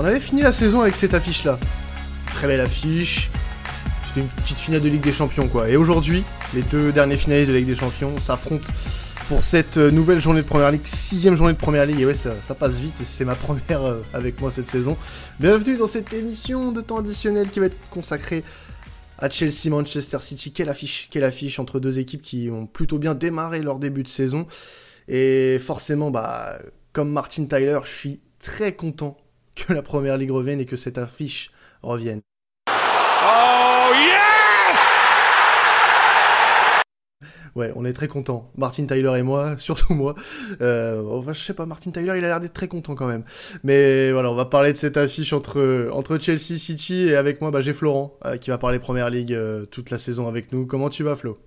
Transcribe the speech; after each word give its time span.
On 0.00 0.04
avait 0.04 0.20
fini 0.20 0.42
la 0.42 0.52
saison 0.52 0.82
avec 0.82 0.94
cette 0.94 1.12
affiche-là. 1.12 1.58
Très 2.26 2.46
belle 2.46 2.60
affiche. 2.60 3.30
C'était 4.06 4.20
une 4.20 4.28
petite 4.28 4.56
finale 4.56 4.80
de 4.80 4.88
Ligue 4.88 5.02
des 5.02 5.12
Champions, 5.12 5.48
quoi. 5.48 5.68
Et 5.68 5.74
aujourd'hui, 5.74 6.22
les 6.54 6.62
deux 6.62 6.92
derniers 6.92 7.16
finalistes 7.16 7.48
de 7.48 7.56
Ligue 7.56 7.66
des 7.66 7.74
Champions 7.74 8.16
s'affrontent 8.20 8.72
pour 9.26 9.42
cette 9.42 9.76
euh, 9.76 9.90
nouvelle 9.90 10.20
journée 10.20 10.42
de 10.42 10.46
Première 10.46 10.70
Ligue, 10.70 10.86
sixième 10.86 11.34
journée 11.34 11.52
de 11.52 11.58
Première 11.58 11.84
Ligue. 11.84 11.98
Et 11.98 12.06
ouais, 12.06 12.14
ça, 12.14 12.30
passe 12.56 12.78
vite 12.78 12.94
c'est 13.04 13.24
ma 13.24 13.34
première 13.34 13.82
euh, 13.82 14.00
avec 14.12 14.40
moi 14.40 14.52
cette 14.52 14.68
saison. 14.68 14.96
Bienvenue 15.40 15.76
dans 15.76 15.88
cette 15.88 16.12
émission 16.12 16.70
de 16.70 16.80
temps 16.80 16.98
additionnel 16.98 17.50
qui 17.50 17.58
va 17.58 17.66
être 17.66 17.90
consacrée 17.90 18.44
à 19.18 19.28
Chelsea 19.28 19.68
Manchester 19.68 20.18
City. 20.20 20.52
Quelle 20.52 20.68
affiche, 20.68 21.08
quelle 21.10 21.24
affiche 21.24 21.58
entre 21.58 21.80
deux 21.80 21.98
équipes 21.98 22.22
qui 22.22 22.50
ont 22.52 22.68
plutôt 22.68 22.98
bien 22.98 23.16
démarré 23.16 23.62
leur 23.62 23.80
début 23.80 24.04
de 24.04 24.08
saison. 24.08 24.46
Et 25.08 25.58
forcément, 25.58 26.12
bah, 26.12 26.60
comme 26.92 27.10
Martin 27.10 27.46
Tyler, 27.46 27.80
je 27.82 27.90
suis 27.90 28.20
très 28.38 28.76
content 28.76 29.16
que 29.66 29.72
la 29.72 29.82
Première 29.82 30.16
Ligue 30.16 30.30
revienne 30.30 30.60
et 30.60 30.66
que 30.66 30.76
cette 30.76 30.98
affiche 30.98 31.50
revienne. 31.82 32.20
Oh 32.68 33.92
yes 33.94 34.28
Ouais, 37.54 37.72
on 37.74 37.84
est 37.84 37.92
très 37.92 38.06
content. 38.08 38.52
Martin 38.56 38.86
Tyler 38.86 39.12
et 39.18 39.22
moi, 39.22 39.56
surtout 39.58 39.94
moi. 39.94 40.14
Euh, 40.60 41.02
enfin, 41.10 41.32
je 41.32 41.42
sais 41.42 41.54
pas, 41.54 41.66
Martin 41.66 41.90
Tyler, 41.90 42.14
il 42.16 42.24
a 42.24 42.28
l'air 42.28 42.40
d'être 42.40 42.52
très 42.52 42.68
content 42.68 42.94
quand 42.94 43.08
même. 43.08 43.24
Mais 43.64 44.12
voilà, 44.12 44.30
on 44.30 44.34
va 44.34 44.44
parler 44.44 44.72
de 44.72 44.78
cette 44.78 44.96
affiche 44.96 45.32
entre, 45.32 45.90
entre 45.92 46.18
Chelsea 46.18 46.58
City 46.58 47.08
et 47.08 47.16
avec 47.16 47.40
moi, 47.40 47.50
bah, 47.50 47.60
j'ai 47.60 47.72
Florent 47.72 48.16
euh, 48.24 48.36
qui 48.36 48.50
va 48.50 48.58
parler 48.58 48.78
Première 48.78 49.10
Ligue 49.10 49.32
euh, 49.32 49.66
toute 49.66 49.90
la 49.90 49.98
saison 49.98 50.28
avec 50.28 50.52
nous. 50.52 50.66
Comment 50.66 50.88
tu 50.88 51.02
vas, 51.02 51.16
Flo? 51.16 51.38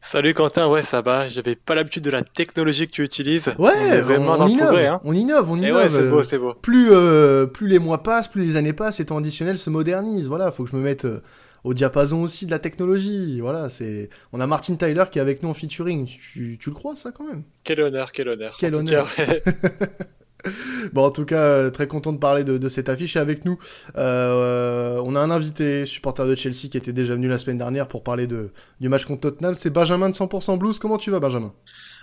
Salut 0.00 0.34
Quentin, 0.34 0.68
ouais 0.68 0.82
ça 0.82 1.00
va, 1.00 1.28
j'avais 1.28 1.54
pas 1.54 1.74
l'habitude 1.74 2.02
de 2.02 2.10
la 2.10 2.22
technologie 2.22 2.86
que 2.86 2.92
tu 2.92 3.02
utilises. 3.02 3.54
Ouais, 3.58 4.00
vraiment 4.00 4.36
on, 4.38 4.46
innove, 4.46 4.76
hein. 4.76 5.00
on 5.04 5.12
innove, 5.12 5.50
on 5.50 5.56
innove, 5.56 5.76
ouais, 5.76 5.88
c'est 5.90 6.10
beau, 6.10 6.22
c'est 6.22 6.38
beau. 6.38 6.54
Plus, 6.54 6.88
euh, 6.92 7.46
plus 7.46 7.68
les 7.68 7.78
mois 7.78 8.02
passent, 8.02 8.28
plus 8.28 8.44
les 8.44 8.56
années 8.56 8.72
passent, 8.72 9.00
et 9.00 9.06
temps 9.06 9.18
additionnel 9.18 9.58
se 9.58 9.70
modernise. 9.70 10.28
Voilà, 10.28 10.50
faut 10.50 10.64
que 10.64 10.70
je 10.70 10.76
me 10.76 10.82
mette 10.82 11.04
euh, 11.04 11.20
au 11.64 11.74
diapason 11.74 12.22
aussi 12.22 12.46
de 12.46 12.50
la 12.50 12.58
technologie. 12.58 13.40
Voilà, 13.40 13.68
c'est. 13.68 14.10
On 14.32 14.40
a 14.40 14.46
Martin 14.46 14.76
Tyler 14.76 15.04
qui 15.10 15.18
est 15.18 15.22
avec 15.22 15.42
nous 15.42 15.48
en 15.48 15.54
featuring. 15.54 16.06
Tu, 16.06 16.58
tu 16.60 16.70
le 16.70 16.74
crois 16.74 16.96
ça 16.96 17.10
quand 17.12 17.24
même? 17.24 17.42
Quel 17.64 17.80
honneur, 17.80 18.12
quel 18.12 18.28
honneur. 18.28 18.56
Quel 18.58 18.74
honneur. 18.74 19.08
bon, 20.92 21.04
en 21.04 21.10
tout 21.10 21.24
cas, 21.24 21.42
euh, 21.42 21.70
très 21.70 21.86
content 21.86 22.12
de 22.12 22.18
parler 22.18 22.44
de, 22.44 22.68
cette 22.68 22.88
affiche. 22.88 23.16
Et 23.16 23.18
avec 23.18 23.44
nous, 23.44 23.58
euh, 23.96 25.00
on 25.04 25.16
a 25.16 25.20
un 25.20 25.30
invité, 25.30 25.86
supporter 25.86 26.26
de 26.26 26.34
Chelsea, 26.34 26.68
qui 26.70 26.76
était 26.76 26.92
déjà 26.92 27.14
venu 27.14 27.28
la 27.28 27.38
semaine 27.38 27.58
dernière 27.58 27.88
pour 27.88 28.02
parler 28.02 28.26
de, 28.26 28.50
du 28.80 28.88
match 28.88 29.04
contre 29.04 29.20
Tottenham. 29.22 29.54
C'est 29.54 29.70
Benjamin 29.70 30.08
de 30.08 30.14
100% 30.14 30.58
Blues. 30.58 30.78
Comment 30.78 30.98
tu 30.98 31.10
vas, 31.10 31.20
Benjamin? 31.20 31.52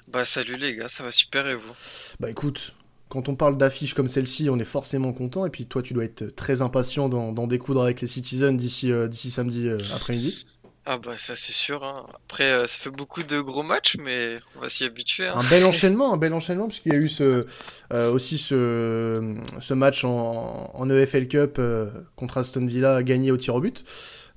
Bah, 0.08 0.26
salut 0.26 0.58
les 0.58 0.76
gars, 0.76 0.88
ça 0.88 1.04
va 1.04 1.12
super 1.12 1.48
et 1.48 1.56
vous? 1.56 1.74
Bah, 2.20 2.30
écoute, 2.30 2.76
quand 3.10 3.30
on 3.30 3.36
parle 3.36 3.58
d'affiches 3.58 3.94
comme 3.94 4.08
celle-ci, 4.08 4.50
on 4.50 4.60
est 4.60 4.66
forcément 4.66 5.14
content. 5.14 5.46
Et 5.46 5.50
puis, 5.50 5.66
toi, 5.66 5.82
tu 5.82 5.94
dois 5.94 6.04
être 6.04 6.36
très 6.36 6.62
impatient 6.62 7.10
d'en 7.10 7.48
découdre 7.48 7.82
avec 7.82 8.02
les 8.02 8.08
Citizens 8.08 8.54
d'ici 8.54 8.92
euh, 8.92 9.08
d'ici 9.08 9.32
samedi 9.32 9.70
après-midi. 9.94 10.46
Ah 10.88 11.00
bah 11.00 11.18
ça 11.18 11.36
c'est 11.36 11.52
sûr. 11.52 11.84
Hein. 11.84 12.06
Après 12.14 12.52
euh, 12.52 12.68
ça 12.68 12.78
fait 12.78 12.92
beaucoup 12.92 13.24
de 13.24 13.42
gros 13.42 13.64
matchs, 13.64 13.98
mais 14.00 14.38
on 14.56 14.62
va 14.62 14.70
s'y 14.70 14.84
habituer. 14.84 15.28
Hein. 15.28 15.34
Un 15.38 15.50
bel 15.50 15.66
enchaînement, 15.66 16.14
un 16.14 16.18
bel 16.18 16.32
enchaînement, 16.32 16.68
puisqu'il 16.68 16.94
y 16.94 16.96
a 16.96 17.00
eu 17.00 17.10
ce, 17.10 17.48
euh, 17.92 18.12
aussi 18.12 18.38
ce, 18.38 19.34
ce 19.60 19.74
match 19.74 20.04
en, 20.04 20.70
en 20.72 20.90
EFL 20.92 21.28
Cup 21.28 21.56
euh, 21.58 21.90
contre 22.16 22.38
Aston 22.38 22.68
Villa 22.68 23.02
gagné 23.02 23.32
au 23.32 23.38
tir 23.38 23.56
au 23.56 23.62
but. 23.62 23.84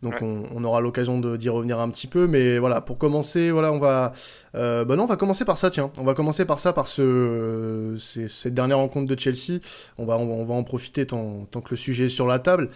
Donc 0.01 0.15
on, 0.23 0.45
on, 0.55 0.63
aura 0.63 0.81
l'occasion 0.81 1.19
d'y 1.19 1.49
revenir 1.49 1.81
un 1.81 1.91
petit 1.91 2.07
peu, 2.07 2.29
mais 2.29 2.61
voilà 2.61 2.81
pour 2.81 2.99
commencer, 2.99 3.51
voilà 3.51 3.73
on 3.73 3.81
va, 3.81 4.13
bah 4.55 4.85
non 4.91 5.03
on 5.03 5.07
va 5.07 5.17
commencer 5.17 5.45
par 5.45 5.59
ça 5.59 5.71
tiens, 5.71 5.91
on 5.99 6.05
va 6.05 6.15
commencer 6.15 6.45
par 6.45 6.61
ça 6.61 6.73
par 6.73 6.87
ce, 6.87 7.97
cette 7.99 8.55
dernière 8.55 8.79
rencontre 8.79 9.13
de 9.13 9.19
Chelsea. 9.19 9.59
On 9.99 10.07
va 10.07 10.17
on, 10.17 10.45
va 10.45 10.55
en 10.55 10.63
profiter 10.63 11.05
tant, 11.05 11.47
tant 11.51 11.61
que 11.61 11.71
le 11.71 11.77
sujet 11.77 12.05
est 12.05 12.11
sur 12.11 12.29
la 12.29 12.39
table. 12.39 12.71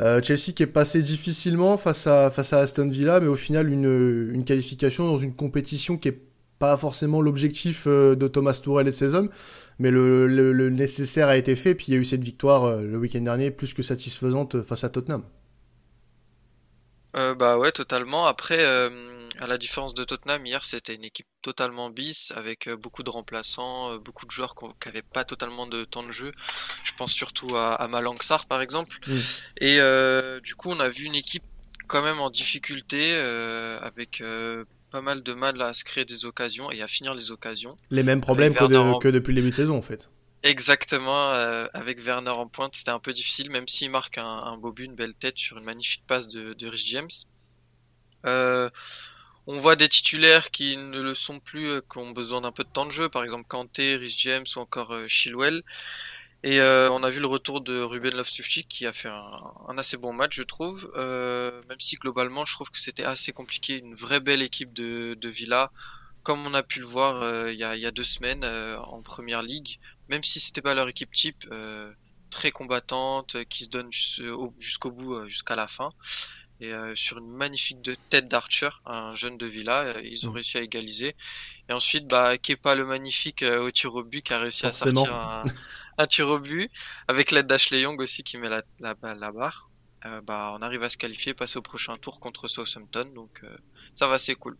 Euh, 0.00 0.22
Chelsea 0.22 0.52
qui 0.54 0.62
est 0.62 0.66
passé 0.68 1.02
difficilement 1.02 1.76
face 1.76 2.06
à, 2.06 2.30
face 2.30 2.52
à 2.52 2.60
Aston 2.60 2.88
Villa, 2.88 3.18
mais 3.18 3.26
au 3.26 3.34
final 3.34 3.68
une, 3.68 4.30
une 4.32 4.44
qualification 4.44 5.06
dans 5.06 5.16
une 5.16 5.34
compétition 5.34 5.96
qui 5.96 6.08
est 6.08 6.20
pas 6.60 6.76
forcément 6.76 7.20
l'objectif 7.20 7.84
euh, 7.86 8.14
de 8.14 8.28
Thomas 8.28 8.60
Tourelle 8.62 8.86
et 8.86 8.90
de 8.90 8.96
ses 8.96 9.14
hommes, 9.14 9.28
mais 9.78 9.90
le, 9.90 10.26
le, 10.26 10.70
nécessaire 10.70 11.28
a 11.28 11.36
été 11.36 11.56
fait, 11.56 11.74
puis 11.74 11.86
il 11.88 11.94
y 11.94 11.96
a 11.96 12.00
eu 12.00 12.04
cette 12.04 12.22
victoire 12.22 12.64
euh, 12.64 12.82
le 12.82 12.96
week-end 12.98 13.20
dernier 13.20 13.50
plus 13.50 13.74
que 13.74 13.82
satisfaisante 13.82 14.62
face 14.62 14.84
à 14.84 14.88
Tottenham. 14.88 15.22
bah 17.14 17.58
ouais, 17.58 17.72
totalement. 17.72 18.26
Après, 18.26 18.64
à 19.40 19.46
la 19.46 19.58
différence 19.58 19.94
de 19.94 20.04
Tottenham, 20.04 20.44
hier 20.44 20.64
c'était 20.64 20.94
une 20.94 21.04
équipe 21.04 21.26
totalement 21.42 21.90
bis 21.90 22.32
avec 22.36 22.66
euh, 22.66 22.76
beaucoup 22.76 23.02
de 23.02 23.10
remplaçants, 23.10 23.92
euh, 23.92 23.98
beaucoup 23.98 24.26
de 24.26 24.30
joueurs 24.30 24.54
qui 24.54 24.88
n'avaient 24.88 25.02
pas 25.02 25.24
totalement 25.24 25.66
de 25.66 25.84
temps 25.84 26.02
de 26.02 26.12
jeu. 26.12 26.32
Je 26.84 26.92
pense 26.96 27.12
surtout 27.12 27.56
à, 27.56 27.74
à 27.74 27.88
Malanxar 27.88 28.46
par 28.46 28.60
exemple. 28.62 28.98
Mm. 29.06 29.18
Et 29.60 29.80
euh, 29.80 30.40
du 30.40 30.54
coup, 30.54 30.70
on 30.70 30.80
a 30.80 30.88
vu 30.88 31.04
une 31.04 31.14
équipe 31.14 31.44
quand 31.86 32.02
même 32.02 32.20
en 32.20 32.30
difficulté 32.30 33.16
avec 33.80 34.22
pas 34.90 35.00
mal 35.00 35.22
de 35.22 35.32
mal 35.32 35.60
à 35.62 35.72
se 35.72 35.84
créer 35.84 36.04
des 36.04 36.26
occasions 36.26 36.70
et 36.70 36.82
à 36.82 36.86
finir 36.86 37.14
les 37.14 37.30
occasions. 37.30 37.76
Les 37.90 38.02
mêmes 38.02 38.20
problèmes 38.20 38.54
que, 38.54 38.98
que, 38.98 39.08
depuis 39.08 39.30
le 39.32 39.36
début 39.36 39.50
de 39.50 39.56
saison 39.56 39.78
en 39.78 39.82
fait. 39.82 40.10
Exactement, 40.42 41.30
avec 41.72 42.04
Werner 42.04 42.30
en 42.30 42.46
pointe, 42.46 42.76
c'était 42.76 42.90
un 42.90 42.98
peu 42.98 43.14
difficile, 43.14 43.50
même 43.50 43.66
s'il 43.66 43.90
marque 43.90 44.18
un, 44.18 44.58
beau 44.58 44.70
but, 44.70 44.84
une 44.84 44.94
belle 44.94 45.14
tête 45.14 45.38
sur 45.38 45.56
une 45.56 45.64
magnifique 45.64 46.02
passe 46.06 46.28
de, 46.28 46.52
de 46.52 46.66
Rich 46.66 46.86
James. 46.88 47.08
Euh, 48.26 48.68
on 49.48 49.60
voit 49.60 49.76
des 49.76 49.88
titulaires 49.88 50.50
qui 50.50 50.76
ne 50.76 51.00
le 51.00 51.14
sont 51.14 51.40
plus, 51.40 51.70
euh, 51.70 51.80
qui 51.80 51.96
ont 51.96 52.10
besoin 52.10 52.42
d'un 52.42 52.52
peu 52.52 52.64
de 52.64 52.68
temps 52.68 52.84
de 52.84 52.90
jeu, 52.90 53.08
par 53.08 53.24
exemple 53.24 53.46
Kanté, 53.48 53.96
Rhys 53.96 54.14
James 54.18 54.44
ou 54.54 54.58
encore 54.60 54.92
euh, 54.92 55.08
Chilwell. 55.08 55.62
Et 56.44 56.60
euh, 56.60 56.90
on 56.92 57.02
a 57.02 57.08
vu 57.08 57.20
le 57.20 57.26
retour 57.26 57.62
de 57.62 57.80
Ruben 57.80 58.14
Loftus-Cheek 58.14 58.68
qui 58.68 58.86
a 58.86 58.92
fait 58.92 59.08
un, 59.08 59.78
assez 59.78 59.96
bon 59.96 60.12
match, 60.12 60.36
je 60.36 60.42
trouve. 60.42 60.92
même 60.94 61.80
si 61.80 61.96
globalement, 61.96 62.44
je 62.44 62.54
trouve 62.54 62.70
que 62.70 62.78
c'était 62.78 63.04
assez 63.04 63.32
compliqué. 63.32 63.78
Une 63.78 63.94
vraie 63.94 64.20
belle 64.20 64.42
équipe 64.42 64.72
de, 64.74 65.28
Villa, 65.28 65.72
comme 66.22 66.46
on 66.46 66.54
a 66.54 66.62
pu 66.62 66.78
le 66.78 66.86
voir 66.86 67.48
il 67.48 67.56
y, 67.56 67.64
a, 67.64 67.90
deux 67.90 68.04
semaines 68.04 68.44
en 68.44 69.02
Première 69.02 69.42
Ligue. 69.42 69.80
Même 70.08 70.22
si 70.22 70.38
c'était 70.38 70.62
pas 70.62 70.74
leur 70.74 70.88
équipe 70.88 71.10
type, 71.10 71.44
très 72.30 72.52
combattante, 72.52 73.36
qui 73.48 73.64
se 73.64 73.68
donne 73.70 73.90
jusqu'au 73.90 74.92
bout, 74.92 75.26
jusqu'à 75.26 75.56
la 75.56 75.66
fin. 75.66 75.88
Et 76.60 76.72
euh, 76.72 76.94
sur 76.96 77.18
une 77.18 77.28
magnifique 77.28 77.80
de 77.82 77.96
tête 78.10 78.26
d'Archer, 78.26 78.70
un 78.84 79.14
jeune 79.14 79.38
de 79.38 79.46
Villa, 79.46 79.82
euh, 79.82 80.00
ils 80.02 80.26
ont 80.26 80.30
mm. 80.30 80.34
réussi 80.34 80.58
à 80.58 80.62
égaliser. 80.62 81.14
Et 81.68 81.72
ensuite, 81.72 82.06
bah, 82.06 82.36
Kepa 82.36 82.74
le 82.74 82.84
magnifique 82.84 83.42
euh, 83.42 83.60
au 83.60 83.70
tir 83.70 83.94
au 83.94 84.02
but 84.02 84.22
qui 84.22 84.34
a 84.34 84.38
réussi 84.38 84.66
à 84.66 84.72
sortir 84.72 85.14
un, 85.14 85.44
un, 85.98 86.06
tir 86.06 86.28
au 86.28 86.38
but, 86.40 86.70
avec 87.06 87.30
l'aide 87.30 87.46
d'Ashley 87.46 87.82
Young 87.82 88.00
aussi 88.00 88.24
qui 88.24 88.38
met 88.38 88.48
la, 88.48 88.62
la, 88.80 88.96
la 89.02 89.32
barre. 89.32 89.70
bah, 90.24 90.52
on 90.58 90.62
arrive 90.62 90.82
à 90.82 90.88
se 90.88 90.96
qualifier, 90.96 91.32
passer 91.32 91.58
au 91.58 91.62
prochain 91.62 91.94
tour 91.94 92.18
contre 92.18 92.48
Southampton, 92.48 93.10
donc 93.14 93.42
ça 93.94 94.08
va, 94.08 94.18
c'est 94.18 94.34
cool. 94.34 94.56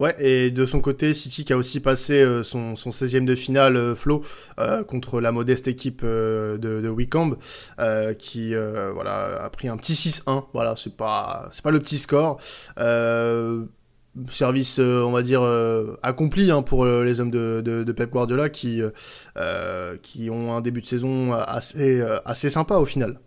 Ouais, 0.00 0.14
et 0.20 0.50
de 0.50 0.64
son 0.64 0.80
côté, 0.80 1.12
City 1.12 1.44
qui 1.44 1.52
a 1.52 1.56
aussi 1.56 1.80
passé 1.80 2.22
euh, 2.22 2.44
son, 2.44 2.76
son 2.76 2.90
16e 2.90 3.24
de 3.24 3.34
finale, 3.34 3.76
euh, 3.76 3.94
Flo, 3.96 4.22
euh, 4.60 4.84
contre 4.84 5.20
la 5.20 5.32
modeste 5.32 5.66
équipe 5.66 6.04
de, 6.04 6.56
de 6.56 8.12
qui 8.14 8.54
voilà, 8.54 9.42
a 9.42 9.50
pris 9.50 9.68
un 9.68 9.76
petit 9.76 9.94
6-1. 9.94 10.44
Voilà, 10.52 10.74
c'est 10.76 10.96
pas, 10.96 11.48
c'est 11.52 11.62
pas 11.62 11.70
le 11.70 11.80
petit 11.80 11.98
score. 11.98 12.40
service, 14.30 14.78
on 14.78 15.12
va 15.12 15.22
dire, 15.22 15.42
accompli 16.02 16.50
hein, 16.50 16.62
pour 16.62 16.84
les 16.86 17.20
hommes 17.20 17.30
de, 17.30 17.62
de, 17.64 17.84
de, 17.84 17.92
Pep 17.92 18.10
Guardiola 18.10 18.48
qui, 18.48 18.82
qui 20.02 20.30
ont 20.30 20.54
un 20.54 20.60
début 20.60 20.80
de 20.82 20.86
saison 20.86 21.32
assez, 21.32 22.02
assez 22.24 22.50
sympa 22.50 22.76
au 22.76 22.84
final. 22.84 23.18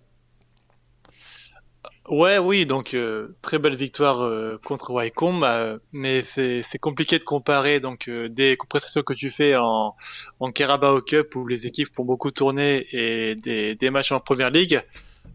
Ouais, 2.11 2.39
oui, 2.39 2.65
donc 2.65 2.93
euh, 2.93 3.29
très 3.41 3.57
belle 3.57 3.77
victoire 3.77 4.19
euh, 4.19 4.57
contre 4.65 4.91
Wycombe, 4.91 5.45
euh, 5.45 5.77
mais 5.93 6.21
c'est 6.23 6.61
compliqué 6.77 7.17
de 7.19 7.23
comparer 7.23 7.79
donc 7.79 8.09
des 8.09 8.57
prestations 8.67 9.01
que 9.01 9.13
tu 9.13 9.29
fais 9.29 9.55
en, 9.55 9.95
en 10.41 10.51
Carabao 10.51 11.01
Cup 11.01 11.33
où 11.37 11.47
les 11.47 11.67
équipes 11.67 11.87
font 11.95 12.03
beaucoup 12.03 12.29
tourner 12.31 12.85
et 12.91 13.35
des, 13.35 13.75
des 13.75 13.89
matchs 13.89 14.11
en 14.11 14.19
Première 14.19 14.49
Ligue. 14.49 14.81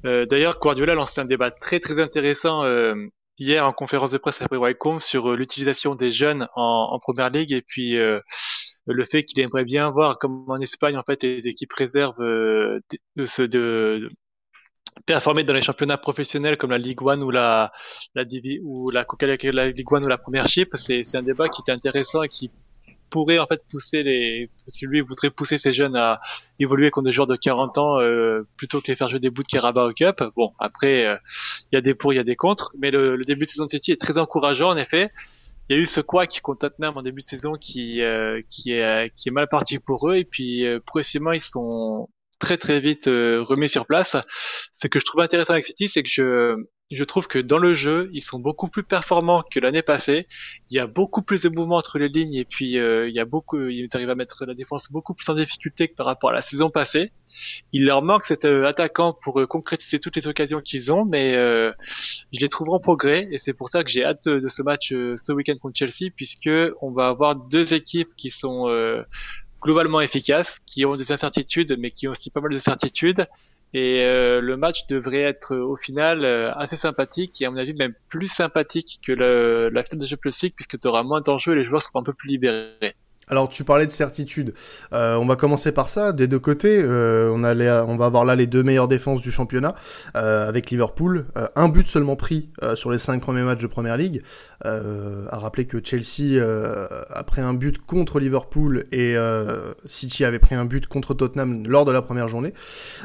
D'ailleurs, 0.05 0.59
Guardiola 0.61 0.95
lancé 0.95 1.21
un 1.21 1.25
débat 1.25 1.51
très 1.51 1.81
très 1.81 1.99
intéressant 2.01 2.63
hier 3.39 3.67
en 3.67 3.73
conférence 3.73 4.11
de 4.11 4.19
presse 4.19 4.43
après 4.43 4.59
Wycombe 4.59 5.01
sur 5.01 5.33
l'utilisation 5.33 5.95
des 5.95 6.13
jeunes 6.13 6.47
en, 6.57 6.91
en, 6.93 6.99
Première 6.99 7.31
Ligue 7.31 7.53
et 7.53 7.63
puis 7.63 7.97
le 7.97 9.05
fait 9.05 9.25
qu'il 9.25 9.41
aimerait 9.41 9.65
bien 9.65 9.91
voir 9.91 10.19
comme 10.19 10.45
en 10.49 10.59
Espagne 10.61 10.97
en 10.99 11.03
fait 11.03 11.23
les 11.23 11.49
équipes 11.49 11.73
réserves 11.73 12.19
de, 12.19 12.83
de, 13.17 13.47
de, 13.47 14.11
performer 15.05 15.45
dans 15.45 15.55
les 15.55 15.63
championnats 15.63 15.99
professionnels 15.99 16.57
comme 16.57 16.71
la 16.71 16.79
Ligue 16.79 17.01
1 17.07 17.21
ou 17.21 17.31
la 17.31 17.73
la 18.15 18.25
Divi 18.25 18.61
ou 18.63 18.91
la 18.91 19.05
la 19.21 19.67
Ligue 19.67 19.87
1 19.91 20.03
ou 20.03 20.09
la 20.09 20.19
Première 20.19 20.49
Chip, 20.49 20.71
c'est 20.75 21.03
c'est 21.05 21.19
un 21.19 21.23
débat 21.23 21.49
qui 21.49 21.63
est 21.67 21.73
intéressant 21.73 22.23
et 22.23 22.29
qui 22.29 22.51
pourrait 23.11 23.39
en 23.39 23.47
fait 23.47 23.63
pousser 23.71 24.03
les 24.03 24.51
si 24.67 24.87
lui 24.87 25.01
voudrait 25.01 25.31
pousser 25.31 25.59
ces 25.59 25.73
jeunes 25.73 25.97
à 25.97 26.21
évoluer 26.59 26.91
contre 26.91 27.07
des 27.07 27.13
joueurs 27.13 27.27
de 27.27 27.37
40 27.37 27.79
ans 27.79 28.01
euh, 28.01 28.47
plutôt 28.57 28.81
que 28.81 28.89
les 28.89 28.97
faire 28.97 29.09
jouer 29.09 29.21
des 29.21 29.31
bouts 29.31 29.43
de 29.43 29.49
Carabao 29.49 29.93
Cup. 29.93 30.23
Bon, 30.37 30.53
après 30.59 31.07
euh, 31.07 31.17
il 31.71 31.77
y 31.77 31.79
a 31.79 31.81
des 31.81 31.95
pour, 31.95 32.13
il 32.13 32.17
y 32.17 32.19
a 32.19 32.25
des 32.25 32.37
contre, 32.37 32.73
mais 32.79 32.91
le, 32.91 33.17
le, 33.17 33.25
début 33.25 33.45
de 33.45 33.51
saison 33.51 33.65
de 33.65 33.71
City 33.71 33.93
est 33.93 34.01
très 34.01 34.19
encourageant 34.19 34.71
en 34.71 34.77
effet. 34.77 35.11
Il 35.69 35.77
y 35.77 35.79
a 35.79 35.83
eu 35.83 35.87
ce 35.87 36.01
qui 36.27 36.41
contre 36.41 36.69
Tottenham 36.69 36.97
en 36.97 37.03
début 37.03 37.23
de 37.23 37.27
saison 37.27 37.55
qui 37.55 38.03
euh, 38.03 38.41
qui 38.49 38.73
est 38.73 39.13
qui 39.15 39.29
est 39.29 39.33
mal 39.33 39.49
parti 39.49 39.79
pour 39.79 40.11
eux 40.11 40.17
et 40.17 40.25
puis 40.25 40.65
progressivement 40.85 41.33
ils 41.33 41.41
sont 41.41 42.09
très 42.39 42.59
très 42.59 42.81
vite 42.81 43.07
remis 43.07 43.69
sur 43.69 43.87
place. 43.87 44.17
Ce 44.73 44.87
que 44.89 44.99
je 44.99 45.05
trouve 45.05 45.21
intéressant 45.21 45.55
avec 45.55 45.65
City, 45.65 45.89
c'est 45.89 46.03
que 46.03 46.09
je 46.11 46.55
je 46.91 47.03
trouve 47.03 47.27
que 47.27 47.41
dans 47.41 47.59
le 47.59 47.75
jeu, 47.75 48.11
ils 48.13 48.23
sont 48.23 48.39
beaucoup 48.39 48.69
plus 48.69 48.85
performants 48.85 49.43
que 49.51 49.59
l'année 49.59 49.83
passée. 49.83 50.29
Il 50.71 50.77
y 50.77 50.79
a 50.79 50.87
beaucoup 50.87 51.23
plus 51.23 51.43
de 51.43 51.49
mouvements 51.49 51.77
entre 51.77 51.99
les 51.99 52.09
lignes 52.09 52.35
et 52.35 52.45
puis 52.45 52.79
euh, 52.79 53.09
il 53.09 53.15
y 53.15 53.19
a 53.19 53.25
beaucoup, 53.25 53.61
ils 53.67 53.89
arrivent 53.95 54.11
à 54.11 54.15
mettre 54.15 54.45
la 54.47 54.55
défense 54.55 54.91
beaucoup 54.93 55.13
plus 55.13 55.29
en 55.29 55.35
difficulté 55.35 55.89
que 55.89 55.95
par 55.95 56.07
rapport 56.07 56.31
à 56.31 56.33
la 56.33 56.43
saison 56.43 56.71
passée. 56.71 57.11
Il 57.73 57.85
leur 57.85 58.03
manque 58.03 58.23
cet 58.23 58.45
euh, 58.45 58.67
attaquant 58.67 59.13
pour 59.13 59.41
euh, 59.41 59.47
concrétiser 59.47 59.99
toutes 59.99 60.15
les 60.15 60.29
occasions 60.29 60.61
qu'ils 60.61 60.93
ont, 60.93 61.05
mais 61.05 61.35
je 61.35 62.41
les 62.41 62.49
trouve 62.49 62.71
en 62.71 62.79
progrès 62.79 63.27
et 63.33 63.39
c'est 63.39 63.53
pour 63.53 63.69
ça 63.69 63.83
que 63.83 63.91
j'ai 63.91 64.05
hâte 64.05 64.29
de 64.29 64.47
ce 64.47 64.63
match 64.63 64.91
ce 64.91 65.33
week-end 65.33 65.57
contre 65.61 65.77
Chelsea 65.77 66.13
puisque 66.15 66.51
on 66.81 66.93
va 66.93 67.09
avoir 67.09 67.35
deux 67.35 67.75
équipes 67.75 68.15
qui 68.17 68.31
sont 68.31 68.69
globalement 69.67 70.01
efficaces, 70.01 70.59
qui 70.65 70.87
ont 70.87 70.97
des 70.97 71.13
incertitudes 71.13 71.77
mais 71.79 71.91
qui 71.91 72.09
ont 72.09 72.13
aussi 72.13 72.31
pas 72.31 72.41
mal 72.41 72.53
de 72.53 72.59
certitudes 72.59 73.27
et 73.75 74.05
euh, 74.05 74.41
le 74.41 74.57
match 74.57 74.87
devrait 74.87 75.23
être 75.23 75.55
euh, 75.55 75.65
au 75.65 75.77
final 75.77 76.25
euh, 76.25 76.55
assez 76.55 76.77
sympathique 76.77 77.43
et 77.43 77.47
à 77.47 77.51
mon 77.51 77.57
avis 77.57 77.75
même 77.75 77.95
plus 78.09 78.29
sympathique 78.29 79.01
que 79.05 79.13
le, 79.13 79.69
la 79.71 79.83
finale 79.83 80.01
de 80.01 80.07
Champions 80.07 80.31
League 80.43 80.55
puisque 80.55 80.81
tu 80.81 80.89
auras 80.89 81.03
moins 81.03 81.21
d'enjeux 81.21 81.53
et 81.53 81.57
les 81.57 81.65
joueurs 81.65 81.83
seront 81.83 82.01
un 82.01 82.05
peu 82.05 82.15
plus 82.15 82.29
libérés. 82.29 82.95
Alors 83.29 83.49
tu 83.49 83.65
parlais 83.65 83.87
de 83.87 83.91
certitude. 83.91 84.55
Euh, 84.93 85.17
on 85.17 85.27
va 85.27 85.35
commencer 85.35 85.73
par 85.73 85.89
ça. 85.89 86.13
Des 86.13 86.29
deux 86.29 86.39
côtés, 86.39 86.79
euh, 86.81 87.29
on, 87.35 87.43
a 87.43 87.83
on 87.83 87.97
va 87.97 88.07
avoir 88.07 88.25
là 88.25 88.37
les 88.37 88.47
deux 88.47 88.63
meilleures 88.63 88.87
défenses 88.87 89.21
du 89.21 89.33
championnat 89.33 89.75
euh, 90.15 90.47
avec 90.47 90.71
Liverpool. 90.71 91.27
un 91.57 91.69
but 91.69 91.89
seulement 91.89 92.15
pris 92.15 92.51
sur 92.77 92.93
les 92.93 92.99
cinq 92.99 93.21
premiers 93.21 93.43
matchs 93.43 93.63
de 93.63 93.67
Première 93.67 93.97
Ligue. 93.97 94.23
à 94.63 95.39
rappeler 95.39 95.67
que 95.67 95.79
Chelsea 95.83 96.41
a 96.41 97.25
pris 97.25 97.41
un 97.41 97.53
but 97.53 97.85
contre 97.85 98.21
Liverpool 98.21 98.87
et 98.93 99.17
City 99.87 100.25
avait 100.25 100.39
pris 100.39 100.55
un 100.55 100.65
but 100.65 100.87
contre 100.87 101.13
Tottenham 101.13 101.67
lors 101.67 101.85
de 101.85 101.91
la 101.91 102.03
première 102.03 102.29
journée. 102.29 102.55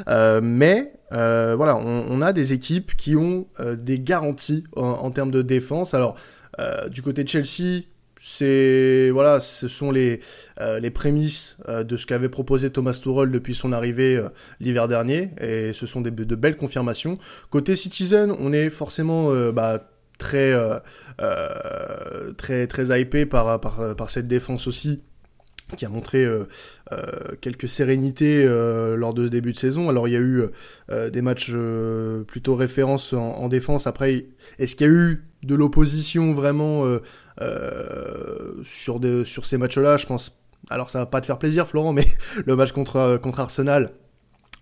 mais 0.06 0.92
voilà, 1.10 1.74
on, 1.74 2.22
a 2.22 2.32
des 2.32 2.52
équipes 2.52 2.94
qui 2.94 3.16
ont 3.16 3.48
des 3.58 3.98
garanties 3.98 4.62
en, 4.76 4.86
en, 4.86 5.10
termes 5.10 5.32
de 5.32 5.42
défense. 5.42 5.94
Alors 5.94 6.14
du 6.90 7.02
côté 7.02 7.24
de 7.24 7.28
Chelsea, 7.28 7.82
c'est 8.24 9.10
voilà, 9.10 9.40
ce 9.40 9.66
sont 9.66 9.90
les 9.90 10.20
euh, 10.60 10.78
les 10.78 10.92
prémices 10.92 11.56
euh, 11.68 11.82
de 11.82 11.96
ce 11.96 12.06
qu'avait 12.06 12.28
proposé 12.28 12.70
Thomas 12.70 12.92
Tuchel 12.92 13.32
depuis 13.32 13.52
son 13.52 13.72
arrivée 13.72 14.16
euh, 14.16 14.28
l'hiver 14.60 14.86
dernier, 14.86 15.32
et 15.40 15.72
ce 15.72 15.86
sont 15.86 16.00
des, 16.00 16.12
de 16.12 16.36
belles 16.36 16.56
confirmations. 16.56 17.18
Côté 17.50 17.74
Citizen, 17.74 18.32
on 18.38 18.52
est 18.52 18.70
forcément 18.70 19.32
bah, 19.50 19.90
très 20.18 20.54
très 22.36 22.68
très 22.68 23.00
hypé 23.00 23.26
par, 23.26 23.60
par 23.60 23.96
par 23.96 24.08
cette 24.08 24.28
défense 24.28 24.68
aussi 24.68 25.02
qui 25.76 25.84
a 25.84 25.88
montré 25.88 26.24
quelques 27.40 27.68
sérénités 27.68 28.46
lors 28.46 29.14
de 29.14 29.24
ce 29.24 29.30
début 29.30 29.52
de 29.52 29.58
saison. 29.58 29.88
Alors 29.88 30.06
il 30.06 30.12
y 30.12 30.16
a 30.16 30.20
eu 30.20 30.44
des 31.10 31.22
matchs 31.22 31.50
plutôt 32.28 32.54
référence 32.54 33.14
en, 33.14 33.18
en 33.18 33.48
défense. 33.48 33.88
Après, 33.88 34.26
est-ce 34.60 34.76
qu'il 34.76 34.86
y 34.86 34.90
a 34.90 34.92
eu 34.92 35.24
de 35.42 35.56
l'opposition 35.56 36.34
vraiment 36.34 36.84
sur, 38.62 39.00
de, 39.00 39.24
sur 39.24 39.46
ces 39.46 39.58
matchs-là, 39.58 39.96
je 39.96 40.06
pense. 40.06 40.36
Alors 40.70 40.90
ça 40.90 41.00
va 41.00 41.06
pas 41.06 41.20
te 41.20 41.26
faire 41.26 41.38
plaisir, 41.38 41.66
Florent, 41.66 41.92
mais 41.92 42.06
le 42.46 42.56
match 42.56 42.72
contre, 42.72 42.96
euh, 42.96 43.18
contre 43.18 43.40
Arsenal, 43.40 43.90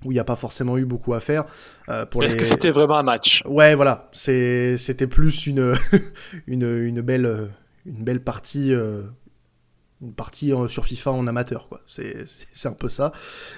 où 0.05 0.13
il 0.13 0.15
n'y 0.15 0.21
a 0.21 0.25
pas 0.25 0.37
forcément 0.37 0.79
eu 0.79 0.85
beaucoup 0.85 1.15
à 1.15 1.21
faire. 1.21 1.45
Est-ce 1.89 2.37
que 2.37 2.45
c'était 2.45 2.71
vraiment 2.71 2.97
un 2.97 3.03
match? 3.03 3.43
Ouais, 3.47 3.75
voilà. 3.75 4.09
C'était 4.13 5.07
plus 5.09 5.47
une, 5.47 5.75
une, 6.47 6.65
une, 6.65 7.01
belle, 7.03 7.51
une 7.85 8.03
belle 8.03 8.23
partie. 8.23 8.73
une 8.73 10.15
partie 10.17 10.55
sur 10.69 10.87
FIFA 10.87 11.11
en 11.11 11.27
amateur, 11.27 11.69
quoi. 11.69 11.83
C'est 11.87 12.25
un 12.65 12.73
peu 12.73 12.89
ça. 12.89 13.13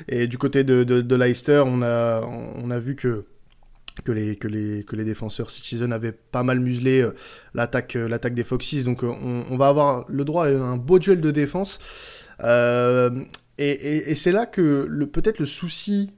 Et 0.09 0.27
du 0.27 0.37
côté 0.37 0.65
de, 0.65 0.83
de, 0.83 1.01
de 1.01 1.15
Leicester, 1.15 1.63
on 1.65 1.81
a, 1.83 2.23
on 2.23 2.71
a 2.73 2.79
vu 2.81 2.97
que 2.97 3.27
que 4.05 4.13
les, 4.13 4.37
que 4.37 4.49
les, 4.49 4.85
que 4.85 4.97
les 4.97 5.05
défenseurs 5.05 5.51
Citizen 5.51 5.93
avaient 5.93 6.13
pas 6.13 6.43
mal 6.43 6.61
muselé 6.61 7.03
euh, 7.03 7.15
l'attaque, 7.55 7.97
euh, 7.97 8.09
l'attaque 8.09 8.35
des 8.35 8.45
Foxes. 8.45 8.85
Donc 8.85 9.05
euh, 9.05 9.09
on, 9.09 9.57
va 9.57 9.69
avoir 9.69 10.05
le 10.09 10.25
droit 10.25 10.47
à 10.47 10.51
un 10.51 10.77
beau 10.77 10.99
duel 10.99 11.21
de 11.21 11.31
défense. 11.31 11.79
et, 12.43 12.47
et, 13.59 14.11
et 14.11 14.15
c'est 14.15 14.33
là 14.33 14.47
que 14.47 14.87
le, 14.89 15.07
peut-être 15.07 15.39
le 15.39 15.47
souci 15.47 16.11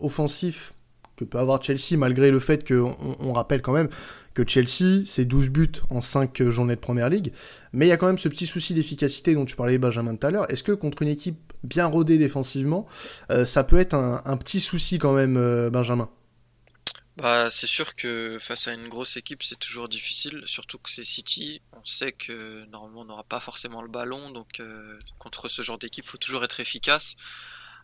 offensif 0.00 0.72
que 1.16 1.24
peut 1.24 1.38
avoir 1.38 1.62
Chelsea, 1.62 1.96
malgré 1.98 2.30
le 2.30 2.38
fait 2.38 2.66
qu'on 2.66 2.96
on 3.20 3.32
rappelle 3.32 3.60
quand 3.60 3.72
même 3.72 3.88
que 4.34 4.44
Chelsea, 4.46 5.02
c'est 5.04 5.24
12 5.24 5.48
buts 5.50 5.72
en 5.90 6.00
5 6.00 6.48
journées 6.48 6.76
de 6.76 6.80
Première 6.80 7.08
Ligue, 7.08 7.32
mais 7.72 7.86
il 7.86 7.88
y 7.88 7.92
a 7.92 7.96
quand 7.96 8.06
même 8.06 8.18
ce 8.18 8.28
petit 8.28 8.46
souci 8.46 8.72
d'efficacité 8.72 9.34
dont 9.34 9.44
tu 9.44 9.56
parlais 9.56 9.78
Benjamin 9.78 10.14
tout 10.14 10.26
à 10.26 10.30
l'heure. 10.30 10.50
Est-ce 10.50 10.62
que 10.62 10.70
contre 10.70 11.02
une 11.02 11.08
équipe 11.08 11.47
bien 11.62 11.86
rodée 11.86 12.18
défensivement, 12.18 12.86
euh, 13.30 13.46
ça 13.46 13.64
peut 13.64 13.78
être 13.78 13.94
un, 13.94 14.36
petit 14.36 14.60
souci 14.60 14.98
quand 14.98 15.12
même, 15.12 15.36
euh, 15.36 15.70
Benjamin 15.70 16.10
bah, 17.16 17.50
c'est 17.50 17.66
sûr 17.66 17.96
que 17.96 18.38
face 18.40 18.68
à 18.68 18.74
une 18.74 18.86
grosse 18.86 19.16
équipe, 19.16 19.42
c'est 19.42 19.58
toujours 19.58 19.88
difficile, 19.88 20.40
surtout 20.46 20.78
que 20.78 20.88
c'est 20.88 21.02
City. 21.02 21.60
On 21.72 21.84
sait 21.84 22.12
que 22.12 22.64
normalement 22.66 23.00
on 23.00 23.06
n'aura 23.06 23.24
pas 23.24 23.40
forcément 23.40 23.82
le 23.82 23.88
ballon, 23.88 24.30
donc 24.30 24.60
euh, 24.60 24.96
contre 25.18 25.48
ce 25.48 25.62
genre 25.62 25.78
d'équipe, 25.78 26.04
il 26.04 26.08
faut 26.08 26.16
toujours 26.16 26.44
être 26.44 26.60
efficace. 26.60 27.16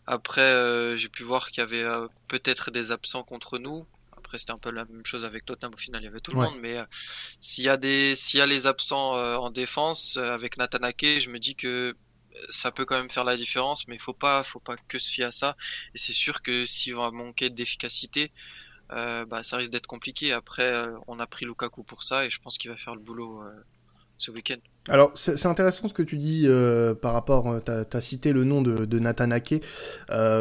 Après, 0.07 0.95
j'ai 0.95 1.09
pu 1.09 1.23
voir 1.23 1.51
qu'il 1.51 1.57
y 1.57 1.63
avait 1.63 1.83
peut-être 2.29 2.71
des 2.71 2.91
absents 2.91 3.23
contre 3.23 3.57
nous. 3.57 3.85
Après, 4.25 4.39
c'était 4.39 4.53
un 4.53 4.57
peu 4.57 4.71
la 4.71 4.85
même 4.85 5.05
chose 5.05 5.23
avec 5.23 5.45
Tottenham. 5.45 5.75
Au 5.75 5.77
final, 5.77 6.01
il 6.01 6.05
y 6.05 6.07
avait 6.07 6.19
tout 6.19 6.31
le 6.31 6.41
monde. 6.41 6.55
Mais 6.59 6.79
euh, 6.79 6.85
s'il 7.39 7.63
y 7.63 7.69
a 7.69 7.77
des, 7.77 8.15
s'il 8.15 8.39
y 8.39 8.41
a 8.41 8.47
les 8.47 8.65
absents 8.65 9.15
euh, 9.15 9.35
en 9.35 9.51
défense 9.51 10.17
euh, 10.17 10.31
avec 10.31 10.57
Nathan 10.57 10.79
Ake, 10.79 11.19
je 11.19 11.29
me 11.29 11.37
dis 11.37 11.53
que 11.53 11.95
ça 12.49 12.71
peut 12.71 12.85
quand 12.85 12.97
même 12.97 13.09
faire 13.09 13.23
la 13.23 13.35
différence. 13.35 13.87
Mais 13.87 13.97
faut 13.97 14.13
pas, 14.13 14.43
faut 14.43 14.59
pas 14.59 14.75
que 14.87 14.99
se 14.99 15.09
fier 15.09 15.25
à 15.25 15.31
ça. 15.31 15.55
Et 15.93 15.97
c'est 15.97 16.13
sûr 16.13 16.41
que 16.41 16.65
s'il 16.65 16.95
va 16.95 17.11
manquer 17.11 17.49
d'efficacité, 17.49 18.31
bah, 18.89 19.41
ça 19.41 19.57
risque 19.57 19.71
d'être 19.71 19.87
compliqué. 19.87 20.31
Après, 20.31 20.85
on 21.07 21.19
a 21.19 21.27
pris 21.27 21.45
Lukaku 21.45 21.83
pour 21.83 22.03
ça 22.03 22.25
et 22.25 22.29
je 22.29 22.39
pense 22.39 22.57
qu'il 22.57 22.69
va 22.69 22.77
faire 22.77 22.95
le 22.95 23.01
boulot 23.01 23.41
ce 24.17 24.31
week-end. 24.31 24.57
Alors, 24.87 25.11
c'est 25.15 25.45
intéressant 25.47 25.87
ce 25.87 25.93
que 25.93 26.03
tu 26.03 26.17
dis 26.17 26.47
par 27.01 27.13
rapport, 27.13 27.59
tu 27.65 27.71
as, 27.71 28.01
cité 28.01 28.31
le 28.31 28.43
nom 28.43 28.61
de, 28.61 28.85
de 28.85 28.99
Nathan 28.99 29.31
Ake. 29.31 29.63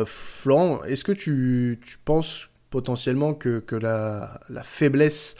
Florent, 0.06 0.84
est-ce 0.84 1.04
que 1.04 1.12
tu, 1.12 1.80
tu 1.84 1.98
penses 1.98 2.48
potentiellement 2.74 3.34
que, 3.34 3.60
que 3.60 3.76
la, 3.76 4.40
la, 4.48 4.64
faiblesse 4.64 5.36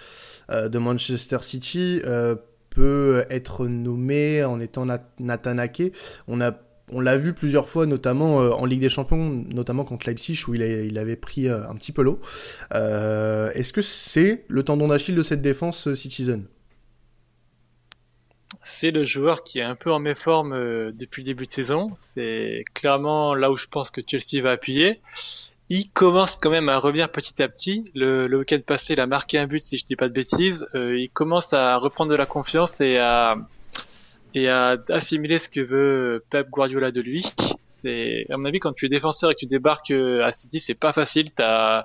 euh, 0.50 0.69
de 0.69 0.79
Manchester 0.79 1.39
City 1.43 2.00
euh, 2.05 2.37
peut 2.75 3.25
être 3.31 3.67
nommée 3.67 4.44
en 4.44 4.61
étant 4.61 4.87
Nathan 5.19 5.59
Ake. 5.59 5.93
On 6.29 6.41
a 6.41 6.53
on 6.93 7.00
l'a 7.00 7.17
vu 7.17 7.32
plusieurs 7.32 7.67
fois, 7.67 7.87
notamment 7.87 8.43
euh, 8.43 8.50
en 8.50 8.67
Ligue 8.67 8.81
des 8.81 8.91
Champions, 8.91 9.43
notamment 9.49 9.85
contre 9.85 10.07
Leipzig, 10.07 10.38
où 10.47 10.54
il, 10.54 10.61
il 10.61 10.99
avait 10.99 11.16
pris 11.16 11.49
un 11.49 11.75
petit 11.76 11.93
peu 11.93 12.02
l'eau. 12.02 12.19
Est-ce 12.73 13.73
que 13.73 13.81
c'est 13.81 14.45
le 14.49 14.62
tendon 14.64 14.88
d'Achille 14.88 15.14
de 15.14 15.23
cette 15.23 15.40
défense 15.40 15.95
Citizen? 15.95 16.45
C'est 18.62 18.90
le 18.90 19.07
joueur 19.07 19.45
qui 19.45 19.61
est 19.61 19.62
un 19.62 19.76
peu 19.76 19.90
en 19.90 19.99
méforme 19.99 20.52
depuis 20.93 21.23
le 21.23 21.26
début 21.26 21.47
de 21.47 21.50
saison. 21.50 21.90
C'est 21.95 22.64
clairement 22.75 23.35
là 23.35 23.50
où 23.50 23.57
je 23.57 23.66
pense 23.66 23.90
que 23.90 24.02
Chelsea 24.07 24.43
va 24.43 24.50
appuyer 24.52 24.95
il 25.75 25.90
commence 25.90 26.37
quand 26.37 26.50
même 26.50 26.69
à 26.69 26.78
revenir 26.78 27.11
petit 27.11 27.43
à 27.43 27.49
petit. 27.49 27.85
Le, 27.97 28.28
le 28.28 28.38
week-end 28.38 28.61
passé, 28.64 28.93
il 28.93 29.00
a 29.00 29.09
marqué 29.09 29.38
un 29.38 29.49
but, 29.49 29.61
si 29.61 29.76
je 29.76 29.85
dis 29.85 29.97
pas 29.97 30.09
de 30.09 30.14
bêtises. 30.14 30.69
Euh, 30.76 30.97
il 30.97 31.11
commence 31.11 31.52
à 31.52 31.76
reprendre 31.78 32.12
de 32.12 32.16
la 32.16 32.26
confiance 32.26 32.81
et 32.81 32.99
à 32.99 33.35
et 34.37 34.49
à 34.49 34.76
assimiler 34.90 35.38
ce 35.38 35.49
que 35.49 35.61
veut 35.61 36.25
Pep 36.31 36.49
Guardiola 36.49 36.93
de 36.93 37.00
lui. 37.00 37.25
C'est 37.64 38.26
à 38.31 38.37
mon 38.37 38.45
avis 38.45 38.61
quand 38.61 38.73
tu 38.73 38.87
es 38.87 38.88
défenseur 38.88 39.33
et 39.33 39.35
que 39.35 39.40
tu 39.40 39.47
débarques 39.47 39.90
euh, 39.90 40.25
à 40.25 40.31
City, 40.31 40.61
c'est 40.61 40.75
pas 40.75 40.93
facile. 40.93 41.31
T'as 41.35 41.85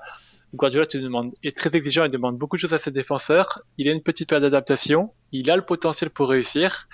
Guardiola 0.53 0.85
te 0.85 0.97
demande 0.99 1.31
est 1.43 1.55
très 1.57 1.75
exigeant 1.75 2.05
et 2.05 2.09
demande 2.09 2.37
beaucoup 2.37 2.57
de 2.57 2.61
choses 2.61 2.73
à 2.73 2.79
ses 2.79 2.91
défenseurs. 2.91 3.63
Il 3.79 3.89
a 3.89 3.91
une 3.91 4.03
petite 4.03 4.29
période 4.29 4.43
d'adaptation. 4.43 5.13
Il 5.31 5.49
a 5.49 5.55
le 5.55 5.63
potentiel 5.63 6.11
pour 6.11 6.29
réussir. 6.29 6.87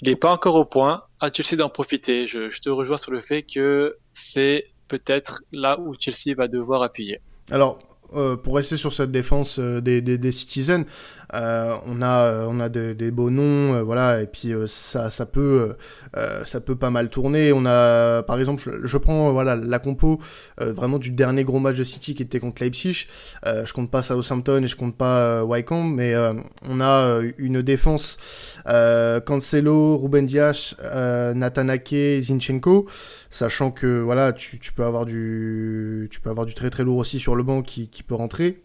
Il 0.00 0.08
n'est 0.08 0.16
pas 0.16 0.30
encore 0.30 0.54
au 0.54 0.64
point. 0.64 1.02
À 1.20 1.30
Chelsea 1.30 1.56
d'en 1.56 1.68
profiter. 1.68 2.26
Je, 2.26 2.48
je 2.48 2.60
te 2.60 2.70
rejoins 2.70 2.96
sur 2.96 3.10
le 3.10 3.20
fait 3.20 3.42
que 3.42 3.98
c'est 4.12 4.70
peut-être 4.88 5.42
là 5.52 5.78
où 5.78 5.94
Chelsea 5.98 6.34
va 6.36 6.48
devoir 6.48 6.82
appuyer. 6.82 7.20
Alors, 7.50 7.78
euh, 8.14 8.36
pour 8.36 8.56
rester 8.56 8.76
sur 8.76 8.92
cette 8.92 9.10
défense 9.10 9.58
euh, 9.58 9.80
des, 9.80 10.00
des, 10.00 10.16
des, 10.16 10.32
Citizens, 10.32 10.84
on 11.32 12.02
a 12.02 12.06
euh, 12.06 12.46
on 12.48 12.60
a 12.60 12.68
des, 12.68 12.94
des 12.94 13.10
beaux 13.10 13.30
noms, 13.30 13.74
euh, 13.74 13.82
voilà, 13.82 14.22
et 14.22 14.26
puis 14.26 14.52
ça 14.66 15.10
ça 15.10 15.26
peut 15.26 15.74
ça 16.46 16.60
peut 16.60 16.76
pas 16.76 16.90
mal 16.90 17.10
tourner. 17.10 17.52
On 17.52 17.66
a 17.66 18.22
par 18.22 18.38
exemple, 18.38 18.62
je, 18.64 18.86
je 18.86 18.98
prends 18.98 19.32
voilà 19.32 19.56
la 19.56 19.78
compo 19.78 20.18
vraiment 20.58 20.98
du 20.98 21.10
dernier 21.10 21.44
gros 21.44 21.58
match 21.58 21.76
de 21.76 21.84
City 21.84 22.14
qui 22.14 22.22
était 22.22 22.40
contre 22.40 22.62
Leipzig. 22.62 23.06
je 23.44 23.72
compte 23.72 23.90
pas 23.90 24.02
Southampton 24.02 24.62
et 24.62 24.66
je 24.66 24.76
compte 24.76 24.96
pas 24.96 25.44
Wycombe, 25.44 25.94
mais 25.94 26.14
on 26.62 26.80
a 26.80 27.20
une 27.38 27.62
défense 27.62 28.16
Cancelo, 28.66 29.98
Ruben 29.98 30.26
Dias, 30.26 30.74
Nathan 31.34 31.68
Ake, 31.68 32.22
Zinchenko, 32.22 32.86
sachant 33.30 33.70
que 33.70 34.00
voilà 34.00 34.32
tu, 34.32 34.58
tu 34.58 34.72
peux 34.72 34.84
avoir 34.84 35.04
du 35.06 36.08
tu 36.10 36.20
peux 36.20 36.30
avoir 36.30 36.46
du 36.46 36.54
très 36.54 36.70
très 36.70 36.84
lourd 36.84 36.98
aussi 36.98 37.18
sur 37.18 37.34
le 37.36 37.42
banc 37.42 37.62
qui, 37.62 37.88
qui 37.88 38.02
peut 38.02 38.14
rentrer. 38.14 38.62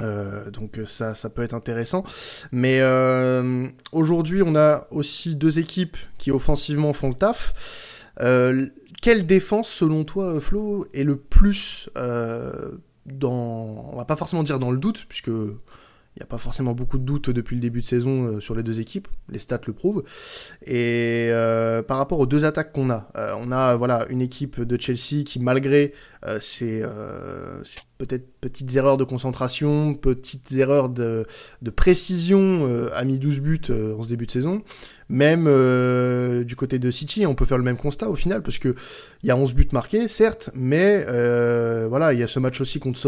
Euh, 0.00 0.50
donc 0.50 0.80
ça, 0.86 1.14
ça 1.14 1.30
peut 1.30 1.42
être 1.42 1.54
intéressant. 1.54 2.04
Mais 2.50 2.78
euh, 2.80 3.68
aujourd'hui, 3.92 4.42
on 4.44 4.56
a 4.56 4.86
aussi 4.90 5.34
deux 5.34 5.58
équipes 5.58 5.96
qui 6.18 6.30
offensivement 6.30 6.92
font 6.92 7.08
le 7.08 7.14
taf. 7.14 7.54
Euh, 8.20 8.68
quelle 9.00 9.26
défense, 9.26 9.68
selon 9.68 10.04
toi, 10.04 10.40
Flo, 10.40 10.86
est 10.94 11.04
le 11.04 11.16
plus 11.16 11.90
dans, 13.04 13.90
on 13.92 13.96
va 13.96 14.04
pas 14.04 14.16
forcément 14.16 14.44
dire 14.44 14.58
dans 14.58 14.70
le 14.70 14.78
doute, 14.78 15.06
puisque 15.08 15.30
il 16.14 16.20
n'y 16.20 16.24
a 16.24 16.26
pas 16.26 16.36
forcément 16.36 16.74
beaucoup 16.74 16.98
de 16.98 17.04
doutes 17.04 17.30
depuis 17.30 17.56
le 17.56 17.62
début 17.62 17.80
de 17.80 17.86
saison 17.86 18.24
euh, 18.24 18.40
sur 18.40 18.54
les 18.54 18.62
deux 18.62 18.80
équipes, 18.80 19.08
les 19.30 19.38
stats 19.38 19.62
le 19.66 19.72
prouvent. 19.72 20.02
Et 20.66 21.28
euh, 21.30 21.82
par 21.82 21.96
rapport 21.96 22.18
aux 22.18 22.26
deux 22.26 22.44
attaques 22.44 22.72
qu'on 22.72 22.90
a, 22.90 23.08
euh, 23.16 23.34
on 23.40 23.50
a 23.50 23.76
voilà 23.76 24.06
une 24.10 24.20
équipe 24.20 24.60
de 24.60 24.78
Chelsea 24.78 25.24
qui 25.24 25.40
malgré 25.40 25.94
ses, 26.38 26.84
peut-être 27.98 28.28
petites 28.40 28.76
erreurs 28.76 28.96
de 28.96 29.02
concentration, 29.02 29.94
petites 29.94 30.52
erreurs 30.52 30.88
de, 30.88 31.26
de 31.62 31.70
précision, 31.70 32.88
a 32.92 33.02
mis 33.02 33.18
12 33.18 33.40
buts 33.40 33.60
en 33.70 34.00
ce 34.04 34.08
début 34.08 34.26
de 34.26 34.30
saison. 34.30 34.62
Même 35.08 35.46
du 36.44 36.54
côté 36.54 36.78
de 36.78 36.92
City, 36.92 37.26
on 37.26 37.34
peut 37.34 37.44
faire 37.44 37.58
le 37.58 37.64
même 37.64 37.76
constat 37.76 38.08
au 38.08 38.14
final, 38.14 38.40
parce 38.40 38.58
que 38.58 38.76
il 39.24 39.30
y 39.30 39.32
a 39.32 39.36
11 39.36 39.52
buts 39.54 39.66
marqués, 39.72 40.06
certes, 40.06 40.50
mais 40.54 41.04
voilà, 41.88 42.12
il 42.12 42.20
y 42.20 42.22
a 42.22 42.28
ce 42.28 42.38
match 42.38 42.60
aussi 42.60 42.78
contre 42.78 43.00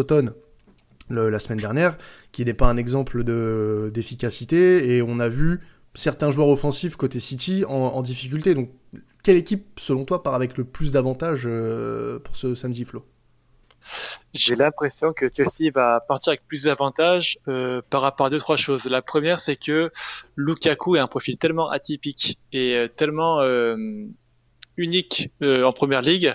La 1.10 1.38
semaine 1.38 1.58
dernière, 1.58 1.96
qui 2.32 2.44
n'est 2.44 2.54
pas 2.54 2.68
un 2.68 2.76
exemple 2.76 3.24
de, 3.24 3.90
d'efficacité, 3.92 4.96
et 4.96 5.02
on 5.02 5.20
a 5.20 5.28
vu 5.28 5.60
certains 5.94 6.30
joueurs 6.30 6.48
offensifs 6.48 6.96
côté 6.96 7.20
City 7.20 7.64
en, 7.66 8.02
difficulté. 8.02 8.54
Donc, 8.54 8.70
quelle 9.22 9.36
équipe, 9.36 9.78
selon 9.78 10.04
toi, 10.04 10.22
part 10.22 10.34
avec 10.34 10.58
le 10.58 10.64
plus 10.64 10.92
d'avantages 10.92 11.44
euh, 11.46 12.18
pour 12.18 12.36
ce 12.36 12.54
samedi, 12.54 12.84
Flo? 12.84 13.06
J'ai 14.32 14.56
l'impression 14.56 15.12
que 15.12 15.26
Chelsea 15.34 15.70
va 15.72 16.00
partir 16.00 16.30
avec 16.30 16.46
plus 16.46 16.64
d'avantages 16.64 17.38
euh, 17.48 17.82
par 17.90 18.00
rapport 18.00 18.26
à 18.26 18.30
deux 18.30 18.38
trois 18.38 18.56
choses. 18.56 18.86
La 18.86 19.02
première, 19.02 19.40
c'est 19.40 19.56
que 19.56 19.90
Lukaku 20.36 20.96
est 20.96 21.00
un 21.00 21.06
profil 21.06 21.36
tellement 21.36 21.68
atypique 21.68 22.38
et 22.52 22.76
euh, 22.76 22.88
tellement 22.88 23.42
unique 24.76 25.30
en 25.42 25.72
première 25.72 26.02
ligue 26.02 26.34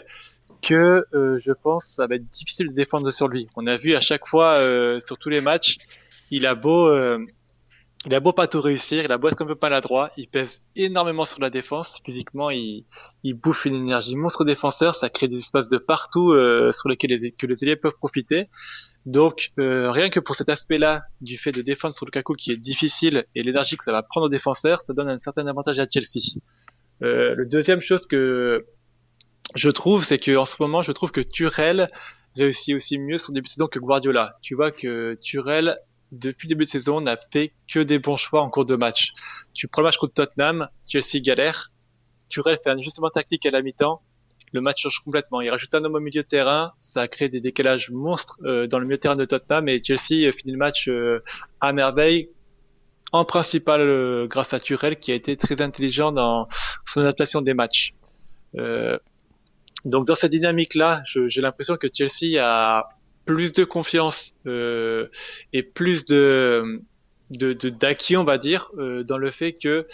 que 0.62 1.06
euh, 1.14 1.38
je 1.38 1.52
pense 1.52 1.86
ça 1.86 2.08
va 2.08 2.16
être 2.16 2.28
difficile 2.28 2.70
de 2.70 2.74
défendre 2.74 3.10
sur 3.12 3.28
lui. 3.28 3.48
On 3.56 3.68
a 3.68 3.78
vu 3.78 3.96
à 3.96 4.02
chaque 4.02 4.28
fois 4.28 4.58
euh, 4.58 5.00
sur 5.00 5.18
tous 5.18 5.30
les 5.30 5.42
matchs, 5.42 5.78
il 6.32 6.46
a 6.46 6.56
beau 6.56 6.88
euh, 6.88 7.26
il 8.06 8.16
a 8.16 8.22
beau 8.22 8.32
pas 8.32 8.48
tout 8.48 8.62
réussir, 8.62 9.04
il 9.04 9.12
a 9.12 9.18
beau 9.18 9.28
être 9.28 9.42
un 9.42 9.46
peu 9.46 9.58
maladroit, 9.62 10.10
il 10.16 10.28
pèse 10.30 10.62
énormément 10.78 11.26
sur 11.26 11.42
la 11.42 11.50
défense. 11.50 12.00
Physiquement, 12.06 12.50
il, 12.50 12.86
il 13.24 13.34
bouffe 13.34 13.66
une 13.66 13.76
énergie 13.76 14.16
monstre 14.16 14.46
défenseur, 14.46 14.96
ça 14.96 15.10
crée 15.10 15.28
des 15.28 15.40
espaces 15.40 15.68
de 15.68 15.78
partout 15.78 16.34
sur 16.72 16.88
lesquels 16.88 17.10
les, 17.10 17.32
que 17.32 17.46
les 17.46 17.62
élèves 17.66 17.80
peuvent 17.80 17.98
profiter. 17.98 18.48
Donc 19.06 19.52
rien 19.58 20.10
que 20.10 20.22
pour 20.22 20.36
cet 20.36 20.48
aspect-là, 20.48 21.02
du 21.20 21.38
fait 21.38 21.52
de 21.52 21.62
défendre 21.62 21.94
sur 21.94 22.06
Lukaku 22.06 22.36
qui 22.36 22.54
est 22.54 22.58
difficile 22.58 23.26
et 23.36 23.42
l'énergie 23.42 23.76
que 23.76 23.84
ça 23.84 23.92
va 23.92 24.02
prendre 24.02 24.28
aux 24.28 24.30
défenseurs, 24.30 24.82
ça 24.88 24.94
donne 24.94 25.10
un 25.10 25.18
certain 25.18 25.46
avantage 25.48 25.78
à 25.80 25.86
Chelsea. 25.86 26.40
le 27.02 27.44
deuxième 27.48 27.82
chose 27.82 28.08
que 28.08 28.66
je 29.56 29.70
trouve, 29.70 30.04
c'est 30.04 30.20
que 30.20 30.36
en 30.36 30.46
ce 30.46 30.56
moment, 30.60 30.84
je 30.84 30.92
trouve 30.92 31.12
que 31.12 31.22
Turel 31.22 31.90
réussit 32.36 32.76
aussi 32.76 32.98
mieux 33.00 33.18
son 33.18 33.34
début 33.34 33.48
de 33.48 33.52
saison 33.52 33.68
que 33.68 33.80
Guardiola. 33.80 34.36
Tu 34.42 34.56
vois 34.56 34.72
que 34.72 35.18
Turel, 35.22 35.78
depuis 36.12 36.48
début 36.48 36.66
de 36.66 36.70
saison, 36.70 37.02
n'a 37.02 37.18
fait 37.34 37.54
que 37.68 37.80
des 37.80 38.00
bons 38.00 38.16
choix 38.16 38.42
en 38.42 38.50
cours 38.50 38.66
de 38.66 38.76
match. 38.76 39.14
Tu 39.54 39.68
prends 39.68 39.82
le 39.82 39.88
match 39.88 39.98
contre 39.98 40.14
Tottenham, 40.14 40.70
Chelsea 40.88 41.20
galère. 41.22 41.72
Turel 42.30 42.60
fait 42.64 42.70
un 42.70 42.78
ajustement 42.78 43.10
tactique 43.10 43.46
à 43.48 43.52
la 43.52 43.62
mi-temps. 43.62 44.02
Le 44.52 44.62
match 44.62 44.84
change 44.84 45.00
complètement. 45.00 45.42
Il 45.42 45.50
rajoute 45.50 45.74
un 45.74 45.84
homme 45.84 45.96
au 45.96 46.00
milieu 46.00 46.22
de 46.22 46.28
terrain. 46.28 46.72
Ça 46.78 47.02
a 47.02 47.08
créé 47.08 47.30
des 47.30 47.42
décalages 47.42 47.92
monstres 47.92 48.38
euh, 48.44 48.68
dans 48.68 48.80
le 48.80 48.86
milieu 48.86 48.98
de 48.98 49.02
terrain 49.02 49.16
de 49.16 49.26
Tottenham 49.26 49.68
et 49.68 49.82
Chelsea 49.84 50.28
euh, 50.28 50.32
finit 50.32 50.54
le 50.54 50.58
match 50.58 50.88
euh, 50.88 51.24
à 51.60 51.74
merveille. 51.74 52.30
En 53.12 53.26
principal 53.26 54.28
grâce 54.28 54.54
à 54.54 54.60
Turel 54.60 54.96
qui 54.96 55.12
a 55.12 55.16
été 55.16 55.36
très 55.36 55.64
intelligent 55.64 56.12
dans 56.12 56.48
son 56.86 57.02
adaptation 57.02 57.42
des 57.42 57.56
matchs. 57.56 57.96
Euh, 58.58 58.98
donc 59.86 60.06
dans 60.06 60.16
cette 60.16 60.32
dynamique-là, 60.32 61.04
j'ai 61.06 61.42
l'impression 61.42 61.78
que 61.78 61.88
Chelsea 61.92 62.40
a 62.42 62.90
plus 63.26 63.52
de 63.54 63.64
confiance 63.64 64.34
euh, 64.48 65.08
et 65.54 65.64
plus 65.64 66.06
de 66.06 66.82
d'acquis, 67.32 68.18
on 68.18 68.24
va 68.24 68.38
dire, 68.38 68.72
euh, 68.78 69.04
dans 69.04 69.18
le 69.18 69.30
fait 69.30 69.54
que 69.54 69.86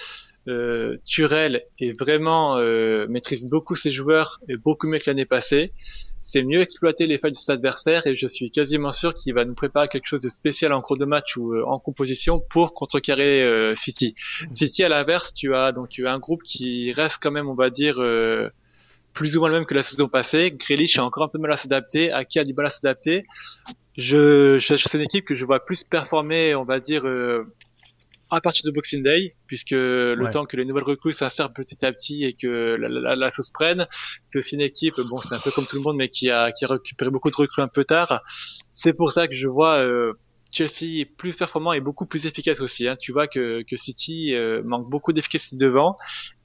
euh, 0.48 0.96
Turel 1.06 1.65
est 1.80 1.98
vraiment 2.00 2.58
euh, 2.58 3.08
maîtrise 3.10 3.46
beaucoup 3.46 3.75
ses 3.75 3.92
joueurs 3.92 4.39
et 4.48 4.58
beaucoup 4.58 4.88
mieux 4.88 5.00
que 5.00 5.10
l'année 5.10 5.25
passée. 5.25 5.74
C'est 6.20 6.44
mieux 6.44 6.62
exploiter 6.62 7.08
les 7.08 7.18
failles 7.18 7.32
de 7.32 7.36
ses 7.36 7.51
adversaires 7.51 8.08
et 8.08 8.15
je 8.15 8.27
suis 8.27 8.51
quasiment 8.51 8.92
sûr 8.92 9.13
qu'il 9.13 9.34
va 9.34 9.44
nous 9.44 9.56
préparer 9.56 9.88
quelque 9.88 10.08
chose 10.08 10.22
de 10.22 10.30
spécial 10.30 10.72
en 10.72 10.82
cours 10.82 10.98
de 10.98 11.06
match 11.06 11.36
ou 11.36 11.54
euh, 11.54 11.63
en 11.68 11.80
composition 11.80 12.39
pour 12.39 12.74
contrecarrer 12.74 13.44
euh, 13.44 13.75
City. 13.75 14.15
City 14.51 14.84
à 14.84 14.89
l'inverse, 14.89 15.34
tu 15.34 15.54
as 15.56 15.72
donc 15.72 15.89
tu 15.89 16.08
as 16.08 16.13
un 16.13 16.20
groupe 16.20 16.44
qui 16.44 16.94
reste 16.94 17.18
quand 17.22 17.32
même, 17.32 17.50
on 17.50 17.56
va 17.56 17.70
dire 17.70 18.00
plus 19.15 19.36
ou 19.36 19.39
moins 19.39 19.50
le 19.50 19.55
même 19.55 19.65
que 19.65 19.74
la 19.74 19.81
saison 19.81 20.07
passée. 20.07 20.51
Grealish 20.51 21.00
a 21.00 21.03
encore 21.03 21.24
un 21.24 21.29
peu 21.29 21.39
de 21.39 21.41
mal 21.41 21.53
à 21.53 21.57
s'adapter. 21.57 22.12
Aki 22.12 22.39
a 22.39 22.43
du 22.43 22.53
mal 22.53 22.67
à 22.67 22.69
s'adapter. 22.69 23.24
Je, 23.98 24.60
je 24.60 24.75
c'est 24.75 24.98
une 24.98 25.05
équipe 25.05 25.25
que 25.25 25.34
je 25.34 25.45
vois 25.45 25.65
plus 25.65 25.84
performer, 25.84 26.53
on 26.53 26.65
va 26.65 26.81
dire, 26.81 27.07
euh, 27.07 27.43
à 28.29 28.41
partir 28.41 28.65
de 28.65 28.72
Boxing 28.72 29.03
Day, 29.03 29.36
puisque 29.48 29.72
le 29.72 30.29
temps 30.31 30.45
que 30.45 30.57
les 30.57 30.65
nouvelles 30.65 30.84
recrues 30.84 31.13
s'insèrent 31.13 31.53
petit 31.53 31.86
à 31.86 31.93
petit 31.93 32.25
et 32.25 32.34
que 32.34 32.75
la, 32.77 32.89
la, 32.89 33.15
la 33.15 33.31
sauce 33.31 33.51
prenne, 33.51 33.88
c'est 34.25 34.38
aussi 34.39 34.55
une 34.55 34.62
équipe, 34.62 35.00
bon, 35.00 35.22
c'est 35.22 35.34
un 35.34 35.39
peu 35.39 35.51
comme 35.51 35.65
tout 35.65 35.77
le 35.77 35.81
monde, 35.81 35.95
mais 35.95 36.10
qui 36.10 36.29
a, 36.29 36.51
qui 36.51 36.65
a 36.65 36.67
récupéré 36.67 37.10
beaucoup 37.10 37.29
de 37.29 37.36
recrues 37.38 37.62
un 37.62 37.69
peu 37.69 37.86
tard. 37.86 38.22
C'est 38.74 38.93
pour 38.93 39.13
ça 39.13 39.29
que 39.29 39.36
je 39.36 39.48
vois 39.48 39.77
euh, 39.81 40.13
Chelsea 40.55 41.01
est 41.01 41.05
plus 41.05 41.35
performant 41.35 41.74
et 41.74 41.81
beaucoup 41.81 42.05
plus 42.05 42.25
efficace 42.25 42.62
aussi. 42.62 42.88
Hein. 42.88 42.95
Tu 42.95 43.12
vois 43.12 43.27
que, 43.27 43.63
que 43.63 43.75
City 43.75 44.33
euh, 44.33 44.63
manque 44.65 44.89
beaucoup 44.89 45.12
d'efficacité 45.12 45.57
devant 45.57 45.95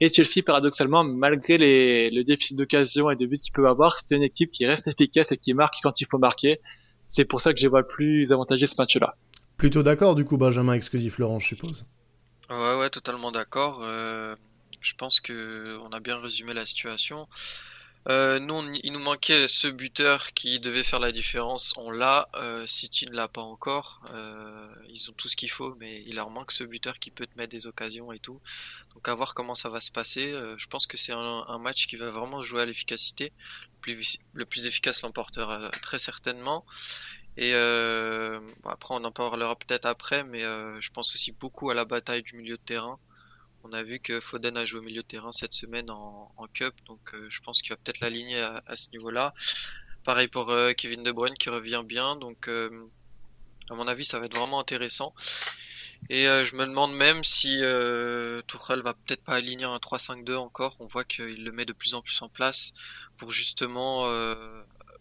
et 0.00 0.12
Chelsea 0.12 0.42
paradoxalement, 0.44 1.04
malgré 1.04 1.58
les, 1.58 2.10
le 2.10 2.24
déficit 2.24 2.58
d'occasion 2.58 3.10
et 3.10 3.16
de 3.16 3.26
buts 3.26 3.38
qu'il 3.38 3.52
peut 3.52 3.68
avoir, 3.68 3.96
c'est 3.98 4.16
une 4.16 4.22
équipe 4.22 4.50
qui 4.50 4.66
reste 4.66 4.88
efficace 4.88 5.32
et 5.32 5.36
qui 5.36 5.54
marque 5.54 5.74
quand 5.82 6.00
il 6.00 6.06
faut 6.06 6.18
marquer. 6.18 6.60
C'est 7.02 7.24
pour 7.24 7.40
ça 7.40 7.52
que 7.52 7.60
je 7.60 7.68
vois 7.68 7.86
plus 7.86 8.32
avantagé 8.32 8.66
ce 8.66 8.74
match-là. 8.76 9.16
Plutôt 9.56 9.82
d'accord 9.82 10.14
du 10.14 10.24
coup 10.24 10.36
Benjamin 10.36 10.72
exclusif 10.72 11.14
Florent, 11.14 11.38
je 11.38 11.46
suppose. 11.46 11.86
Ouais 12.50 12.76
ouais 12.76 12.90
totalement 12.90 13.30
d'accord. 13.30 13.80
Euh, 13.82 14.34
je 14.80 14.94
pense 14.94 15.20
que 15.20 15.78
on 15.84 15.90
a 15.90 16.00
bien 16.00 16.18
résumé 16.18 16.52
la 16.54 16.66
situation. 16.66 17.28
Euh, 18.08 18.38
nous, 18.38 18.62
il 18.82 18.92
nous 18.92 18.98
manquait 18.98 19.46
ce 19.46 19.68
buteur 19.68 20.32
qui 20.32 20.58
devait 20.58 20.82
faire 20.82 21.00
la 21.00 21.12
différence. 21.12 21.74
On 21.76 21.90
l'a. 21.90 22.28
Euh, 22.36 22.66
City 22.66 23.06
ne 23.06 23.12
l'a 23.12 23.28
pas 23.28 23.42
encore. 23.42 24.00
Euh, 24.12 24.66
ils 24.88 25.10
ont 25.10 25.12
tout 25.12 25.28
ce 25.28 25.36
qu'il 25.36 25.50
faut, 25.50 25.76
mais 25.78 26.02
il 26.06 26.14
leur 26.14 26.30
manque 26.30 26.52
ce 26.52 26.64
buteur 26.64 26.98
qui 26.98 27.10
peut 27.10 27.26
te 27.26 27.36
mettre 27.36 27.50
des 27.50 27.66
occasions 27.66 28.10
et 28.12 28.18
tout. 28.18 28.40
Donc 28.94 29.06
à 29.08 29.14
voir 29.14 29.34
comment 29.34 29.54
ça 29.54 29.68
va 29.68 29.80
se 29.80 29.90
passer. 29.90 30.32
Euh, 30.32 30.56
je 30.56 30.66
pense 30.66 30.86
que 30.86 30.96
c'est 30.96 31.12
un, 31.12 31.58
match 31.58 31.86
qui 31.86 31.96
va 31.96 32.10
vraiment 32.10 32.42
jouer 32.42 32.62
à 32.62 32.66
l'efficacité. 32.66 33.32
Le 34.34 34.44
plus, 34.44 34.66
efficace 34.66 35.02
l'emportera 35.02 35.70
très 35.82 35.98
certainement. 35.98 36.64
Et 37.36 37.54
après, 38.64 38.94
on 38.94 39.04
en 39.04 39.12
parlera 39.12 39.56
peut-être 39.56 39.86
après, 39.86 40.24
mais 40.24 40.40
je 40.42 40.90
pense 40.90 41.14
aussi 41.14 41.32
beaucoup 41.32 41.70
à 41.70 41.74
la 41.74 41.84
bataille 41.84 42.22
du 42.22 42.36
milieu 42.36 42.56
de 42.56 42.62
terrain. 42.62 42.98
On 43.62 43.72
a 43.72 43.82
vu 43.82 44.00
que 44.00 44.20
Foden 44.20 44.56
a 44.56 44.64
joué 44.64 44.80
au 44.80 44.82
milieu 44.82 45.02
de 45.02 45.06
terrain 45.06 45.32
cette 45.32 45.52
semaine 45.54 45.90
en, 45.90 46.30
Cup, 46.54 46.74
donc 46.86 47.14
euh, 47.14 47.26
je 47.28 47.40
pense 47.40 47.62
qu'il 47.62 47.70
va 47.70 47.76
peut-être 47.76 48.00
l'aligner 48.00 48.40
à, 48.40 48.62
à, 48.66 48.74
ce 48.74 48.90
niveau-là. 48.90 49.34
Pareil 50.04 50.26
pour 50.26 50.50
euh, 50.50 50.72
Kevin 50.72 51.02
De 51.02 51.12
Bruyne 51.12 51.34
qui 51.34 51.48
revient 51.50 51.82
bien, 51.84 52.16
donc 52.16 52.48
euh, 52.48 52.88
à 53.68 53.74
mon 53.74 53.86
avis 53.86 54.04
ça 54.04 54.18
va 54.18 54.26
être 54.26 54.36
vraiment 54.36 54.58
intéressant. 54.58 55.14
Et 56.08 56.24
je 56.24 56.56
me 56.56 56.64
demande 56.64 56.94
même 56.94 57.22
si 57.22 57.60
Tuchel 58.46 58.80
va 58.80 58.94
peut-être 58.94 59.22
pas 59.22 59.34
aligner 59.34 59.66
un 59.66 59.76
3-5-2 59.76 60.36
encore. 60.36 60.74
On 60.80 60.86
voit 60.86 61.04
qu'il 61.04 61.44
le 61.44 61.52
met 61.52 61.66
de 61.66 61.74
plus 61.74 61.94
en 61.94 62.00
plus 62.00 62.20
en 62.22 62.30
place 62.30 62.72
pour 63.18 63.32
justement 63.32 64.06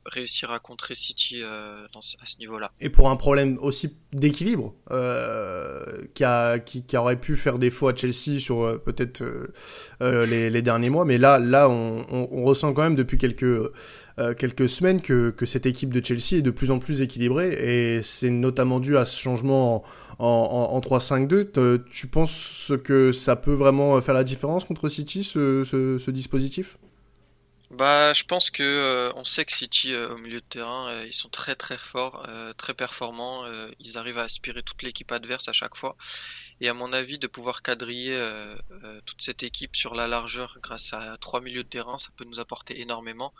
réussir 0.09 0.51
à 0.51 0.59
contrer 0.59 0.95
City 0.95 1.41
euh, 1.43 1.85
à 1.95 2.25
ce 2.25 2.37
niveau-là. 2.39 2.71
Et 2.81 2.89
pour 2.89 3.09
un 3.09 3.15
problème 3.15 3.57
aussi 3.61 3.95
d'équilibre, 4.11 4.73
euh, 4.91 5.83
qui, 6.13 6.23
a, 6.23 6.59
qui, 6.59 6.83
aurait 6.97 7.19
pu 7.19 7.37
faire 7.37 7.59
défaut 7.59 7.87
à 7.87 7.95
Chelsea 7.95 8.39
sur 8.39 8.63
euh, 8.63 8.77
peut-être 8.77 9.23
les, 10.01 10.61
derniers 10.61 10.89
mois, 10.89 11.05
mais 11.05 11.17
là, 11.17 11.39
là 11.39 11.69
on, 11.69 12.25
ressent 12.43 12.73
quand 12.73 12.81
même 12.81 12.95
depuis 12.95 13.17
quelques, 13.17 13.71
quelques 14.37 14.67
semaines 14.67 15.01
que, 15.01 15.29
que, 15.29 15.45
cette 15.45 15.65
équipe 15.65 15.93
de 15.93 16.03
Chelsea 16.03 16.39
est 16.39 16.41
de 16.41 16.51
plus 16.51 16.71
en 16.71 16.79
plus 16.79 17.01
équilibrée, 17.01 17.53
et 17.53 18.01
c'est 18.03 18.29
notamment 18.29 18.79
dû 18.79 18.97
à 18.97 19.05
ce 19.05 19.17
changement 19.17 19.83
en, 20.19 20.25
en, 20.25 20.75
en 20.75 20.79
3-5-2. 20.79 21.83
Tu 21.89 22.07
penses 22.07 22.71
que 22.83 23.11
ça 23.11 23.35
peut 23.35 23.53
vraiment 23.53 23.99
faire 24.01 24.15
la 24.15 24.23
différence 24.23 24.65
contre 24.65 24.89
City, 24.89 25.23
ce 25.23 26.11
dispositif? 26.11 26.77
Bah, 27.71 28.13
je 28.13 28.23
pense 28.23 28.49
que 28.49 28.63
euh, 28.63 29.11
on 29.15 29.23
sait 29.23 29.45
que 29.45 29.51
City 29.51 29.93
euh, 29.93 30.15
au 30.15 30.17
milieu 30.17 30.41
de 30.41 30.45
terrain, 30.45 30.89
euh, 30.89 31.05
ils 31.05 31.13
sont 31.13 31.29
très 31.29 31.53
très 31.55 31.77
forts, 31.77 32.25
très 32.57 32.73
performants. 32.73 33.43
ils 33.79 33.97
arrivent 33.97 34.17
à 34.17 34.23
aspirer 34.23 34.63
toute 34.63 34.81
l'équipe 34.81 35.11
adverse 35.11 35.47
à 35.47 35.53
chaque 35.53 35.75
fois. 35.75 35.95
Et 36.61 36.67
à 36.67 36.73
mon 36.73 36.91
avis, 36.93 37.19
de 37.19 37.27
pouvoir 37.27 37.61
quadriller 37.61 38.17
toute 39.05 39.21
cette 39.21 39.43
équipe 39.43 39.75
sur 39.75 39.95
la 39.95 40.07
largeur 40.07 40.57
grâce 40.61 40.93
à 40.93 41.17
trois 41.17 41.41
milieux 41.41 41.63
de 41.63 41.69
terrain, 41.69 41.97
ça 41.99 42.09
peut 42.17 42.25
nous 42.25 42.39
apporter 42.39 42.81
énormément. 42.81 43.33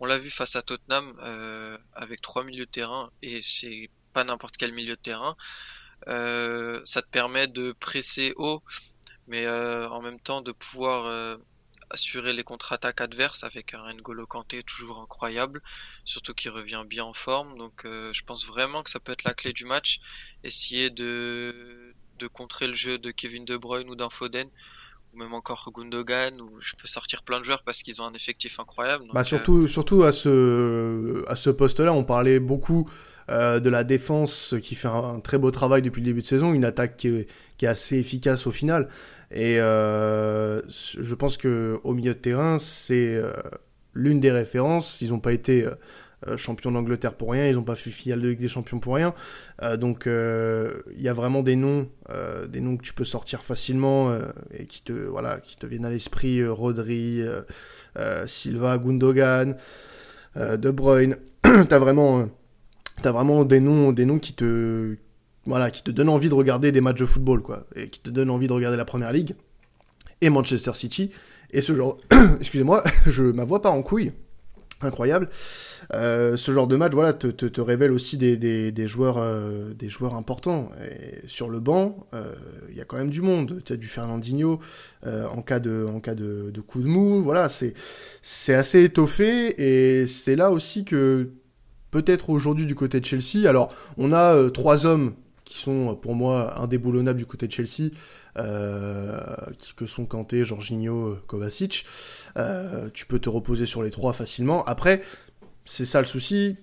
On 0.00 0.06
l'a 0.06 0.18
vu 0.18 0.30
face 0.30 0.56
à 0.56 0.62
Tottenham 0.62 1.14
avec 1.94 2.20
trois 2.22 2.44
milieux 2.44 2.66
de 2.66 2.70
terrain 2.70 3.10
et 3.22 3.42
c'est 3.42 3.90
pas 4.12 4.24
n'importe 4.24 4.56
quel 4.56 4.72
milieu 4.72 4.96
de 4.96 5.00
terrain. 5.00 5.36
ça 6.06 7.02
te 7.02 7.08
permet 7.10 7.48
de 7.48 7.72
presser 7.72 8.32
haut, 8.36 8.62
mais 9.28 9.46
en 9.48 10.00
même 10.00 10.20
temps 10.20 10.40
de 10.40 10.52
pouvoir 10.52 11.38
assurer 11.90 12.32
les 12.32 12.44
contre-attaques 12.44 13.00
adverses 13.00 13.44
avec 13.44 13.74
un 13.74 13.92
N'Golo 13.94 14.26
Kanté 14.26 14.62
toujours 14.62 15.00
incroyable, 15.00 15.62
surtout 16.04 16.34
qui 16.34 16.48
revient 16.48 16.84
bien 16.86 17.04
en 17.04 17.14
forme. 17.14 17.56
Donc 17.58 17.84
je 17.84 18.22
pense 18.22 18.46
vraiment 18.46 18.82
que 18.82 18.90
ça 18.90 19.00
peut 19.00 19.12
être 19.12 19.24
la 19.24 19.34
clé 19.34 19.52
du 19.52 19.64
match. 19.64 20.00
Essayer 20.42 20.90
de, 20.90 21.94
de 22.18 22.26
contrer 22.26 22.66
le 22.66 22.74
jeu 22.74 22.98
de 22.98 23.10
Kevin 23.10 23.44
De 23.44 23.56
Bruyne 23.56 23.88
ou 23.90 23.94
d'un 23.94 24.10
Foden 24.10 24.48
ou 25.14 25.18
même 25.18 25.34
encore 25.34 25.70
Gundogan, 25.74 26.40
où 26.40 26.60
je 26.60 26.74
peux 26.76 26.88
sortir 26.88 27.22
plein 27.22 27.38
de 27.40 27.44
joueurs 27.44 27.62
parce 27.62 27.82
qu'ils 27.82 28.02
ont 28.02 28.06
un 28.06 28.14
effectif 28.14 28.58
incroyable. 28.58 29.06
bah 29.12 29.24
surtout, 29.24 29.68
surtout 29.68 30.02
à 30.02 30.12
ce, 30.12 31.24
à 31.28 31.36
ce 31.36 31.50
poste-là, 31.50 31.92
on 31.92 32.04
parlait 32.04 32.40
beaucoup 32.40 32.90
euh, 33.30 33.58
de 33.58 33.70
la 33.70 33.84
défense 33.84 34.54
qui 34.60 34.74
fait 34.74 34.88
un, 34.88 35.20
très 35.20 35.38
beau 35.38 35.50
travail 35.50 35.80
depuis 35.80 36.00
le 36.00 36.06
début 36.06 36.20
de 36.20 36.26
saison, 36.26 36.52
une 36.52 36.64
attaque 36.64 36.96
qui 36.96 37.08
est, 37.08 37.66
assez 37.66 37.96
efficace 37.96 38.46
au 38.46 38.50
final. 38.50 38.88
Et 39.30 39.58
euh, 39.58 40.60
je 40.68 41.14
pense 41.14 41.38
que 41.38 41.80
au 41.82 41.94
milieu 41.94 42.12
de 42.12 42.18
terrain, 42.18 42.58
c'est 42.58 43.14
euh, 43.14 43.32
l'une 43.94 44.20
des 44.20 44.30
références. 44.30 45.00
Ils 45.00 45.10
n'ont 45.10 45.20
pas 45.20 45.32
été 45.32 45.66
champions 46.36 46.72
d'Angleterre 46.72 47.14
pour 47.14 47.32
rien, 47.32 47.48
ils 47.48 47.54
n'ont 47.56 47.64
pas 47.64 47.74
fait 47.74 47.90
finale 47.90 48.20
de 48.22 48.28
Ligue 48.28 48.40
des 48.40 48.48
Champions 48.48 48.80
pour 48.80 48.94
rien. 48.94 49.14
Donc 49.78 50.04
il 50.06 51.02
y 51.02 51.08
a 51.08 51.12
vraiment 51.12 51.42
des 51.42 51.56
noms, 51.56 51.88
des 52.48 52.60
noms 52.60 52.76
que 52.76 52.82
tu 52.82 52.92
peux 52.94 53.04
sortir 53.04 53.42
facilement 53.42 54.14
et 54.52 54.66
qui 54.66 54.82
te, 54.82 54.92
voilà, 54.92 55.40
qui 55.40 55.56
te 55.56 55.66
viennent 55.66 55.84
à 55.84 55.90
l'esprit. 55.90 56.46
Rodri, 56.46 57.22
Silva, 58.26 58.78
Gundogan, 58.78 59.56
De 60.36 60.70
Bruyne. 60.70 61.16
tu 61.42 61.50
as 61.74 61.78
vraiment 61.78 62.28
t'as 63.04 63.12
vraiment 63.12 63.44
des 63.44 63.60
noms, 63.60 63.92
des 63.92 64.06
noms 64.06 64.18
qui 64.18 64.32
te, 64.32 64.96
voilà, 65.44 65.70
qui 65.70 65.82
te 65.82 65.90
donnent 65.90 66.08
envie 66.08 66.30
de 66.30 66.34
regarder 66.34 66.72
des 66.72 66.80
matchs 66.80 67.00
de 67.00 67.04
football, 67.04 67.42
quoi, 67.42 67.66
et 67.76 67.90
qui 67.90 68.00
te 68.00 68.08
donnent 68.08 68.30
envie 68.30 68.48
de 68.48 68.52
regarder 68.54 68.78
la 68.78 68.86
première 68.86 69.12
ligue 69.12 69.34
et 70.22 70.30
Manchester 70.30 70.72
City. 70.72 71.10
Et 71.50 71.60
ce 71.60 71.76
genre, 71.76 71.98
excusez-moi, 72.40 72.82
je 73.06 73.24
ma 73.24 73.44
voix 73.44 73.60
pas 73.60 73.68
en 73.68 73.82
couille, 73.82 74.12
incroyable. 74.80 75.28
Euh, 75.92 76.38
ce 76.38 76.50
genre 76.50 76.66
de 76.66 76.76
match, 76.76 76.92
voilà, 76.92 77.12
te, 77.12 77.26
te, 77.26 77.60
révèle 77.60 77.92
aussi 77.92 78.16
des, 78.16 78.38
des, 78.38 78.86
joueurs, 78.86 79.18
euh, 79.18 79.74
des 79.74 79.90
joueurs 79.90 80.14
importants. 80.14 80.70
Et 80.82 81.28
sur 81.28 81.50
le 81.50 81.60
banc, 81.60 82.06
euh, 82.14 82.32
il 82.70 82.76
y 82.76 82.80
a 82.80 82.86
quand 82.86 82.96
même 82.96 83.10
du 83.10 83.20
monde. 83.20 83.60
Tu 83.66 83.74
as 83.74 83.76
du 83.76 83.86
Fernandinho 83.86 84.60
en 85.04 85.42
cas 85.42 85.60
de, 85.60 85.86
en 85.86 86.00
cas 86.00 86.14
de 86.14 86.58
coup 86.66 86.80
de 86.80 86.88
mou. 86.88 87.22
Voilà, 87.22 87.50
c'est, 87.50 87.74
c'est 88.22 88.54
assez 88.54 88.82
étoffé 88.82 89.60
et 89.60 90.06
c'est 90.06 90.36
là 90.36 90.50
aussi 90.50 90.86
que 90.86 91.28
peut-être 91.94 92.30
aujourd'hui 92.30 92.66
du 92.66 92.74
côté 92.74 92.98
de 92.98 93.04
Chelsea. 93.04 93.48
Alors, 93.48 93.72
on 93.98 94.12
a 94.12 94.34
euh, 94.34 94.50
trois 94.50 94.84
hommes 94.84 95.14
qui 95.44 95.58
sont 95.58 95.94
pour 95.94 96.16
moi 96.16 96.58
indéboulonnables 96.60 97.20
du 97.20 97.24
côté 97.24 97.46
de 97.46 97.52
Chelsea, 97.52 97.92
euh, 98.36 99.16
que 99.76 99.86
sont 99.86 100.04
Kanté, 100.04 100.42
Jorginho, 100.42 101.10
euh, 101.10 101.22
Kovacic. 101.28 101.86
tu 102.94 103.06
peux 103.06 103.20
te 103.20 103.28
reposer 103.28 103.64
sur 103.64 103.84
les 103.84 103.92
trois 103.92 104.12
facilement. 104.12 104.64
Après, 104.64 105.02
c'est 105.64 105.84
ça 105.84 106.00
le 106.00 106.06
souci. 106.06 106.56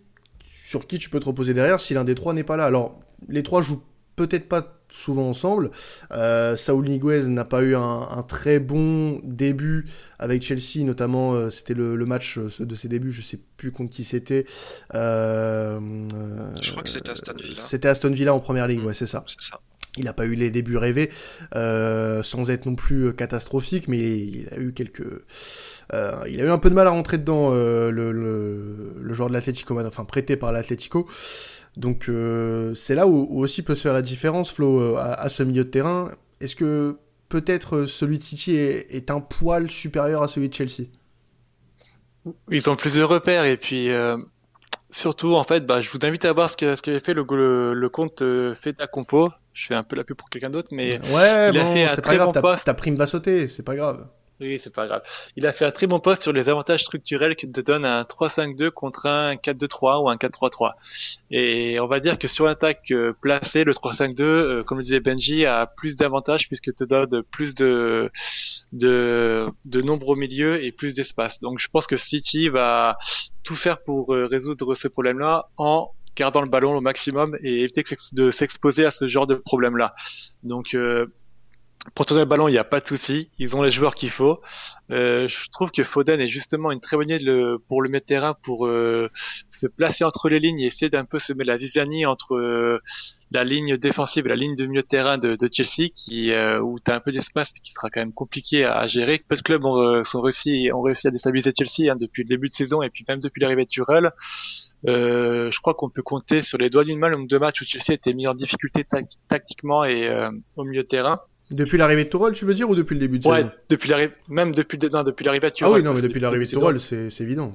Sur 0.49 0.85
qui 0.85 0.97
tu 0.97 1.09
peux 1.09 1.21
te 1.21 1.25
reposer 1.25 1.53
derrière 1.53 1.79
si 1.79 1.93
l'un 1.93 2.03
des 2.03 2.15
trois 2.15 2.33
n'est 2.33 2.43
pas 2.43 2.57
là? 2.57 2.65
Alors, 2.65 2.99
les 3.29 3.43
trois 3.43 3.61
jouent 3.61 3.83
peut-être 4.17 4.49
pas 4.49 4.80
souvent 4.91 5.29
ensemble. 5.29 5.71
Euh, 6.11 6.55
Saúl 6.57 6.87
Niguez 6.87 7.27
n'a 7.27 7.45
pas 7.45 7.63
eu 7.63 7.75
un, 7.75 8.23
très 8.27 8.59
bon 8.59 9.19
début 9.23 9.85
avec 10.19 10.43
Chelsea, 10.43 10.83
notamment 10.85 11.33
euh, 11.33 11.49
c'était 11.49 11.73
le, 11.73 11.97
match 12.05 12.37
euh, 12.37 12.49
de 12.59 12.75
ses 12.75 12.87
débuts, 12.87 13.11
je 13.11 13.21
sais 13.21 13.39
plus 13.57 13.71
contre 13.71 13.91
qui 13.91 14.03
c'était. 14.03 14.45
je 14.93 16.71
crois 16.71 16.83
que 16.83 16.89
c'était 16.89 17.11
Aston 17.11 17.33
Villa. 17.35 17.61
C'était 17.61 17.87
Aston 17.87 18.11
Villa 18.11 18.33
en 18.33 18.39
première 18.39 18.67
ligue, 18.67 18.83
ouais, 18.83 18.93
c'est 18.93 19.07
ça. 19.07 19.23
Il 19.97 20.05
n'a 20.05 20.13
pas 20.13 20.25
eu 20.25 20.35
les 20.35 20.51
débuts 20.51 20.77
rêvés, 20.77 21.09
sans 21.53 22.49
être 22.49 22.65
non 22.65 22.75
plus 22.75 23.13
catastrophique, 23.13 23.87
mais 23.87 23.97
il, 23.99 24.47
a 24.51 24.57
eu 24.57 24.71
quelques, 24.71 25.03
il 25.91 26.41
a 26.41 26.45
eu 26.45 26.49
un 26.49 26.59
peu 26.59 26.69
de 26.69 26.75
mal 26.75 26.87
à 26.87 26.91
rentrer 26.91 27.17
dedans 27.17 27.49
le, 27.51 27.89
le, 27.91 29.13
joueur 29.13 29.27
de 29.27 29.33
l'Atlético, 29.33 29.77
enfin 29.79 30.05
prêté 30.05 30.37
par 30.37 30.51
l'Atlético. 30.53 31.07
Donc 31.77 32.09
euh, 32.09 32.75
c'est 32.75 32.95
là 32.95 33.07
où, 33.07 33.39
aussi 33.39 33.61
peut 33.61 33.75
se 33.75 33.81
faire 33.81 33.93
la 33.93 34.01
différence, 34.01 34.51
Flo, 34.51 34.79
euh, 34.79 34.95
à, 34.97 35.29
ce 35.29 35.43
milieu 35.43 35.63
de 35.63 35.69
terrain. 35.69 36.11
Est-ce 36.41 36.55
que 36.55 36.97
peut-être 37.29 37.77
euh, 37.77 37.87
celui 37.87 38.17
de 38.17 38.23
City 38.23 38.55
est, 38.55 39.09
un 39.09 39.21
poil 39.21 39.71
supérieur 39.71 40.21
à 40.21 40.27
celui 40.27 40.49
de 40.49 40.53
Chelsea? 40.53 40.87
Ils 42.49 42.69
ont 42.69 42.75
plus 42.75 42.95
de 42.95 43.03
repères 43.03 43.45
et 43.45 43.57
puis 43.57 43.89
surtout 44.89 45.33
en 45.33 45.43
fait, 45.43 45.65
bah, 45.65 45.81
je 45.81 45.89
vous 45.89 45.99
invite 46.03 46.25
à 46.25 46.33
voir 46.33 46.49
ce 46.49 46.57
qu'avait 46.57 46.99
fait 46.99 47.13
le, 47.13 47.73
le, 47.73 47.89
compte 47.89 48.21
Feta 48.55 48.85
Compo. 48.85 49.29
Je 49.53 49.67
fais 49.67 49.75
un 49.75 49.83
peu 49.83 49.95
la 49.95 50.03
pub 50.03 50.17
pour 50.17 50.29
quelqu'un 50.29 50.49
d'autre, 50.49 50.69
mais 50.71 50.99
ouais, 51.13 51.49
il 51.51 51.59
a 51.59 51.65
fait 51.65 51.85
un 51.85 51.95
très 51.95 52.17
bon 52.17 52.31
poste. 52.31 52.65
Ta 52.65 52.73
prime 52.73 52.95
va 52.95 53.07
sauter, 53.07 53.47
c'est 53.47 53.63
pas 53.63 53.75
grave. 53.75 54.07
Oui, 54.41 54.59
c'est 54.59 54.73
pas 54.73 54.87
grave. 54.87 55.03
Il 55.35 55.45
a 55.45 55.51
fait 55.51 55.65
un 55.65 55.71
très 55.71 55.85
bon 55.85 55.99
poste 55.99 56.23
sur 56.23 56.33
les 56.33 56.49
avantages 56.49 56.81
structurels 56.81 57.35
qui 57.35 57.49
te 57.51 57.61
donnent 57.61 57.85
un 57.85 58.01
3-5-2 58.01 58.71
contre 58.71 59.05
un 59.05 59.35
4-2-3 59.35 60.03
ou 60.03 60.09
un 60.09 60.15
4-3-3. 60.15 60.71
Et 61.29 61.79
on 61.79 61.85
va 61.85 61.99
dire 61.99 62.17
que 62.17 62.27
sur 62.27 62.47
l'attaque 62.47 62.89
euh, 62.89 63.13
placée, 63.21 63.63
le 63.63 63.73
3-5-2, 63.73 64.21
euh, 64.21 64.63
comme 64.63 64.79
le 64.79 64.83
disait 64.83 64.99
Benji, 64.99 65.45
a 65.45 65.67
plus 65.67 65.95
d'avantages 65.95 66.47
puisque 66.47 66.73
te 66.73 66.83
donne 66.83 67.21
plus 67.21 67.53
de, 67.53 68.11
de, 68.73 69.45
de 69.65 69.81
nombreux 69.83 70.17
milieux 70.17 70.63
et 70.63 70.71
plus 70.71 70.95
d'espace. 70.95 71.39
Donc 71.39 71.59
je 71.59 71.67
pense 71.67 71.85
que 71.85 71.95
City 71.95 72.49
va 72.49 72.97
tout 73.43 73.55
faire 73.55 73.83
pour 73.83 74.15
euh, 74.15 74.25
résoudre 74.25 74.73
ce 74.73 74.87
problème-là 74.87 75.49
en 75.57 75.91
gardant 76.15 76.41
le 76.41 76.49
ballon 76.49 76.75
au 76.75 76.81
maximum 76.81 77.37
et 77.43 77.61
éviter 77.61 77.83
de 78.13 78.31
s'exposer 78.31 78.85
à 78.85 78.91
ce 78.91 79.07
genre 79.07 79.27
de 79.27 79.35
problème-là. 79.35 79.93
Donc 80.41 80.75
pour 81.95 82.05
tourner 82.05 82.21
le 82.21 82.29
ballon, 82.29 82.47
il 82.47 82.51
n'y 82.51 82.59
a 82.59 82.63
pas 82.63 82.79
de 82.79 82.85
souci. 82.85 83.29
Ils 83.39 83.55
ont 83.55 83.63
les 83.63 83.71
joueurs 83.71 83.95
qu'il 83.95 84.11
faut. 84.11 84.39
Euh, 84.91 85.27
je 85.27 85.49
trouve 85.49 85.71
que 85.71 85.83
Foden 85.83 86.21
est 86.21 86.29
justement 86.29 86.71
une 86.71 86.79
très 86.79 86.95
bonne 86.95 87.09
idée 87.09 87.25
pour 87.67 87.81
le 87.81 87.89
mettre 87.89 88.05
terrain, 88.05 88.35
pour 88.43 88.67
euh, 88.67 89.09
se 89.49 89.65
placer 89.65 90.03
entre 90.03 90.29
les 90.29 90.39
lignes 90.39 90.59
et 90.59 90.67
essayer 90.67 90.89
d'un 90.89 91.05
peu 91.05 91.17
se 91.17 91.33
mettre 91.33 91.47
la 91.47 91.57
zizanie 91.57 92.05
entre 92.05 92.35
euh, 92.35 92.79
la 93.31 93.43
ligne 93.43 93.77
défensive 93.77 94.25
et 94.25 94.29
la 94.29 94.35
ligne 94.35 94.55
de 94.55 94.65
milieu 94.65 94.81
de 94.81 94.87
terrain 94.87 95.17
de, 95.17 95.35
de 95.35 95.49
Chelsea, 95.51 95.89
qui 95.93 96.31
où 96.61 96.79
tu 96.79 96.91
as 96.91 96.95
un 96.95 96.99
peu 96.99 97.11
d'espace, 97.11 97.51
mais 97.53 97.61
qui 97.61 97.73
sera 97.73 97.89
quand 97.89 98.01
même 98.01 98.13
compliqué 98.13 98.65
à, 98.65 98.87
gérer. 98.87 99.21
Peu 99.27 99.35
de 99.35 99.41
clubs 99.41 99.63
ont, 99.65 100.03
sont 100.03 100.21
réussi, 100.21 100.69
ont 100.73 100.81
réussi 100.81 101.07
à 101.07 101.11
déstabiliser 101.11 101.51
Chelsea 101.57 101.91
hein, 101.91 101.95
depuis 101.99 102.23
le 102.23 102.27
début 102.27 102.47
de 102.47 102.53
saison 102.53 102.81
et 102.81 102.89
puis 102.89 103.05
même 103.07 103.19
depuis 103.19 103.41
l'arrivée 103.41 103.63
de 103.63 103.69
Tuchel. 103.69 104.09
je 104.85 105.59
crois 105.61 105.73
qu'on 105.73 105.89
peut 105.89 106.01
compter 106.01 106.41
sur 106.41 106.57
les 106.57 106.69
doigts 106.69 106.83
d'une 106.83 106.99
main 106.99 107.09
le 107.09 107.15
nombre 107.15 107.27
de 107.27 107.37
matchs 107.37 107.61
où 107.61 107.65
Chelsea 107.65 107.93
était 107.93 108.13
mis 108.13 108.27
en 108.27 108.33
difficulté 108.33 108.85
tactiquement 109.27 109.83
et 109.83 110.09
au 110.55 110.63
milieu 110.63 110.83
de 110.83 110.87
terrain. 110.87 111.21
Depuis 111.49 111.77
l'arrivée 111.77 112.05
de 112.05 112.09
Tourelle, 112.09 112.33
tu 112.33 112.45
veux 112.45 112.53
dire, 112.53 112.69
ou 112.69 112.75
depuis 112.75 112.93
le 112.93 112.99
début 112.99 113.19
de 113.19 113.27
ouais, 113.27 113.45
depuis 113.67 113.89
l'arrivée, 113.89 114.13
même 114.29 114.53
depuis, 114.53 114.77
non, 114.91 115.03
depuis 115.03 115.25
l'arrivée 115.25 115.49
de 115.49 115.55
Tourelle. 115.55 115.73
Ah 115.73 115.77
oui, 115.77 115.83
non, 115.83 115.93
mais 115.93 116.01
depuis 116.01 116.19
l'arrivée 116.19 116.45
de 116.45 116.49
Tourelle, 116.51 116.79
c'est, 116.79 117.21
évident. 117.21 117.53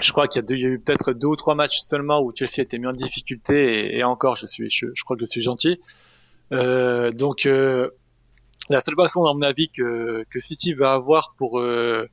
Je 0.00 0.12
crois 0.12 0.28
qu'il 0.28 0.42
y 0.42 0.64
a, 0.64 0.68
eu 0.68 0.78
peut-être 0.78 1.12
deux 1.12 1.28
ou 1.28 1.36
trois 1.36 1.54
matchs 1.54 1.78
seulement 1.78 2.20
où 2.20 2.32
Chelsea 2.34 2.58
a 2.58 2.62
été 2.62 2.78
mis 2.78 2.86
en 2.86 2.92
difficulté, 2.92 3.96
et, 3.96 4.04
encore, 4.04 4.36
je 4.36 4.46
suis, 4.46 4.68
je, 4.70 4.86
crois 5.04 5.16
que 5.16 5.24
je 5.24 5.30
suis 5.30 5.42
gentil. 5.42 5.80
Euh, 6.52 7.10
donc, 7.10 7.46
euh, 7.46 7.90
la 8.70 8.80
seule 8.80 8.96
façon, 8.96 9.24
à 9.24 9.32
mon 9.34 9.42
avis, 9.42 9.68
que, 9.68 10.24
City 10.36 10.74
va 10.74 10.94
avoir 10.94 11.34
pour 11.38 11.60
euh, 11.60 12.08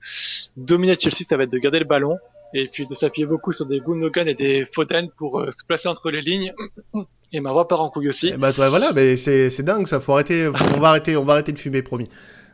dominer 0.58 0.96
Chelsea, 1.00 1.24
ça 1.24 1.38
va 1.38 1.44
être 1.44 1.52
de 1.52 1.58
garder 1.58 1.80
le 1.80 1.86
ballon, 1.86 2.18
et 2.54 2.68
puis 2.68 2.86
de 2.86 2.94
s'appuyer 2.94 3.26
beaucoup 3.26 3.52
sur 3.52 3.66
des 3.66 3.80
Gundogan 3.80 4.28
et 4.28 4.36
des 4.36 4.66
Foden 4.66 5.10
pour 5.18 5.40
euh, 5.40 5.52
se 5.52 5.64
placer 5.66 5.88
entre 5.88 6.12
les 6.12 6.22
lignes 6.22 6.54
et 7.34 7.40
ma 7.40 7.52
voix 7.52 7.68
part 7.68 7.82
en 7.82 7.90
couille 7.90 8.10
aussi. 8.10 8.34
bah 8.38 8.52
toi, 8.52 8.70
voilà, 8.70 8.92
mais 8.94 9.16
c'est 9.16 9.50
c'est 9.50 9.64
dingue 9.64 9.88
ça. 9.88 10.00
Faut 10.00 10.14
arrêter. 10.14 10.48
on 10.48 10.80
va 10.80 10.90
arrêter. 10.90 11.16
On 11.16 11.24
va 11.24 11.34
arrêter 11.34 11.54
de 11.54 11.60
fumer, 11.60 11.82
promis. 11.82 12.10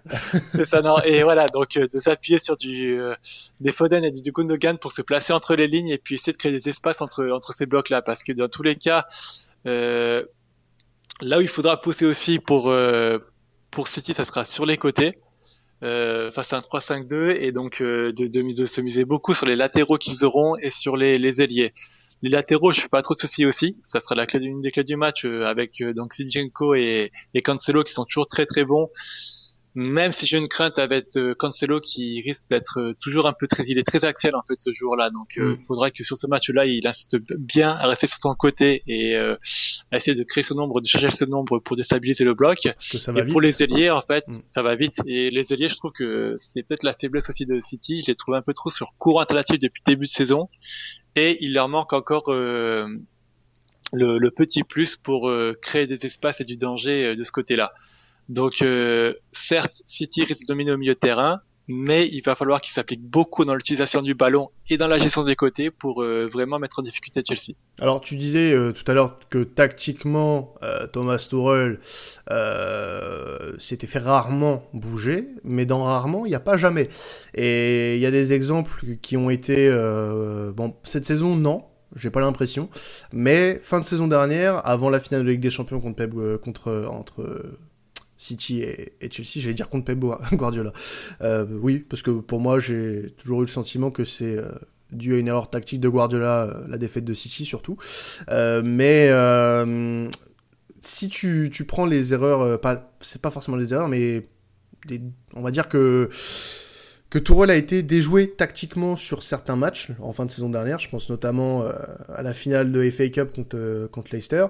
c'est 0.54 0.66
ça, 0.66 0.82
non. 0.82 1.00
Et 1.04 1.24
voilà, 1.24 1.48
donc 1.48 1.78
euh, 1.78 1.88
de 1.92 2.00
s'appuyer 2.00 2.40
sur 2.40 2.58
du 2.58 3.00
euh, 3.00 3.16
des 3.60 3.72
Foden 3.72 4.04
et 4.04 4.12
du 4.12 4.32
Gundogan 4.32 4.78
pour 4.78 4.92
se 4.92 5.02
placer 5.02 5.34
entre 5.34 5.56
les 5.56 5.68
lignes 5.68 5.90
et 5.90 5.98
puis 5.98 6.16
essayer 6.16 6.34
de 6.34 6.38
créer 6.38 6.52
des 6.52 6.70
espaces 6.70 7.02
entre 7.02 7.28
entre 7.30 7.54
ces 7.54 7.66
blocs 7.66 7.90
là, 7.90 8.02
parce 8.02 8.24
que 8.24 8.32
dans 8.32 8.48
tous 8.48 8.64
les 8.64 8.76
cas, 8.76 9.06
euh, 9.66 10.24
là 11.22 11.40
où 11.40 11.42
il 11.42 11.48
faudra 11.48 11.80
pousser 11.82 12.06
aussi 12.06 12.40
pour 12.40 12.74
pour 13.72 13.88
City, 13.88 14.14
ça 14.14 14.26
sera 14.26 14.46
sur 14.46 14.66
les 14.66 14.78
côtés. 14.78 15.20
face 15.82 16.54
à 16.54 16.58
un 16.58 16.62
3-5-2 16.62 17.38
et 17.40 17.52
donc 17.52 17.82
de, 17.82 18.12
de, 18.12 18.28
de, 18.28 18.66
se 18.66 18.82
miser 18.82 19.06
beaucoup 19.06 19.34
sur 19.34 19.46
les 19.46 19.56
latéraux 19.56 19.98
qu'ils 19.98 20.26
auront 20.26 20.56
et 20.58 20.72
sur 20.72 20.98
les, 20.98 21.18
les 21.18 21.42
ailiers. 21.42 21.74
Les 22.24 22.30
latéraux, 22.30 22.72
je 22.72 22.82
fais 22.82 22.90
pas 22.90 23.02
trop 23.02 23.14
de 23.14 23.20
soucis 23.20 23.46
aussi. 23.46 23.78
Ça 23.82 24.00
sera 24.00 24.16
la 24.16 24.26
clé 24.26 24.40
d'une 24.40 24.60
des 24.60 24.72
clés 24.72 24.84
du 24.84 24.96
match 24.96 25.26
euh, 25.26 25.46
avec 25.46 25.82
euh, 25.82 25.94
donc 25.94 26.14
Zinchenko 26.14 26.74
et, 26.74 27.12
et 27.34 27.42
Cancelo 27.42 27.84
qui 27.84 27.94
sont 27.94 28.06
toujours 28.06 28.28
très 28.28 28.46
très 28.46 28.66
bons 28.66 28.90
même 29.80 30.12
si 30.12 30.26
j'ai 30.26 30.38
une 30.38 30.48
crainte 30.48 30.80
avec 30.80 31.08
euh, 31.16 31.36
Cancelo 31.38 31.80
qui 31.80 32.22
risque 32.22 32.50
d'être 32.50 32.80
euh, 32.80 32.96
toujours 33.02 33.28
un 33.28 33.34
peu 33.34 33.48
très, 33.48 33.64
il 33.68 33.78
est 33.78 33.86
très 33.86 34.06
axial 34.06 34.36
en 34.36 34.42
fait 34.48 34.56
ce 34.56 34.74
jour-là, 34.74 35.10
donc 35.12 35.34
il 35.36 35.44
mm. 35.44 35.58
faudra 35.60 35.92
que 35.92 36.04
sur 36.04 36.18
ce 36.18 36.26
match-là 36.28 36.66
il 36.66 36.86
insiste 36.88 37.18
bien 37.38 37.72
à 37.72 37.88
rester 37.88 38.08
sur 38.08 38.18
son 38.18 38.34
côté 38.34 38.82
et 38.88 39.16
à 39.16 39.38
essayer 39.94 40.16
de 40.16 40.24
créer 40.24 40.44
ce 40.44 40.54
nombre, 40.54 40.82
de 40.82 40.88
changer 40.88 41.12
ce 41.12 41.26
nombre 41.26 41.60
pour 41.60 41.76
déstabiliser 41.76 42.24
le 42.24 42.34
bloc. 42.34 42.66
et 42.66 43.24
pour 43.30 43.40
les 43.40 43.62
ailiers 43.62 43.92
en 43.92 44.02
fait, 44.02 44.28
mm. 44.28 44.38
ça 44.48 44.64
va 44.64 44.76
vite. 44.76 45.02
Et 45.06 45.30
les 45.30 45.54
ailiers, 45.54 45.70
je 45.70 45.76
trouve 45.76 45.92
que 45.92 46.34
c'est 46.38 46.64
peut-être 46.64 46.84
la 46.84 46.96
faiblesse 47.00 47.30
aussi 47.30 47.46
de 47.46 47.60
City. 47.62 48.02
Je 48.02 48.12
les 48.12 48.16
trouve 48.16 48.36
un 48.36 48.42
peu 48.42 48.54
trop 48.54 48.70
sur 48.70 48.94
courant 48.98 49.22
alternatif 49.22 49.60
depuis 49.60 49.82
le 49.86 49.92
début 49.92 50.06
de 50.06 50.12
saison 50.12 50.50
et 51.16 51.38
il 51.44 51.54
leur 51.54 51.68
manque 51.68 51.94
encore 51.94 52.30
euh, 52.30 52.86
le, 53.94 54.30
petit 54.30 54.64
plus 54.64 54.96
pour 54.96 55.30
euh, 55.30 55.58
créer 55.62 55.88
des 55.88 56.06
espaces 56.06 56.42
et 56.42 56.46
du 56.46 56.58
danger 56.58 57.08
euh, 57.08 57.16
de 57.16 57.24
ce 57.24 57.32
côté-là. 57.32 57.74
Donc 58.30 58.64
certes, 59.30 59.82
City 59.86 60.24
risque 60.24 60.42
de 60.42 60.48
dominer 60.48 60.72
au 60.72 60.78
milieu 60.78 60.94
de 60.94 61.00
terrain, 61.00 61.40
mais 61.68 62.08
il 62.08 62.22
va 62.22 62.36
falloir 62.36 62.62
qu'il 62.62 62.74
s'applique 62.74 63.02
beaucoup 63.02 63.44
dans 63.46 63.54
l'utilisation 63.54 64.02
du 64.02 64.16
ballon 64.16 64.50
et 64.70 64.78
dans 64.78 64.88
la 64.88 64.98
gestion 64.98 65.24
des 65.24 65.36
côtés 65.36 65.70
pour 65.70 66.02
euh, 66.02 66.30
vraiment 66.32 66.60
mettre 66.60 66.80
en 66.80 66.82
difficulté 66.82 67.22
Chelsea. 67.28 67.58
Alors 67.80 68.00
tu 68.00 68.16
disais 68.16 68.54
euh, 68.54 68.72
tout 68.72 68.90
à 68.90 68.94
l'heure 68.94 69.20
que 69.30 69.44
tactiquement 69.44 70.56
euh, 70.64 70.88
Thomas 70.88 71.18
Tuchel 71.18 71.80
s'était 73.60 73.88
fait 73.88 74.00
rarement 74.00 74.64
bouger, 74.74 75.28
mais 75.44 75.66
dans 75.66 75.84
rarement 75.84 76.26
il 76.26 76.30
n'y 76.30 76.36
a 76.36 76.40
pas 76.40 76.58
jamais. 76.58 76.88
Et 77.34 77.96
il 77.96 78.02
y 78.02 78.06
a 78.06 78.12
des 78.12 78.34
exemples 78.34 78.98
qui 79.02 79.18
ont 79.18 79.30
été 79.30 79.70
bon 80.56 80.76
cette 80.84 81.06
saison 81.06 81.36
non, 81.36 81.66
j'ai 81.96 82.10
pas 82.10 82.22
l'impression. 82.22 82.70
Mais 83.12 83.60
fin 83.62 83.80
de 83.82 83.86
saison 83.86 84.08
dernière, 84.08 84.66
avant 84.66 84.90
la 84.90 85.00
finale 85.00 85.24
de 85.24 85.30
Ligue 85.30 85.42
des 85.42 85.50
Champions 85.50 85.82
contre 85.82 85.96
Pep, 85.96 86.14
contre 86.42 86.88
entre 86.90 87.58
City 88.28 88.62
et, 88.62 89.10
Chelsea, 89.10 89.42
j'allais 89.42 89.54
dire 89.54 89.70
contre 89.70 89.86
Pep 89.86 90.00
Guardiola. 90.34 90.74
Euh, 91.22 91.46
oui, 91.62 91.80
parce 91.80 92.02
que 92.02 92.12
pour 92.12 92.40
moi, 92.40 92.60
j'ai 92.60 93.14
toujours 93.18 93.40
eu 93.40 93.46
le 93.46 93.50
sentiment 93.50 93.90
que 93.92 94.04
c'est 94.04 94.38
euh, 94.38 94.52
dû 94.92 95.14
à 95.16 95.18
une 95.18 95.28
erreur 95.28 95.50
tactique 95.50 95.80
de 95.80 95.90
Guardiola, 95.90 96.44
euh, 96.44 96.68
la 96.68 96.78
défaite 96.78 97.06
de 97.06 97.14
City 97.14 97.46
surtout. 97.46 97.78
mais 98.30 99.12
si 100.82 101.10
tu, 101.10 101.66
prends 101.68 101.86
les 101.86 102.14
erreurs, 102.14 102.60
pas, 102.62 102.94
c'est 103.00 103.22
pas 103.22 103.32
forcément 103.32 103.58
les 103.58 103.74
erreurs, 103.74 103.88
mais 103.88 104.28
on 105.34 105.42
va 105.42 105.52
dire 105.52 105.68
que 105.68 106.10
que 107.10 107.20
Tourelle 107.20 107.52
a 107.52 107.56
été 107.56 107.84
déjoué 107.84 108.32
tactiquement 108.32 108.98
sur 108.98 109.24
certains 109.24 109.56
matchs 109.56 109.92
en 110.02 110.12
fin 110.12 110.26
de 110.26 110.32
saison 110.32 110.50
dernière. 110.50 110.78
Je 110.78 110.90
pense 110.90 111.10
notamment 111.10 111.64
à 111.64 112.22
la 112.22 112.34
finale 112.34 112.74
de 112.74 112.90
FA 112.90 113.08
Cup 113.08 113.34
contre, 113.34 113.88
contre 113.94 114.12
Leicester, 114.12 114.48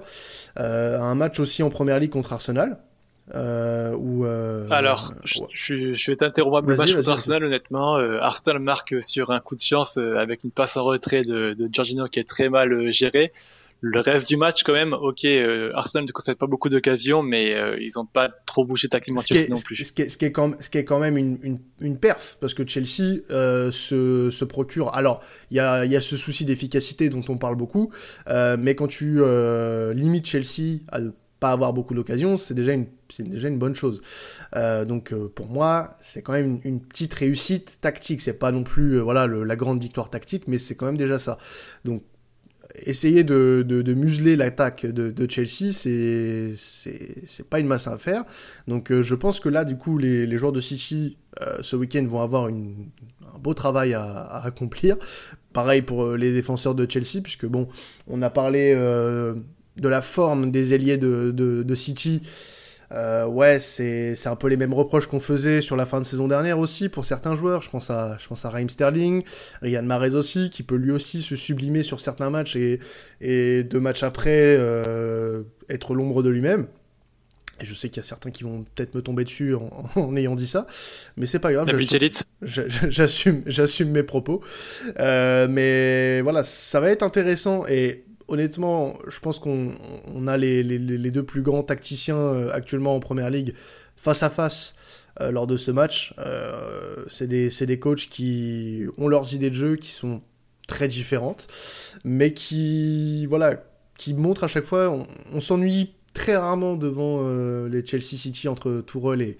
à 0.56 1.04
un 1.04 1.14
match 1.14 1.40
aussi 1.40 1.62
en 1.62 1.70
Première 1.70 2.00
Ligue 2.00 2.10
contre 2.10 2.34
Arsenal. 2.34 2.80
Euh, 3.36 3.98
euh, 4.24 4.68
Alors, 4.70 5.14
je, 5.24 5.94
je, 5.94 6.12
vais 6.12 6.16
t'interrompre 6.16 6.68
le 6.68 6.76
match 6.76 6.96
contre 6.96 7.10
Arsenal, 7.10 7.44
honnêtement. 7.44 7.98
Euh, 7.98 8.20
Arsenal 8.22 8.62
marque 8.62 8.96
sur 9.02 9.32
un 9.32 9.40
coup 9.40 9.56
de 9.56 9.62
chance 9.62 9.98
avec 9.98 10.44
une 10.44 10.52
passe 10.52 10.78
en 10.78 10.84
retrait 10.84 11.24
de, 11.24 11.54
de 11.54 11.70
Giorgino 11.72 12.08
qui 12.08 12.20
est 12.20 12.28
très 12.28 12.50
mal 12.50 12.90
gérée. 12.92 13.34
Le 13.80 14.00
reste 14.00 14.28
du 14.28 14.38
match, 14.38 14.64
quand 14.64 14.74
même, 14.74 14.94
ok, 14.94 15.24
Arsenal 15.76 16.08
ne 16.08 16.12
concède 16.12 16.38
pas 16.38 16.48
beaucoup 16.48 16.68
d'occasions, 16.68 17.22
mais 17.22 17.52
ils 17.80 17.92
n'ont 17.96 18.08
pas 18.08 18.30
trop 18.48 18.66
bougé 18.66 18.88
tactiquement 18.88 19.22
Chelsea 19.22 19.50
non 19.52 19.60
plus. 19.60 19.76
Ce 19.76 19.92
qui, 19.92 20.02
est, 20.02 20.10
ce, 20.10 20.18
qui 20.18 20.26
est 20.26 20.32
quand, 20.32 20.60
ce 20.60 20.72
qui 20.72 20.80
est 20.80 20.84
quand 20.84 20.98
même 20.98 21.16
une, 21.16 21.38
une, 21.44 21.60
une 21.82 22.00
perf, 22.00 22.38
parce 22.40 22.56
que 22.56 22.68
Chelsea 22.68 23.20
se, 23.30 24.32
se 24.32 24.46
procure... 24.46 24.96
Alors, 24.96 25.22
il 25.52 25.58
y 25.58 25.60
a, 25.60 25.86
y 25.86 25.96
a 25.96 26.02
ce 26.02 26.18
souci 26.18 26.44
d'efficacité 26.44 27.10
dont 27.10 27.24
on 27.30 27.38
parle 27.38 27.56
beaucoup, 27.56 27.92
mais 28.28 28.74
quand 28.74 28.88
tu 28.88 29.20
limites 29.94 30.26
Chelsea 30.26 30.80
à 30.88 31.02
pas 31.40 31.52
avoir 31.52 31.74
beaucoup 31.74 31.94
d'occasions, 31.94 32.38
c'est 32.38 32.54
déjà 32.54 32.74
une 32.74 32.88
déjà 33.20 33.48
une 33.48 33.60
bonne 33.60 33.76
chose. 33.76 34.02
Euh, 34.56 34.86
donc 34.86 35.14
euh, 35.14 35.32
pour 35.34 35.48
moi, 35.48 35.98
c'est 36.02 36.22
quand 36.22 36.34
même 36.34 36.60
une, 36.64 36.82
petite 36.82 37.14
réussite 37.14 37.80
tactique. 37.82 38.22
C'est 38.22 38.34
pas 38.34 38.52
non 38.52 38.64
plus 38.64 38.98
euh, 38.98 39.02
voilà 39.02 39.28
la 39.28 39.56
grande 39.56 39.82
victoire 39.82 40.10
tactique, 40.10 40.44
mais 40.48 40.58
c'est 40.58 40.76
quand 40.76 40.86
même 40.86 40.98
déjà 40.98 41.20
ça. 41.20 41.38
Donc 41.86 42.04
essayer 42.86 43.24
de, 43.24 43.66
de, 43.68 43.94
museler 43.94 44.36
l'attaque 44.36 44.86
de, 44.86 45.28
Chelsea, 45.30 45.72
c'est 45.72 46.54
c'est 46.56 47.50
pas 47.50 47.60
une 47.60 47.68
masse 47.68 47.88
à 47.88 47.98
faire. 47.98 48.26
Donc 48.68 48.92
je 48.94 49.16
pense 49.16 49.40
que 49.40 49.50
là, 49.50 49.64
du 49.66 49.78
coup, 49.78 49.98
les, 49.98 50.28
les 50.28 50.38
joueurs 50.38 50.52
de 50.52 50.62
City 50.62 51.18
ce 51.62 51.76
week-end 51.76 52.06
vont 52.06 52.22
avoir 52.22 52.50
une, 52.50 52.90
un 53.34 53.40
beau 53.40 53.54
travail 53.54 53.94
à, 53.94 54.42
accomplir. 54.44 54.98
Pareil 55.54 55.82
pour 55.82 56.12
les 56.12 56.34
défenseurs 56.34 56.76
de 56.76 56.86
Chelsea, 56.90 57.22
puisque 57.24 57.46
bon, 57.46 57.68
on 58.08 58.22
a 58.22 58.30
parlé 58.30 58.76
de 59.82 59.88
la 59.88 60.02
forme 60.02 60.52
des 60.52 60.74
ailiers 60.74 60.98
de, 60.98 61.32
de, 61.32 61.64
de 61.64 61.76
City. 61.76 62.22
Euh, 62.94 63.26
ouais, 63.26 63.60
c'est 63.60 64.16
un 64.28 64.36
peu 64.36 64.48
les 64.48 64.58
mêmes 64.58 64.74
reproches 64.74 65.08
qu'on 65.08 65.20
faisait 65.20 65.62
sur 65.62 65.76
la 65.76 65.86
fin 65.86 66.00
de 66.00 66.06
saison 66.06 66.28
dernière 66.28 66.58
aussi 66.58 66.90
pour 66.90 67.06
certains 67.06 67.36
joueurs. 67.36 67.62
Je 67.62 67.70
pense 67.70 67.90
à, 67.90 68.18
je 68.20 68.28
pense 68.28 68.46
à 68.46 68.50
Raheem 68.50 68.70
Sterling, 68.70 69.24
Ryan 69.62 69.84
Mahrez 69.84 70.16
aussi, 70.16 70.50
qui 70.50 70.64
peut 70.64 70.76
lui 70.76 70.92
aussi 70.92 71.22
se 71.22 71.36
sublimer 71.36 71.84
sur 71.84 72.00
certains 72.00 72.30
matchs 72.30 72.56
et, 72.56 72.80
et 73.20 73.64
deux 73.64 73.80
matchs 73.80 74.04
après 74.04 74.56
euh, 74.58 75.44
être 75.70 75.94
l'ombre 75.94 76.24
de 76.24 76.30
lui-même. 76.30 76.68
Et 77.60 77.66
je 77.66 77.74
sais 77.74 77.90
qu'il 77.90 78.02
y 78.02 78.06
a 78.06 78.08
certains 78.08 78.30
qui 78.30 78.44
vont 78.44 78.66
peut-être 78.76 78.94
me 78.94 79.02
tomber 79.02 79.24
dessus 79.24 79.56
en, 79.56 79.70
en, 80.00 80.16
ayant 80.16 80.36
dit 80.36 80.48
ça, 80.48 80.68
mais 81.18 81.26
c'est 81.26 81.40
pas 81.40 81.52
grave. 81.52 81.68
J'assume, 82.42 83.42
j'assume 83.48 83.90
mes 83.90 84.04
propos. 84.04 84.42
Euh, 85.00 85.48
mais 85.50 86.22
voilà, 86.22 86.44
ça 86.44 86.80
va 86.80 86.92
être 86.92 87.04
intéressant 87.04 87.66
et 87.68 88.06
honnêtement, 88.28 88.98
je 89.08 89.20
pense 89.20 89.40
qu'on 89.40 90.28
a 90.28 90.38
les, 90.38 91.12
deux 91.12 91.24
plus 91.24 91.42
grands 91.42 91.64
tacticiens 91.64 92.18
euh, 92.18 92.52
actuellement 92.52 92.96
en 92.96 93.00
première 93.00 93.30
ligue 93.30 93.54
face 93.96 94.24
à 94.24 94.30
face 94.30 94.76
euh, 95.22 95.32
lors 95.32 95.48
de 95.48 95.58
ce 95.58 95.72
match. 95.72 96.14
Euh, 96.20 97.06
c'est 97.08 97.28
des, 97.28 97.80
coachs 97.80 98.10
qui 98.10 98.86
ont 98.98 99.08
leurs 99.08 99.34
idées 99.34 99.50
de 99.50 99.56
jeu 99.56 99.76
qui 99.76 99.90
sont 99.90 100.22
très 100.68 100.88
différentes, 100.88 101.48
mais 102.04 102.34
qui, 102.34 103.26
voilà, 103.26 103.64
qui 103.98 104.14
montrent 104.14 104.44
à 104.44 104.48
chaque 104.48 104.66
fois. 104.66 104.90
On, 105.34 105.42
s'ennuie 105.42 105.94
très 106.14 106.36
rarement 106.36 106.76
devant 106.76 107.22
les 107.68 107.86
Chelsea 107.86 108.18
City 108.18 108.48
entre 108.48 108.82
Tourelle 108.82 109.22
et, 109.22 109.38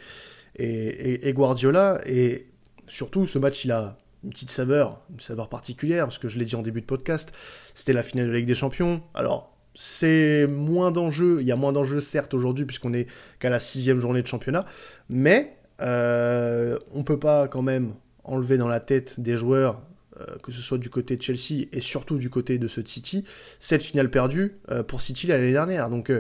et, 0.56 1.28
et 1.28 1.34
Guardiola. 1.34 2.02
Et 2.06 2.48
surtout, 2.88 3.26
ce 3.26 3.40
match, 3.40 3.66
il 3.66 3.72
a 3.72 3.98
une 4.28 4.34
petite 4.34 4.52
saveur, 4.52 5.00
une 5.10 5.22
saveur 5.22 5.48
particulière, 5.48 6.04
parce 6.04 6.18
que 6.18 6.28
je 6.28 6.38
l'ai 6.38 6.44
dit 6.44 6.58
en 6.58 6.62
début 6.62 6.82
de 6.82 6.86
podcast, 6.86 7.32
c'était 7.74 7.94
la 7.94 8.04
finale 8.04 8.28
de 8.28 8.32
la 8.32 8.40
Ligue 8.40 8.48
des 8.48 8.56
Champions. 8.56 9.02
Alors, 9.14 9.58
c'est 9.74 10.48
moins 10.48 10.92
d'enjeux, 10.92 11.38
il 11.40 11.48
y 11.48 11.52
a 11.54 11.56
moins 11.56 11.72
d'enjeux 11.72 12.02
certes 12.02 12.34
aujourd'hui, 12.34 12.66
puisqu'on 12.66 12.94
est 12.94 13.08
qu'à 13.40 13.50
la 13.50 13.62
sixième 13.62 14.00
journée 14.00 14.22
de 14.22 14.28
championnat, 14.28 14.66
mais 15.08 15.56
euh, 15.82 16.78
on 16.94 17.06
peut 17.06 17.20
pas 17.20 17.48
quand 17.48 17.62
même 17.62 17.94
enlever 18.26 18.58
dans 18.58 18.68
la 18.68 18.82
tête 18.82 19.18
des 19.18 19.38
joueurs, 19.38 19.82
euh, 20.20 20.26
que 20.44 20.52
ce 20.52 20.62
soit 20.62 20.78
du 20.78 20.90
côté 20.90 21.16
de 21.16 21.22
Chelsea 21.22 21.68
et 21.72 21.80
surtout 21.80 22.18
du 22.18 22.30
côté 22.30 22.58
de 22.58 22.68
ce 22.68 22.84
City, 22.84 23.24
cette 23.60 23.84
finale 23.84 24.12
perdue 24.12 24.58
euh, 24.72 24.84
pour 24.84 25.00
City 25.00 25.28
l'année 25.28 25.54
dernière. 25.54 25.90
Donc 25.90 26.12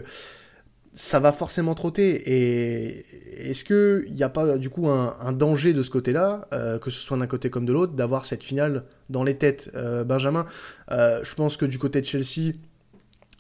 ça 0.98 1.20
va 1.20 1.32
forcément 1.32 1.76
trotter. 1.76 2.24
Et 2.26 3.06
est-ce 3.50 3.64
qu'il 3.64 4.14
n'y 4.14 4.24
a 4.24 4.30
pas 4.30 4.58
du 4.58 4.70
coup 4.72 4.90
un, 4.90 5.32
danger 5.32 5.74
de 5.74 5.84
ce 5.84 5.92
côté-là, 5.92 6.48
euh, 6.54 6.80
que 6.80 6.90
ce 6.90 7.00
soit 7.00 7.18
d'un 7.18 7.28
côté 7.28 7.52
comme 7.52 7.66
de 7.66 7.72
l'autre, 7.72 7.94
d'avoir 7.94 8.26
cette 8.26 8.44
finale 8.44 8.84
dans 9.10 9.24
les 9.24 9.38
têtes 9.38 9.70
euh, 9.76 10.04
Benjamin, 10.04 10.48
euh, 10.92 11.20
je 11.24 11.36
pense 11.36 11.56
que 11.56 11.66
du 11.66 11.78
côté 11.78 12.02
de 12.02 12.06
Chelsea, 12.06 12.54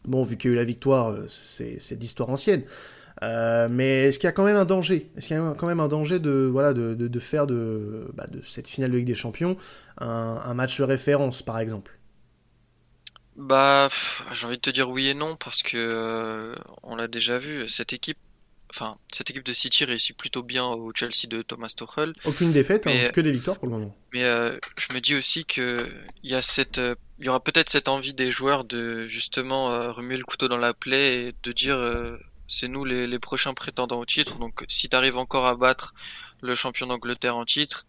bon, 0.05 0.23
vu 0.23 0.37
qu'il 0.37 0.51
y 0.51 0.53
a 0.53 0.55
eu 0.55 0.57
la 0.57 0.63
victoire, 0.65 1.15
c'est 1.29 1.97
d'histoire 1.97 2.29
ancienne. 2.29 2.61
mais 3.23 4.03
est-ce 4.03 4.19
qu'il 4.19 4.27
y 4.27 4.29
a 4.29 4.33
quand 4.33 4.45
même 4.45 4.55
un 4.55 4.65
danger? 4.65 5.09
Est-ce 5.17 5.27
qu'il 5.27 5.35
y 5.35 5.39
a 5.39 5.55
quand 5.57 5.67
même 5.67 5.79
un 5.79 5.87
danger 5.87 6.19
de, 6.19 6.47
voilà, 6.51 6.73
de, 6.73 6.93
de, 6.93 7.19
faire 7.19 7.47
de, 7.47 8.07
bah, 8.13 8.27
de 8.27 8.39
cette 8.43 8.67
finale 8.67 8.91
de 8.91 8.97
Ligue 8.97 9.07
des 9.07 9.15
Champions 9.15 9.57
un, 9.97 10.39
un 10.45 10.53
match 10.53 10.77
de 10.77 10.83
référence, 10.83 11.41
par 11.41 11.57
exemple? 11.57 11.96
Bah, 13.37 13.87
j'ai 14.33 14.45
envie 14.47 14.57
de 14.57 14.61
te 14.61 14.69
dire 14.69 14.89
oui 14.89 15.07
et 15.07 15.13
non 15.13 15.35
parce 15.35 15.61
que 15.63 15.77
euh, 15.77 16.55
on 16.83 16.95
l'a 16.95 17.07
déjà 17.07 17.37
vu. 17.37 17.69
Cette 17.69 17.93
équipe, 17.93 18.17
enfin, 18.71 18.97
cette 19.11 19.29
équipe 19.29 19.45
de 19.45 19.53
City 19.53 19.85
réussit 19.85 20.17
plutôt 20.17 20.43
bien 20.43 20.65
au 20.65 20.91
Chelsea 20.93 21.27
de 21.27 21.41
Thomas 21.41 21.73
Tuchel. 21.75 22.13
Aucune 22.25 22.51
défaite, 22.51 22.87
hein, 22.87 23.09
que 23.13 23.21
des 23.21 23.31
victoires 23.31 23.57
pour 23.57 23.67
le 23.67 23.73
moment. 23.73 23.95
Mais 24.13 24.23
euh, 24.23 24.57
je 24.77 24.95
me 24.95 24.99
dis 24.99 25.15
aussi 25.15 25.45
que 25.45 25.77
il 26.23 26.31
y 26.31 26.35
a 26.35 26.41
cette, 26.41 26.79
euh, 26.79 26.95
il 27.19 27.25
y 27.25 27.29
aura 27.29 27.39
peut-être 27.39 27.69
cette 27.69 27.87
envie 27.87 28.13
des 28.13 28.31
joueurs 28.31 28.63
de 28.63 29.05
justement 29.07 29.93
remuer 29.93 30.17
le 30.17 30.25
couteau 30.25 30.47
dans 30.47 30.57
la 30.57 30.73
plaie 30.73 31.27
et 31.27 31.35
de 31.43 31.51
dire 31.51 31.79
c'est 32.47 32.67
nous 32.67 32.85
les, 32.85 33.07
les, 33.07 33.19
prochains 33.19 33.53
prétendants 33.53 33.99
au 33.99 34.05
titre. 34.05 34.37
Donc, 34.37 34.63
si 34.67 34.89
tu 34.89 34.95
arrives 34.95 35.17
encore 35.17 35.47
à 35.47 35.55
battre 35.55 35.93
le 36.41 36.55
champion 36.55 36.87
d'Angleterre 36.87 37.35
en 37.35 37.45
titre, 37.45 37.85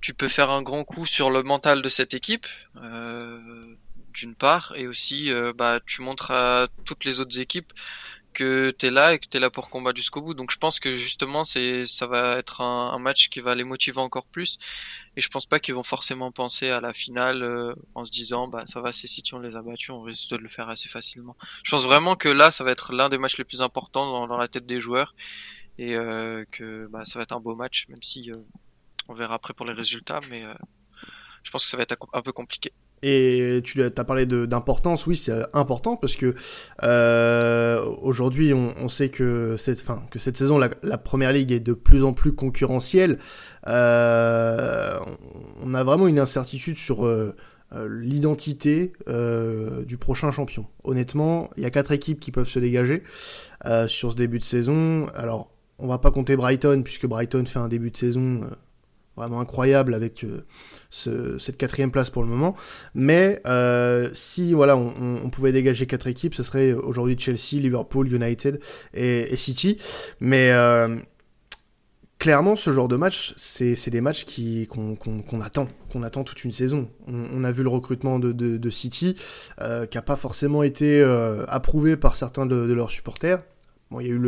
tu 0.00 0.14
peux 0.14 0.28
faire 0.28 0.50
un 0.50 0.62
grand 0.62 0.84
coup 0.84 1.06
sur 1.06 1.30
le 1.30 1.42
mental 1.42 1.82
de 1.82 1.88
cette 1.88 2.14
équipe. 2.14 2.46
Euh, 2.76 3.74
d'une 4.16 4.34
part, 4.34 4.72
et 4.76 4.86
aussi 4.86 5.30
euh, 5.32 5.52
bah, 5.52 5.80
tu 5.86 6.02
montres 6.02 6.30
à 6.30 6.68
toutes 6.84 7.04
les 7.04 7.20
autres 7.20 7.38
équipes 7.38 7.72
que 8.36 8.70
tu 8.78 8.86
es 8.86 8.90
là 8.90 9.14
et 9.14 9.18
que 9.18 9.26
tu 9.26 9.38
es 9.38 9.40
là 9.40 9.48
pour 9.50 9.70
combattre 9.70 9.96
jusqu'au 9.96 10.20
bout. 10.20 10.34
Donc 10.34 10.50
je 10.50 10.58
pense 10.58 10.78
que 10.78 10.94
justement 10.96 11.44
c'est 11.44 11.86
ça 11.86 12.06
va 12.06 12.36
être 12.38 12.60
un, 12.60 12.98
match 12.98 13.28
qui 13.30 13.40
va 13.40 13.54
les 13.54 13.64
motiver 13.64 14.00
encore 14.00 14.26
plus 14.26 14.58
et 15.16 15.20
je 15.22 15.28
pense 15.28 15.46
pas 15.46 15.58
qu'ils 15.58 15.74
vont 15.74 15.82
forcément 15.82 16.30
penser 16.32 16.68
à 16.70 16.80
la 16.80 16.92
finale 16.92 17.42
euh, 17.42 17.74
en 17.94 18.04
se 18.04 18.10
disant 18.10 18.46
bah 18.48 18.64
ça 18.66 18.80
va 18.80 18.92
c'est 18.92 19.06
si 19.06 19.22
on 19.34 19.38
les 19.40 19.56
a 19.56 19.62
battus, 19.62 19.90
on 19.90 20.02
risque 20.02 20.30
de 20.30 20.36
le 20.36 20.48
faire 20.48 20.68
assez 20.68 20.88
facilement. 20.88 21.36
Je 21.64 21.70
pense 21.70 21.84
vraiment 21.86 22.14
que 22.16 22.28
là 22.28 22.50
ça 22.50 22.62
va 22.64 22.72
être 22.72 22.92
l'un 22.92 23.08
des 23.08 23.18
matchs 23.18 23.38
les 23.38 23.44
plus 23.44 23.62
importants 23.62 24.26
dans, 24.26 24.36
la 24.36 24.48
tête 24.48 24.66
des 24.66 24.80
joueurs 24.80 25.14
et 25.78 25.94
euh, 25.96 26.44
que 26.50 26.88
bah, 26.90 27.04
ça 27.04 27.18
va 27.18 27.22
être 27.22 27.32
un 27.32 27.40
beau 27.40 27.54
match 27.54 27.86
même 27.88 28.02
si 28.02 28.30
on 29.08 29.14
verra 29.14 29.34
après 29.36 29.54
pour 29.54 29.66
les 29.66 29.72
résultats 29.72 30.20
mais 30.30 30.44
je 31.42 31.50
pense 31.50 31.64
que 31.64 31.70
ça 31.70 31.76
va 31.78 31.84
être 31.84 31.96
un 32.12 32.22
peu 32.22 32.32
compliqué. 32.32 32.72
Et 33.02 33.60
tu 33.62 33.82
as 33.82 33.90
parlé 33.90 34.24
d'importance, 34.26 35.06
oui, 35.06 35.16
c'est 35.16 35.34
important 35.52 35.96
parce 35.96 36.16
que 36.16 36.34
euh, 36.82 37.84
aujourd'hui, 38.00 38.54
on, 38.54 38.88
sait 38.88 39.10
que 39.10 39.56
cette, 39.58 39.80
fin, 39.80 40.02
que 40.10 40.18
cette 40.18 40.36
saison, 40.36 40.58
la, 40.58 40.98
première 40.98 41.32
ligue 41.32 41.52
est 41.52 41.60
de 41.60 41.74
plus 41.74 42.04
en 42.04 42.14
plus 42.14 42.32
concurrentielle. 42.32 43.18
Euh, 43.66 44.98
on 45.62 45.74
a 45.74 45.84
vraiment 45.84 46.08
une 46.08 46.18
incertitude 46.18 46.78
sur 46.78 47.04
euh, 47.04 47.34
l'identité 47.86 48.94
du 49.86 49.98
prochain 49.98 50.30
champion. 50.30 50.66
Honnêtement, 50.82 51.50
il 51.56 51.64
y 51.64 51.66
a 51.66 51.70
quatre 51.70 51.92
équipes 51.92 52.18
qui 52.18 52.32
peuvent 52.32 52.48
se 52.48 52.58
dégager 52.58 53.02
sur 53.88 54.12
ce 54.12 54.16
début 54.16 54.38
de 54.38 54.44
saison. 54.44 55.06
Alors, 55.14 55.50
on 55.78 55.86
va 55.86 55.98
pas 55.98 56.10
compter 56.10 56.34
Brighton 56.34 56.80
puisque 56.82 57.06
Brighton 57.06 57.44
fait 57.44 57.58
un 57.58 57.68
début 57.68 57.90
de 57.90 57.96
saison 57.98 58.40
vraiment 59.16 59.40
incroyable 59.40 59.94
avec 59.94 60.24
cette 60.90 61.56
quatrième 61.56 61.90
place 61.90 62.10
pour 62.10 62.22
le 62.22 62.28
moment. 62.28 62.54
Mais 62.94 63.40
si 64.12 64.52
voilà, 64.52 64.76
on, 64.76 65.30
pouvait 65.30 65.52
dégager 65.52 65.86
quatre 65.86 66.06
équipes, 66.06 66.34
ce 66.34 66.42
serait 66.42 66.72
aujourd'hui 66.72 67.16
Chelsea, 67.18 67.60
Liverpool, 67.60 68.12
United 68.12 68.60
et, 68.94 69.36
City. 69.36 69.78
Mais 70.20 70.52
clairement, 72.18 72.56
ce 72.56 72.72
genre 72.72 72.88
de 72.88 72.96
match, 72.96 73.34
c'est 73.36 73.90
des 73.90 74.00
matchs 74.00 74.26
qu'on 74.68 75.40
attend, 75.40 75.68
qu'on 75.92 76.02
attend 76.02 76.24
toute 76.24 76.44
une 76.44 76.52
saison. 76.52 76.88
On, 77.06 77.44
a 77.44 77.50
vu 77.50 77.62
le 77.62 77.68
recrutement 77.68 78.18
de, 78.18 78.70
City, 78.70 79.16
euh, 79.60 79.86
qui 79.86 79.96
n'a 79.96 80.02
pas 80.02 80.16
forcément 80.16 80.62
été 80.62 81.00
euh, 81.00 81.44
approuvé 81.48 81.96
par 81.96 82.16
certains 82.16 82.46
de, 82.46 82.72
leurs 82.72 82.90
supporters. 82.90 83.42
Bon, 83.90 84.00
il 84.00 84.06
y 84.06 84.10
a 84.10 84.12
eu 84.12 84.18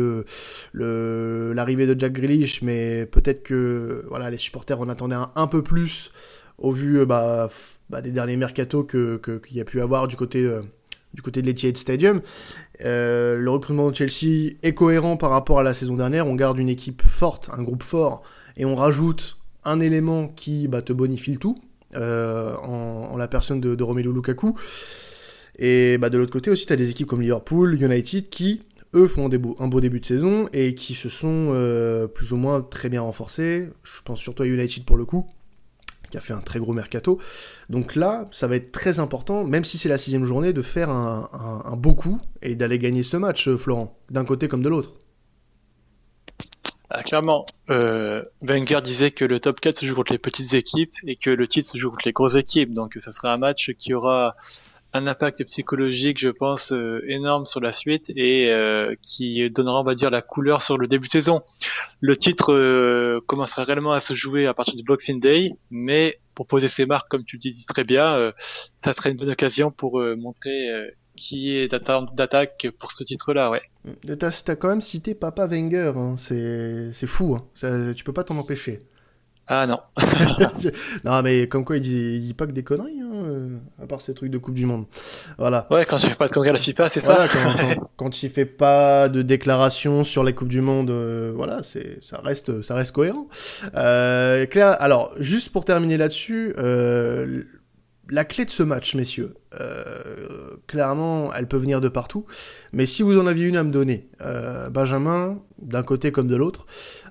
le 0.73 1.53
l'arrivée 1.53 1.87
de 1.87 1.99
Jack 1.99 2.13
Grealish, 2.13 2.61
mais 2.61 3.05
peut-être 3.05 3.43
que 3.43 4.05
voilà, 4.07 4.29
les 4.29 4.37
supporters 4.37 4.79
en 4.79 4.89
attendaient 4.89 5.17
un, 5.35 5.47
peu 5.47 5.61
plus 5.61 6.11
au 6.57 6.71
vu 6.71 6.99
euh, 6.99 7.05
bah, 7.05 7.49
bah, 7.89 8.01
des 8.01 8.11
derniers 8.11 8.37
mercato 8.37 8.83
qu'il 8.83 9.19
y 9.51 9.61
a 9.61 9.65
pu 9.65 9.81
avoir 9.81 10.07
du 10.07 10.15
côté 10.15 10.49
du 11.13 11.21
côté 11.21 11.41
de 11.41 11.47
l'Etihad 11.47 11.77
Stadium. 11.77 12.21
Euh, 12.85 13.37
le 13.37 13.49
recrutement 13.49 13.89
de 13.89 13.95
Chelsea 13.95 14.53
est 14.63 14.73
cohérent 14.73 15.17
par 15.17 15.31
rapport 15.31 15.59
à 15.59 15.63
la 15.63 15.73
saison 15.73 15.95
dernière. 15.95 16.27
On 16.27 16.35
garde 16.35 16.59
une 16.59 16.69
équipe 16.69 17.01
forte, 17.01 17.49
un 17.55 17.63
groupe 17.63 17.83
fort, 17.83 18.23
et 18.57 18.65
on 18.65 18.75
rajoute 18.75 19.37
un 19.63 19.79
élément 19.79 20.27
qui 20.27 20.67
bah, 20.67 20.81
te 20.81 20.93
bonifie 20.93 21.31
le 21.31 21.37
tout, 21.37 21.57
euh, 21.95 22.55
en, 22.57 23.17
la 23.17 23.27
personne 23.27 23.59
de, 23.59 23.83
Romelu 23.83 24.13
Lukaku. 24.13 24.55
Et 25.57 25.97
bah, 25.97 26.09
de 26.09 26.17
l'autre 26.17 26.31
côté 26.31 26.49
aussi, 26.49 26.65
tu 26.65 26.73
as 26.73 26.77
des 26.77 26.89
équipes 26.89 27.07
comme 27.07 27.21
Liverpool, 27.21 27.81
United, 27.81 28.29
qui, 28.29 28.61
eux, 28.93 29.07
font 29.07 29.29
un, 29.59 29.67
beau 29.67 29.81
début 29.81 29.99
de 29.99 30.05
saison 30.05 30.47
et 30.53 30.75
qui 30.75 30.95
se 30.95 31.09
sont 31.09 31.51
euh, 31.53 32.07
plus 32.07 32.33
ou 32.33 32.37
moins 32.37 32.61
très 32.61 32.89
bien 32.89 33.01
renforcés. 33.01 33.69
Je 33.83 34.01
pense 34.03 34.19
surtout 34.19 34.43
à 34.43 34.47
United 34.47 34.85
pour 34.85 34.97
le 34.97 35.05
coup 35.05 35.27
qui 36.09 36.17
a 36.17 36.21
fait 36.21 36.33
un 36.33 36.41
très 36.41 36.59
gros 36.59 36.73
mercato. 36.73 37.19
Donc 37.69 37.95
là, 37.95 38.25
ça 38.31 38.47
va 38.47 38.55
être 38.55 38.71
très 38.71 38.99
important, 38.99 39.43
même 39.43 39.63
si 39.63 39.77
c'est 39.77 39.89
la 39.89 39.97
sixième 39.97 40.25
journée, 40.25 40.53
de 40.53 40.61
faire 40.61 40.89
un, 40.89 41.77
beau 41.77 41.93
coup 41.93 42.19
et 42.41 42.55
d'aller 42.55 42.79
gagner 42.79 43.03
ce 43.03 43.15
match, 43.15 43.47
euh, 43.47 43.57
Florent, 43.57 43.97
d'un 44.09 44.25
côté 44.25 44.47
comme 44.47 44.63
de 44.63 44.69
l'autre. 44.69 44.93
Ah, 46.89 47.03
clairement, 47.03 47.45
euh, 47.69 48.23
Wenger 48.41 48.81
disait 48.83 49.11
que 49.11 49.23
le 49.23 49.39
top 49.39 49.59
4 49.59 49.77
se 49.77 49.85
joue 49.85 49.93
contre 49.93 50.11
les 50.11 50.17
petites 50.17 50.55
équipes 50.55 50.95
et 51.05 51.15
que 51.15 51.29
le 51.29 51.47
titre 51.47 51.69
se 51.69 51.77
joue 51.77 51.91
contre 51.91 52.07
les 52.07 52.13
grosses 52.13 52.35
équipes. 52.35 52.73
Donc 52.73 52.95
ça 52.97 53.13
sera 53.13 53.31
un 53.31 53.37
match 53.37 53.71
qui 53.77 53.93
aura 53.93 54.35
un 54.93 55.05
impact 55.07 55.43
psychologique, 55.45 56.17
je 56.19 56.29
pense, 56.29 56.71
euh, 56.71 57.03
énorme 57.07 57.45
sur 57.45 57.59
la 57.59 57.71
suite 57.71 58.11
et 58.15 58.51
euh, 58.51 58.95
qui 59.01 59.49
donnera, 59.51 59.81
on 59.81 59.83
va 59.83 59.95
dire, 59.95 60.09
la 60.09 60.21
couleur 60.21 60.61
sur 60.61 60.77
le 60.77 60.87
début 60.87 61.07
de 61.07 61.11
saison. 61.11 61.41
Le 62.01 62.17
titre 62.17 62.53
euh, 62.53 63.19
commencera 63.27 63.63
réellement 63.65 63.91
à 63.91 64.01
se 64.01 64.13
jouer 64.13 64.47
à 64.47 64.53
partir 64.53 64.75
du 64.75 64.83
Boxing 64.83 65.19
Day, 65.19 65.51
mais 65.69 66.19
pour 66.33 66.47
poser 66.47 66.67
ses 66.67 66.85
marques, 66.85 67.09
comme 67.09 67.23
tu 67.23 67.35
le 67.35 67.39
dis 67.39 67.65
très 67.67 67.83
bien, 67.83 68.31
ça 68.77 68.93
serait 68.93 69.11
une 69.11 69.17
bonne 69.17 69.29
occasion 69.29 69.71
pour 69.71 69.99
montrer 70.17 70.69
qui 71.17 71.57
est 71.57 71.67
d'attaque 71.67 72.67
pour 72.79 72.93
ce 72.93 73.03
titre-là, 73.03 73.51
ouais. 73.51 73.61
T'as 74.17 74.29
as 74.47 74.55
quand 74.55 74.69
même 74.69 74.79
cité 74.79 75.15
Papa 75.15 75.47
Wenger, 75.47 75.91
hein. 75.97 76.15
c'est 76.17 77.07
fou, 77.07 77.35
hein. 77.35 77.93
Tu 77.93 78.05
peux 78.05 78.13
pas 78.13 78.23
t'en 78.23 78.37
empêcher. 78.37 78.79
Ah 79.51 79.65
non. 79.65 79.79
non, 81.03 81.23
mais 81.23 81.47
comme 81.47 81.65
quoi, 81.65 81.77
il 81.77 81.81
dit, 81.81 82.19
dit 82.19 82.35
pas 82.35 82.45
que 82.45 82.51
des 82.51 82.61
conneries, 82.61 83.01
hein, 83.01 83.11
euh, 83.15 83.57
à 83.81 83.87
part 83.87 83.99
ces 83.99 84.13
trucs 84.13 84.29
de 84.29 84.37
Coupe 84.37 84.53
du 84.53 84.67
Monde. 84.67 84.85
Voilà. 85.39 85.65
Ouais, 85.71 85.85
quand 85.85 85.97
il 85.97 86.09
fait 86.09 86.15
pas 86.15 86.27
de 86.27 86.33
conneries 86.33 86.51
à 86.51 86.53
la 86.53 86.59
FIFA, 86.59 86.87
c'est 86.87 86.99
ça. 86.99 87.27
Quand, 87.33 87.87
quand, 87.95 88.23
il 88.23 88.29
fait 88.29 88.45
pas 88.45 89.09
de 89.09 89.23
déclaration 89.23 90.03
sur 90.03 90.23
les 90.23 90.33
Coupes 90.33 90.49
du 90.49 90.61
Monde, 90.61 90.91
euh, 90.91 91.31
voilà, 91.35 91.63
c'est, 91.63 91.97
ça 92.03 92.21
reste, 92.23 92.61
ça 92.61 92.75
reste 92.75 92.91
cohérent. 92.91 93.27
Euh, 93.75 94.45
Claire, 94.45 94.79
alors, 94.79 95.13
juste 95.17 95.49
pour 95.49 95.65
terminer 95.65 95.97
là-dessus, 95.97 96.53
euh, 96.59 97.43
la 98.09 98.25
clé 98.25 98.45
de 98.45 98.49
ce 98.49 98.63
match, 98.63 98.95
messieurs, 98.95 99.35
euh, 99.59 100.57
clairement, 100.67 101.33
elle 101.33 101.47
peut 101.47 101.57
venir 101.57 101.81
de 101.81 101.89
partout. 101.89 102.25
Mais 102.73 102.85
si 102.85 103.03
vous 103.03 103.19
en 103.19 103.27
aviez 103.27 103.47
une 103.47 103.57
à 103.57 103.63
me 103.63 103.71
donner, 103.71 104.09
euh, 104.21 104.69
Benjamin, 104.69 105.41
d'un 105.59 105.83
côté 105.83 106.11
comme 106.11 106.27
de 106.27 106.35
l'autre, 106.35 106.65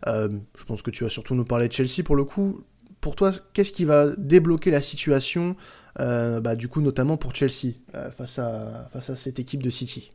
euh, 0.06 0.28
je 0.56 0.64
pense 0.64 0.82
que 0.82 0.90
tu 0.90 1.04
vas 1.04 1.10
surtout 1.10 1.34
nous 1.34 1.44
parler 1.44 1.68
de 1.68 1.72
Chelsea 1.72 2.02
pour 2.04 2.16
le 2.16 2.24
coup. 2.24 2.64
Pour 3.00 3.14
toi, 3.14 3.32
qu'est-ce 3.52 3.72
qui 3.72 3.84
va 3.84 4.08
débloquer 4.16 4.70
la 4.70 4.82
situation, 4.82 5.56
bah, 5.96 6.56
du 6.56 6.68
coup, 6.68 6.80
notamment 6.80 7.16
pour 7.16 7.34
Chelsea, 7.34 7.74
face, 8.16 8.38
à, 8.38 8.88
face 8.92 9.10
à 9.10 9.16
cette 9.16 9.38
équipe 9.38 9.62
de 9.62 9.70
City? 9.70 10.10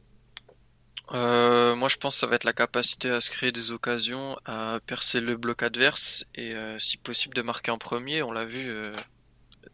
Moi, 1.12 1.88
je 1.90 1.96
pense 1.96 2.16
que 2.16 2.20
ça 2.20 2.28
va 2.28 2.36
être 2.36 2.44
la 2.44 2.54
capacité 2.54 3.10
à 3.10 3.22
se 3.22 3.32
créer 3.32 3.54
des 3.54 3.72
occasions, 3.72 4.38
à 4.46 4.80
percer 4.86 5.22
le 5.22 5.38
bloc 5.38 5.64
adverse 5.64 6.26
et, 6.36 6.54
si 6.78 6.98
possible, 6.98 7.36
de 7.36 7.42
marquer 7.42 7.72
en 7.72 7.78
premier. 7.78 8.22
On 8.22 8.34
l'a 8.34 8.46
vu 8.46 8.70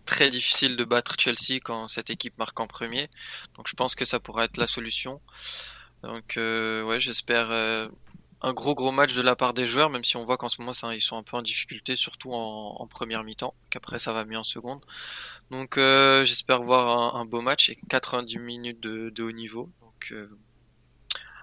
très 0.10 0.32
difficile 0.32 0.76
de 0.76 0.84
battre 0.84 1.16
Chelsea 1.20 1.60
quand 1.64 1.88
cette 1.88 2.10
équipe 2.10 2.36
marque 2.40 2.60
en 2.60 2.66
premier. 2.66 3.10
Donc 3.56 3.68
je 3.68 3.76
pense 3.76 3.94
que 3.94 4.06
ça 4.06 4.20
pourrait 4.20 4.46
être 4.46 4.58
la 4.58 4.66
solution. 4.66 5.22
Donc 6.02 6.36
euh, 6.36 6.84
ouais, 6.84 7.00
j'espère 7.00 7.52
euh, 7.52 7.88
un 8.42 8.54
gros 8.54 8.74
gros 8.74 8.92
match 8.92 9.14
de 9.14 9.22
la 9.22 9.36
part 9.36 9.54
des 9.54 9.68
joueurs, 9.68 9.92
même 9.92 10.04
si 10.04 10.18
on 10.18 10.26
voit 10.26 10.38
qu'en 10.38 10.50
ce 10.50 10.60
moment 10.62 10.74
ça, 10.74 10.96
ils 10.96 11.02
sont 11.02 11.16
un 11.16 11.22
peu 11.22 11.38
en 11.38 11.44
difficulté, 11.44 11.96
surtout 11.96 12.34
en, 12.34 12.88
première 12.88 13.24
mi-temps, 13.24 13.54
qu'après 13.70 14.00
ça 14.00 14.12
va 14.12 14.26
mieux 14.26 14.40
en 14.40 14.44
seconde. 14.44 14.84
Donc 15.52 15.78
euh, 15.78 16.26
j'espère 16.26 16.64
voir 16.64 17.16
un, 17.16 17.26
beau 17.26 17.42
match 17.42 17.70
et 17.70 17.78
90 17.90 18.40
minutes 18.40 18.80
de, 18.82 19.24
haut 19.24 19.32
niveau. 19.32 19.70
Donc 19.82 20.12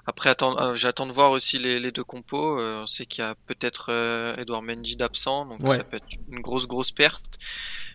après, 0.07 0.35
j'attends 0.75 1.07
de 1.07 1.13
voir 1.13 1.31
aussi 1.31 1.59
les, 1.59 1.93
deux 1.93 2.05
compos. 2.05 2.59
on 2.61 2.87
sait 2.89 3.07
qu'il 3.07 3.23
y 3.23 3.27
a 3.27 3.37
peut-être 3.47 3.93
Edouard 4.39 4.63
Mendy 4.63 4.97
d'absent, 4.97 5.47
donc 5.47 5.61
ça 5.73 5.85
peut 5.85 5.99
être 5.99 6.19
une 6.29 6.41
grosse 6.41 6.67
grosse 6.67 6.91
perte. 6.91 7.39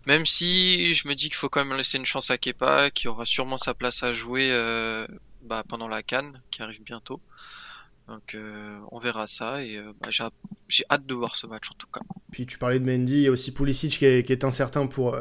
Même 0.08 0.26
si 0.26 0.96
je 0.96 1.08
me 1.08 1.14
dis 1.14 1.26
qu'il 1.26 1.36
faut 1.36 1.50
quand 1.50 1.64
même 1.64 1.78
laisser 1.78 1.98
une 1.98 2.06
chance 2.06 2.32
à 2.32 2.38
Kepa, 2.38 2.90
qui 2.90 3.08
aura 3.08 3.26
sûrement 3.26 3.58
sa 3.58 3.74
place 3.74 4.04
à 4.04 4.14
jouer 4.14 4.50
euh, 4.52 5.06
bah, 5.44 5.64
pendant 5.68 5.88
la 5.88 6.02
Cannes, 6.02 6.42
qui 6.50 6.62
arrive 6.62 6.84
bientôt. 6.84 7.22
Donc 8.08 8.34
euh, 8.34 8.80
on 8.92 9.00
verra 9.00 9.28
ça 9.28 9.64
et 9.64 9.78
euh, 9.78 9.94
bah, 10.02 10.10
j'ai 10.68 10.84
hâte 10.90 11.06
de 11.06 11.14
voir 11.14 11.36
ce 11.36 11.46
match 11.46 11.70
en 11.70 11.76
tout 11.76 11.88
cas. 11.88 12.02
Puis 12.32 12.46
tu 12.46 12.58
parlais 12.58 12.80
de 12.80 12.86
Mendy, 12.86 13.14
il 13.14 13.22
y 13.22 13.28
a 13.28 13.32
aussi 13.32 13.54
Pulisic 13.54 13.92
qui 13.98 14.06
est, 14.06 14.44
incertain 14.44 14.88
pour, 14.88 15.16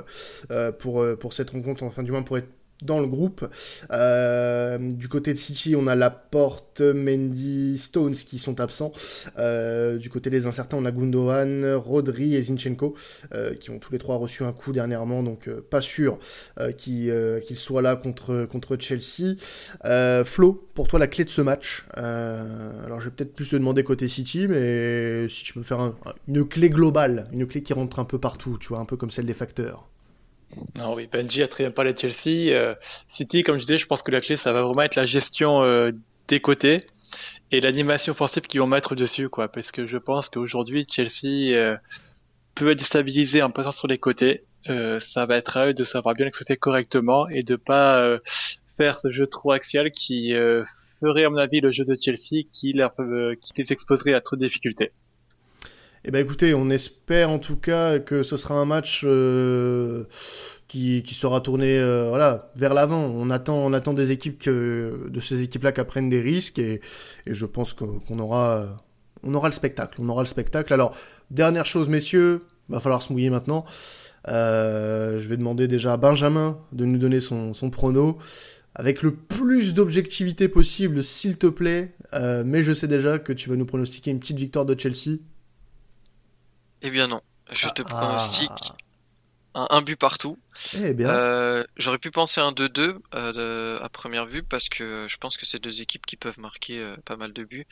pour, 0.79 1.05
pour 1.19 1.33
cette 1.33 1.51
rencontre, 1.51 1.83
enfin 1.83 2.03
du 2.03 2.11
moins 2.11 2.23
pour 2.23 2.39
être 2.39 2.49
dans 2.83 3.01
le 3.01 3.07
groupe. 3.07 3.47
Euh, 3.91 4.79
du 4.79 5.09
côté 5.09 5.33
de 5.33 5.39
City, 5.39 5.75
on 5.77 5.87
a 5.87 5.95
Laporte, 5.95 6.81
Mendy, 6.81 7.79
Stones 7.79 8.15
qui 8.15 8.39
sont 8.39 8.61
absents. 8.61 8.93
Euh, 9.39 9.99
du 9.99 10.11
côté 10.11 10.31
des 10.31 10.47
incertains, 10.47 10.77
on 10.77 10.85
a 10.85 10.91
Gundogan, 10.91 11.75
Rodri 11.75 12.35
et 12.35 12.43
Zinchenko 12.43 12.95
euh, 13.35 13.55
qui 13.55 13.71
ont 13.71 13.79
tous 13.79 13.93
les 13.93 13.99
trois 13.99 14.17
reçu 14.17 14.45
un 14.45 14.53
coup 14.53 14.73
dernièrement, 14.73 15.23
donc 15.23 15.49
pas 15.71 15.81
sûr 15.81 16.19
qu'ils 16.77 17.57
soient 17.57 17.83
là 17.83 17.97
contre, 17.97 18.47
contre 18.51 18.77
Chelsea. 18.79 19.37
Flo, 20.25 20.69
pour 20.75 20.89
toi, 20.89 20.99
la 20.99 21.07
clé 21.07 21.25
de 21.25 21.31
ce 21.31 21.43
match 21.43 21.85
Alors, 21.95 23.01
je 23.01 23.07
vais 23.07 23.15
peut-être 23.15 23.35
plus 23.35 23.49
te 23.49 23.57
demander 23.57 23.85
côté 23.85 24.09
City, 24.09 24.47
mais 24.49 25.29
si 25.29 25.45
tu 25.45 25.55
peux 25.55 25.63
faire 25.63 25.95
une 26.29 26.47
clé 26.47 26.71
globale, 26.71 27.29
une 27.33 27.47
clé 27.47 27.63
qui 27.63 27.73
rentre 27.73 27.99
un 27.99 28.05
peu 28.05 28.19
partout, 28.19 28.59
tu 28.61 28.69
vois, 28.69 28.79
un 28.79 28.85
peu 28.85 28.97
comme 28.97 29.11
celle 29.11 29.27
des 29.27 29.35
facteurs. 29.35 29.89
Non, 30.77 30.95
oui, 30.95 31.09
Benji 31.11 31.43
a 31.43 31.49
très 31.49 31.65
bien 31.65 31.71
parlé 31.71 31.93
de 31.93 31.99
Chelsea. 31.99 32.53
Euh, 32.53 32.75
City, 33.07 33.43
comme 33.43 33.57
je 33.57 33.63
disais, 33.63 33.79
je 33.79 33.87
pense 33.87 34.03
que 34.03 34.11
la 34.11 34.21
clé, 34.21 34.37
ça 34.37 34.53
va 34.53 34.63
vraiment 34.63 34.83
être 34.83 34.97
la 34.97 35.07
gestion 35.07 35.63
euh, 35.63 35.93
des 36.29 36.41
côtés 36.41 36.87
et 37.53 37.61
l'animation 37.61 38.13
offensive 38.13 38.43
qu'ils 38.43 38.61
vont 38.61 38.67
mettre 38.67 38.95
dessus, 38.95 39.29
quoi. 39.29 39.49
Parce 39.49 39.73
que 39.73 39.87
je 39.87 39.99
pense 39.99 40.29
qu'aujourd'hui, 40.29 40.87
Chelsea 40.89 41.55
euh, 41.57 41.77
peut 42.55 42.71
être 42.71 42.79
déstabilisé 42.79 43.43
en 43.43 43.51
passant 43.51 43.73
sur 43.73 43.89
les 43.89 43.99
côtés. 43.99 44.45
ça 44.67 45.27
va 45.27 45.37
être 45.37 45.57
à 45.57 45.69
eux 45.69 45.75
de 45.75 45.85
savoir 45.85 46.15
bien 46.15 46.27
exploiter 46.27 46.57
correctement 46.57 47.29
et 47.29 47.43
de 47.43 47.57
pas 47.57 48.19
faire 48.77 48.99
ce 48.99 49.11
jeu 49.11 49.27
trop 49.27 49.53
axial 49.53 49.91
qui 49.91 50.33
ferait, 51.01 51.25
à 51.25 51.31
mon 51.31 51.39
avis, 51.39 51.61
le 51.61 51.73
jeu 51.73 51.85
de 51.85 51.97
Chelsea 52.01 52.45
qui, 52.53 52.73
leur, 52.73 52.95
qui 52.95 53.53
les 53.57 53.73
exposerait 53.73 54.15
à 54.15 54.21
trop 54.21 54.37
de 54.37 54.45
difficultés. 54.45 54.93
Eh 56.03 56.11
ben 56.11 56.25
écoutez, 56.25 56.55
on 56.55 56.71
espère 56.71 57.29
en 57.29 57.39
tout 57.39 57.57
cas 57.57 57.99
que 57.99 58.23
ce 58.23 58.39
sera 58.39 58.55
un 58.55 58.65
match 58.65 59.03
euh, 59.05 60.05
qui, 60.67 61.05
sera 61.13 61.43
tourné 61.43 61.79
euh, 61.79 62.09
voilà, 62.09 62.51
vers 62.57 62.73
l'avant. 62.73 63.05
On 63.05 63.29
attend, 63.29 63.59
on 63.59 63.75
attend 63.75 63.93
des 63.93 64.11
équipes 64.11 64.41
que, 64.43 65.09
de 65.11 65.21
ces 65.21 65.43
équipes-là 65.43 65.73
qui 65.73 65.85
prennent 65.85 66.09
des 66.09 66.23
risques 66.23 66.59
et, 66.59 66.81
et 67.27 67.35
je 67.35 67.45
pense 67.45 67.75
qu'on 67.75 68.19
aura, 68.19 68.67
on 69.23 69.35
aura 69.35 69.49
le 69.49 69.53
spectacle. 69.53 69.99
On 70.01 70.09
aura 70.09 70.23
le 70.23 70.27
spectacle. 70.27 70.73
Alors, 70.73 70.97
dernière 71.31 71.67
chose, 71.67 71.91
messieurs, 71.91 72.45
va 72.71 72.81
falloir 72.81 73.03
se 73.03 73.13
mouiller 73.13 73.29
maintenant. 73.29 73.67
Euh, 74.29 75.19
je 75.19 75.29
vais 75.29 75.37
demander 75.37 75.69
déjà 75.69 75.93
à 75.93 75.97
Benjamin 75.99 76.59
de 76.73 76.87
nous 76.87 76.99
donner 76.99 77.21
son, 77.21 77.53
son 77.53 77.69
prono 77.69 78.17
avec 78.75 79.03
le 79.03 79.15
plus 79.15 79.75
d'objectivité 79.75 80.49
possible, 80.49 81.05
s'il 81.05 81.37
te 81.37 81.49
plaît. 81.49 81.95
mais 82.15 82.63
je 82.63 82.73
sais 82.73 82.89
déjà 82.89 83.19
que 83.19 83.35
tu 83.35 83.51
vas 83.51 83.57
nous 83.57 83.67
pronostiquer 83.67 84.11
une 84.13 84.21
petite 84.21 84.39
victoire 84.39 84.65
de 84.65 84.79
Chelsea 84.79 85.19
eh 86.83 86.91
bien 86.91 87.07
non, 87.07 87.21
je 87.53 87.69
te 87.69 87.83
ah. 87.83 87.89
pronostique 87.89 88.73
un, 89.55 89.83
but 89.83 89.97
partout. 89.97 90.39
Eh 90.77 90.95
bien. 90.95 91.11
Euh, 91.11 91.65
j'aurais 91.77 91.99
pu 91.99 92.11
penser 92.11 92.41
un 92.41 92.53
2-2 92.53 92.99
euh, 93.15 93.81
à 93.81 93.89
première 93.89 94.27
vue 94.27 94.45
parce 94.45 94.69
que 94.69 95.07
je 95.09 95.17
pense 95.17 95.37
que 95.37 95.45
c'est 95.45 95.59
deux 95.59 95.83
équipes 95.83 96.07
qui 96.07 96.17
peuvent 96.17 96.39
marquer 96.39 96.79
euh, 96.79 96.97
pas 97.05 97.17
mal 97.17 97.33
de 97.33 97.43
buts. 97.43 97.67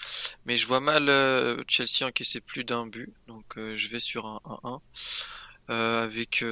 Mais 0.44 0.56
je 0.56 0.66
vois 0.66 0.80
mal 0.80 1.06
Chelsea 1.68 2.04
encaisser 2.04 2.40
plus 2.40 2.64
d'un 2.64 2.86
but, 2.86 3.12
donc 3.28 3.44
je 3.56 3.88
vais 3.88 4.00
sur 4.00 4.26
un 4.26 4.40
1-1. 4.44 4.80
avec 5.68 6.42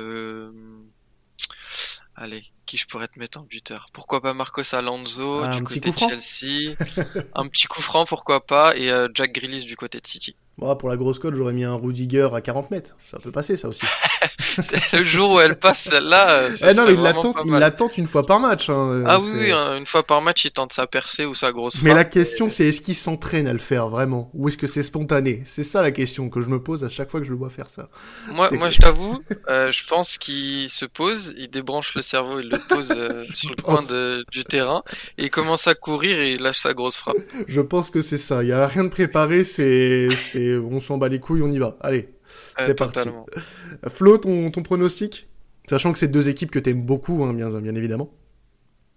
allez, 2.17 2.45
qui 2.65 2.77
je 2.77 2.87
pourrais 2.87 3.09
te 3.09 3.19
mettre 3.19 3.39
en 3.39 3.43
buteur? 3.43 3.89
Pourquoi 3.93 4.21
pas 4.21 4.35
Marcos 4.35 4.75
Alonso 4.75 5.43
Ah, 5.43 5.53
du 5.53 5.59
un 5.59 5.65
côté 5.65 5.91
de 5.91 5.99
Chelsea 5.99 6.75
Un 7.35 7.47
petit 7.47 7.67
coup 7.67 7.83
franc, 7.83 8.05
pourquoi 8.05 8.45
pas 8.45 8.77
Et 8.77 8.91
euh, 8.91 9.09
Jack 9.15 9.33
Grealish 9.33 9.67
du 9.67 9.77
côté 9.77 10.01
de 10.01 10.07
City. 10.07 10.37
Bon, 10.59 10.75
pour 10.77 10.89
la 10.89 10.97
grosse 10.97 11.19
cote, 11.19 11.35
j'aurais 11.35 11.53
mis 11.53 11.65
un 11.65 11.75
Rudiger 11.75 12.29
à 12.35 12.41
40 12.41 12.71
mètres. 12.71 12.97
Ça 13.11 13.19
peut 13.19 13.31
passer, 13.31 13.59
ça 13.59 13.69
aussi. 13.69 13.83
Le 14.95 15.05
jour 15.05 15.33
où 15.33 15.41
elle 15.41 15.59
passe 15.59 15.81
celle-là. 15.81 16.31
euh, 16.31 16.51
Eh 16.63 16.75
non, 16.75 16.87
mais 16.87 16.95
il 16.95 17.03
l'attend, 17.03 17.33
pas 17.35 17.43
il 17.45 17.51
mal. 17.51 17.61
l'attente 17.61 17.99
une 17.99 18.07
fois 18.07 18.25
par 18.25 18.41
match. 18.41 18.71
hein, 18.71 19.05
Ah 19.07 19.21
oui, 19.21 19.51
hein, 19.53 19.77
une 19.77 19.87
fois 19.87 20.03
par 20.03 20.23
match, 20.23 20.47
il 20.47 20.51
tente 20.53 20.73
sa 20.73 20.87
percée 20.87 21.27
ou 21.27 21.35
sa 21.35 21.53
grosse 21.53 21.83
Mais 21.83 21.93
la 21.93 22.05
question, 22.05 22.49
c'est 22.49 22.67
est-ce 22.69 22.81
qu'il 22.81 22.95
s'entraîne 22.95 23.47
à 23.49 23.53
le 23.53 23.59
faire 23.59 23.89
vraiment? 23.91 24.31
Ou 24.33 24.49
est-ce 24.49 24.57
que 24.57 24.67
c'est 24.67 24.83
spontané? 24.83 25.43
C'est 25.45 25.63
ça 25.63 25.83
la 25.83 25.91
question 25.91 26.31
que 26.31 26.41
je 26.41 26.49
me 26.49 26.59
pose 26.63 26.85
à 26.85 26.89
chaque 26.89 27.11
fois 27.11 27.21
que 27.21 27.27
je 27.27 27.33
le 27.33 27.37
vois 27.37 27.51
faire 27.51 27.67
ça. 27.67 27.91
Moi, 28.29 28.49
moi 28.53 28.69
que- 28.69 28.75
je 28.75 28.79
t'avoue, 28.81 29.23
euh, 29.51 29.71
je 29.71 29.87
pense 29.87 30.17
qu'il 30.17 30.71
se 30.71 30.87
pose, 30.87 31.35
il 31.37 31.51
débranche 31.51 31.95
le 31.95 32.01
cerveau, 32.01 32.41
il 32.41 32.49
le 32.49 32.59
pose 32.67 32.95
euh, 32.97 33.25
sur 33.35 33.51
le 33.51 33.57
coin 33.63 33.77
pense. 33.77 33.89
de- 33.89 34.25
du 34.33 34.45
terrain, 34.45 34.83
et 35.19 35.25
il 35.25 35.31
commence 35.31 35.67
à 35.67 35.75
courir 35.75 36.19
et 36.19 36.33
il 36.33 36.41
lâche 36.43 36.59
sa 36.61 36.73
grosse 36.73 36.97
frappe. 36.97 37.17
Je 37.47 37.61
pense 37.61 37.91
que 37.91 38.01
c'est 38.01 38.17
ça. 38.19 38.43
Il 38.43 38.49
y 38.49 38.53
a 38.53 38.67
rien 38.67 38.85
de 38.85 38.89
préparé. 38.89 39.45
C'est, 39.45 40.09
c'est, 40.47 40.57
on 40.59 40.81
s'en 40.81 40.99
bat 40.99 41.09
les 41.09 41.21
couilles, 41.21 41.43
on 41.43 41.51
y 41.51 41.59
va. 41.59 41.77
Allez, 41.81 42.09
Euh, 42.61 42.65
c'est 42.67 42.75
parti. 42.75 43.09
Flo, 43.89 44.19
ton, 44.19 44.51
ton 44.51 44.63
pronostic? 44.63 45.29
Sachant 45.69 45.93
que 45.93 45.99
c'est 45.99 46.09
deux 46.09 46.29
équipes 46.29 46.51
que 46.51 46.59
t'aimes 46.59 46.83
beaucoup, 46.83 47.25
hein, 47.25 47.33
bien, 47.35 47.51
bien 47.61 47.75
évidemment. 47.75 48.11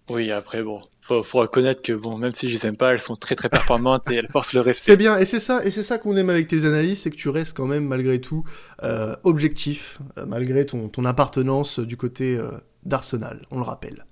Oui, 0.09 0.31
après, 0.31 0.63
bon, 0.63 0.81
faut, 1.01 1.23
faut 1.23 1.39
reconnaître 1.39 1.81
que, 1.83 1.93
bon, 1.93 2.17
même 2.17 2.33
si 2.33 2.49
je 2.49 2.53
les 2.55 2.65
aime 2.67 2.77
pas, 2.77 2.93
elles 2.93 2.99
sont 2.99 3.15
très 3.15 3.35
très 3.35 3.49
performantes 3.49 4.09
et 4.11 4.15
elles 4.15 4.27
forcent 4.31 4.53
le 4.53 4.61
respect. 4.61 4.91
C'est 4.91 4.97
bien, 4.97 5.17
et 5.17 5.25
c'est 5.25 5.39
ça, 5.39 5.63
et 5.63 5.69
c'est 5.71 5.83
ça 5.83 5.99
qu'on 5.99 6.17
aime 6.17 6.31
avec 6.31 6.47
tes 6.47 6.65
analyses, 6.65 7.01
c'est 7.01 7.11
que 7.11 7.15
tu 7.15 7.29
restes 7.29 7.55
quand 7.55 7.67
même 7.67 7.85
malgré 7.85 8.19
tout 8.19 8.43
euh, 8.83 9.15
objectif, 9.23 9.99
euh, 10.17 10.25
malgré 10.25 10.65
ton, 10.65 10.89
ton 10.89 11.05
appartenance 11.05 11.79
du 11.79 11.95
côté 11.95 12.37
euh, 12.37 12.51
d'Arsenal. 12.83 13.45
On 13.51 13.57
le 13.57 13.63
rappelle. 13.65 14.05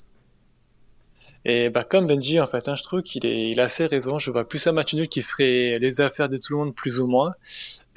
Et 1.49 1.69
bah, 1.69 1.85
comme 1.85 2.07
Benji, 2.07 2.41
en 2.41 2.47
fait, 2.47 2.67
hein, 2.67 2.75
je 2.75 2.83
trouve 2.83 3.01
qu'il 3.03 3.25
est, 3.25 3.49
il 3.51 3.59
a 3.61 3.63
assez 3.63 3.85
raison. 3.85 4.19
Je 4.19 4.29
vois 4.31 4.45
plus 4.47 4.67
un 4.67 4.73
match 4.73 4.93
nul 4.93 5.07
qui 5.07 5.21
ferait 5.21 5.79
les 5.79 6.01
affaires 6.01 6.27
de 6.27 6.35
tout 6.35 6.51
le 6.53 6.59
monde, 6.59 6.75
plus 6.75 6.99
ou 6.99 7.07
moins. 7.07 7.31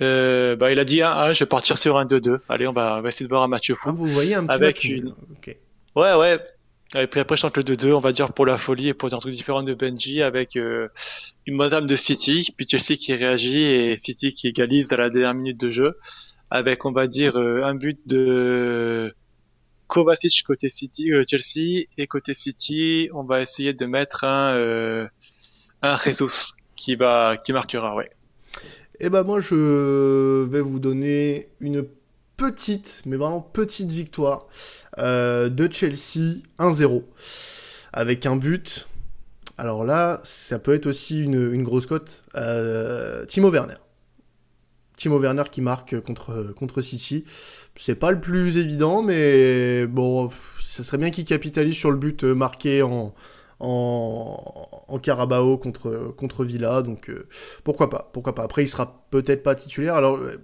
Euh, 0.00 0.54
bah, 0.54 0.70
il 0.70 0.78
a 0.78 0.84
dit, 0.84 1.02
ah, 1.02 1.12
ah, 1.16 1.32
je 1.32 1.40
vais 1.42 1.48
partir 1.48 1.76
sur 1.76 1.98
un 1.98 2.04
2-2. 2.06 2.38
Allez, 2.48 2.68
on 2.68 2.72
va, 2.72 2.98
on 2.98 3.02
va 3.02 3.08
essayer 3.08 3.26
de 3.26 3.30
voir 3.30 3.42
un 3.42 3.48
match 3.48 3.72
fou. 3.72 3.88
Ah, 3.88 3.92
vous 3.92 4.06
voyez 4.06 4.36
un 4.36 4.44
petit 4.46 4.54
Avec 4.54 4.76
match 4.76 4.84
une- 4.84 5.04
nul. 5.06 5.12
Ok. 5.32 5.56
Ouais, 5.96 6.14
ouais. 6.14 6.38
Et 6.96 7.06
puis 7.08 7.18
après, 7.20 7.36
je 7.36 7.42
tente 7.42 7.56
le 7.56 7.64
2-2, 7.64 7.92
on 7.92 7.98
va 8.00 8.12
dire 8.12 8.32
pour 8.32 8.46
la 8.46 8.56
folie 8.56 8.88
et 8.88 8.94
pour 8.94 9.08
dire 9.08 9.18
un 9.18 9.20
truc 9.20 9.34
différent 9.34 9.62
de 9.64 9.74
Benji 9.74 10.22
avec 10.22 10.56
euh, 10.56 10.88
une 11.46 11.56
madame 11.56 11.86
de 11.86 11.94
City, 11.96 12.48
puis 12.56 12.66
Chelsea 12.68 12.96
qui 12.98 13.14
réagit 13.14 13.62
et 13.64 13.96
City 13.96 14.32
qui 14.32 14.46
égalise 14.48 14.92
à 14.92 14.96
la 14.96 15.10
dernière 15.10 15.34
minute 15.34 15.60
de 15.60 15.70
jeu 15.70 15.98
avec, 16.50 16.84
on 16.84 16.90
va 16.92 17.06
dire, 17.06 17.36
euh, 17.36 17.62
un 17.62 17.74
but 17.76 17.98
de 18.06 19.14
Kovacic 19.90 20.44
côté 20.44 20.68
City, 20.68 21.12
euh, 21.12 21.24
Chelsea 21.26 21.86
et 21.98 22.06
côté 22.06 22.32
City, 22.32 23.10
on 23.12 23.24
va 23.24 23.42
essayer 23.42 23.74
de 23.74 23.86
mettre 23.86 24.22
un 24.22 24.54
euh, 24.54 25.08
un 25.82 25.98
Jesus 25.98 26.54
qui 26.76 26.94
va 26.94 27.36
qui 27.36 27.52
marquera, 27.52 27.96
ouais. 27.96 28.08
Eh 29.00 29.10
ben 29.10 29.24
moi 29.24 29.40
je 29.40 30.44
vais 30.44 30.60
vous 30.60 30.78
donner 30.78 31.48
une 31.58 31.84
petite, 32.36 33.02
mais 33.04 33.16
vraiment 33.16 33.40
petite 33.40 33.90
victoire 33.90 34.46
euh, 34.98 35.48
de 35.48 35.68
Chelsea 35.70 36.38
1-0 36.60 37.02
avec 37.92 38.26
un 38.26 38.36
but. 38.36 38.86
Alors 39.58 39.84
là, 39.84 40.20
ça 40.22 40.60
peut 40.60 40.72
être 40.72 40.86
aussi 40.86 41.20
une, 41.20 41.52
une 41.52 41.64
grosse 41.64 41.86
cote. 41.86 42.22
Euh, 42.36 43.26
Timo 43.26 43.50
Werner. 43.50 43.74
Timo 44.96 45.18
Werner 45.18 45.44
qui 45.50 45.62
marque 45.62 46.00
contre, 46.00 46.54
contre 46.56 46.80
City. 46.80 47.24
C'est 47.82 47.94
pas 47.94 48.10
le 48.10 48.20
plus 48.20 48.58
évident, 48.58 49.02
mais 49.02 49.86
bon, 49.86 50.28
ça 50.62 50.82
serait 50.82 50.98
bien 50.98 51.10
qu'il 51.10 51.24
capitalise 51.24 51.74
sur 51.74 51.90
le 51.90 51.96
but 51.96 52.24
euh, 52.24 52.34
marqué 52.34 52.82
en, 52.82 53.14
en, 53.58 54.68
en 54.86 54.98
Carabao 54.98 55.56
contre, 55.56 56.12
contre 56.14 56.44
Villa. 56.44 56.82
Donc 56.82 57.08
euh, 57.08 57.26
pourquoi 57.64 57.88
pas, 57.88 58.10
pourquoi 58.12 58.34
pas. 58.34 58.42
Après, 58.42 58.64
il 58.64 58.68
sera 58.68 59.06
peut-être 59.10 59.42
pas 59.42 59.54
titulaire. 59.54 59.94
Alors, 59.94 60.16
euh, 60.16 60.36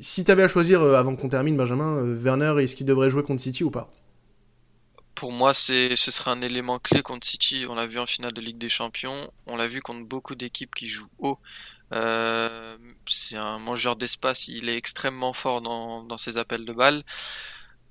si 0.00 0.24
t'avais 0.24 0.42
à 0.42 0.48
choisir 0.48 0.82
avant 0.82 1.14
qu'on 1.14 1.28
termine, 1.28 1.56
Benjamin, 1.56 2.02
Werner, 2.16 2.60
est-ce 2.60 2.74
qu'il 2.74 2.86
devrait 2.86 3.08
jouer 3.08 3.22
contre 3.22 3.40
City 3.40 3.62
ou 3.62 3.70
pas? 3.70 3.92
Pour 5.14 5.30
moi, 5.30 5.54
ce 5.54 5.94
serait 5.94 6.32
un 6.32 6.42
élément 6.42 6.78
clé 6.78 7.02
contre 7.02 7.24
City. 7.24 7.66
On 7.68 7.76
l'a 7.76 7.86
vu 7.86 8.00
en 8.00 8.06
finale 8.06 8.32
de 8.32 8.40
Ligue 8.40 8.58
des 8.58 8.68
Champions. 8.68 9.30
On 9.46 9.56
l'a 9.56 9.68
vu 9.68 9.80
contre 9.80 10.04
beaucoup 10.08 10.34
d'équipes 10.34 10.74
qui 10.74 10.88
jouent 10.88 11.06
haut. 11.20 11.38
Euh, 11.92 12.76
c'est 13.06 13.36
un 13.36 13.58
mangeur 13.58 13.96
d'espace. 13.96 14.48
Il 14.48 14.68
est 14.68 14.76
extrêmement 14.76 15.32
fort 15.32 15.60
dans, 15.60 16.02
dans 16.02 16.18
ses 16.18 16.36
appels 16.38 16.64
de 16.64 16.72
balles. 16.72 17.02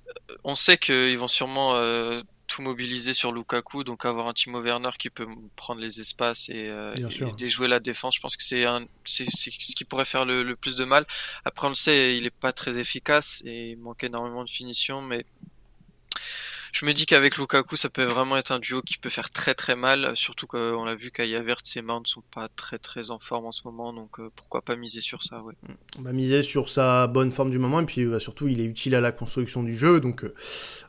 Euh, 0.08 0.36
On 0.44 0.54
sait 0.54 0.78
qu'ils 0.78 1.18
vont 1.18 1.28
sûrement 1.28 1.74
euh, 1.76 2.22
tout 2.46 2.62
mobiliser 2.62 3.14
sur 3.14 3.32
Lukaku, 3.32 3.84
donc 3.84 4.04
avoir 4.04 4.26
un 4.26 4.32
Timo 4.32 4.60
Werner 4.60 4.90
qui 4.98 5.10
peut 5.10 5.26
prendre 5.54 5.80
les 5.80 6.00
espaces 6.00 6.48
et, 6.48 6.68
euh, 6.68 6.94
déjouer 7.36 7.68
la 7.68 7.78
défense. 7.78 8.16
Je 8.16 8.20
pense 8.20 8.36
que 8.36 8.42
c'est 8.42 8.64
ce 9.30 9.74
qui 9.76 9.84
pourrait 9.84 10.04
faire 10.04 10.24
le, 10.24 10.42
le 10.42 10.56
plus 10.56 10.76
de 10.76 10.84
mal. 10.84 11.06
Après, 11.44 11.66
on 11.66 11.70
le 11.70 11.76
sait, 11.76 12.16
il 12.16 12.26
est 12.26 12.30
pas 12.30 12.52
très 12.52 12.78
efficace 12.78 13.42
et 13.44 13.70
il 13.70 13.78
manque 13.78 14.02
énormément 14.02 14.44
de 14.44 14.50
finition, 14.50 15.00
mais 15.00 15.24
je 16.72 16.86
me 16.86 16.92
dis 16.92 17.06
qu'avec 17.06 17.36
Lukaku, 17.36 17.76
ça 17.76 17.88
peut 17.88 18.04
vraiment 18.04 18.36
être 18.36 18.52
un 18.52 18.58
duo 18.58 18.82
qui 18.82 18.98
peut 18.98 19.10
faire 19.10 19.30
très 19.30 19.54
très 19.54 19.76
mal, 19.76 20.12
surtout 20.16 20.46
qu'on 20.46 20.84
l'a 20.84 20.94
vu 20.94 21.10
qu'Aya 21.10 21.42
Vert 21.42 21.58
et 21.76 21.82
Mount 21.82 22.02
sont 22.04 22.22
pas 22.34 22.48
très 22.48 22.78
très 22.78 23.10
en 23.10 23.18
forme 23.18 23.46
en 23.46 23.52
ce 23.52 23.62
moment, 23.64 23.92
donc 23.92 24.18
euh, 24.18 24.30
pourquoi 24.34 24.62
pas 24.62 24.76
miser 24.76 25.00
sur 25.00 25.22
ça, 25.22 25.42
ouais. 25.42 25.54
On 25.98 26.02
va 26.02 26.12
miser 26.12 26.42
sur 26.42 26.68
sa 26.68 27.06
bonne 27.06 27.32
forme 27.32 27.50
du 27.50 27.58
moment 27.58 27.80
et 27.80 27.86
puis 27.86 28.02
euh, 28.02 28.18
surtout 28.18 28.48
il 28.48 28.60
est 28.60 28.64
utile 28.64 28.94
à 28.94 29.00
la 29.00 29.12
construction 29.12 29.62
du 29.62 29.76
jeu 29.76 30.00
donc 30.00 30.24
euh, 30.24 30.34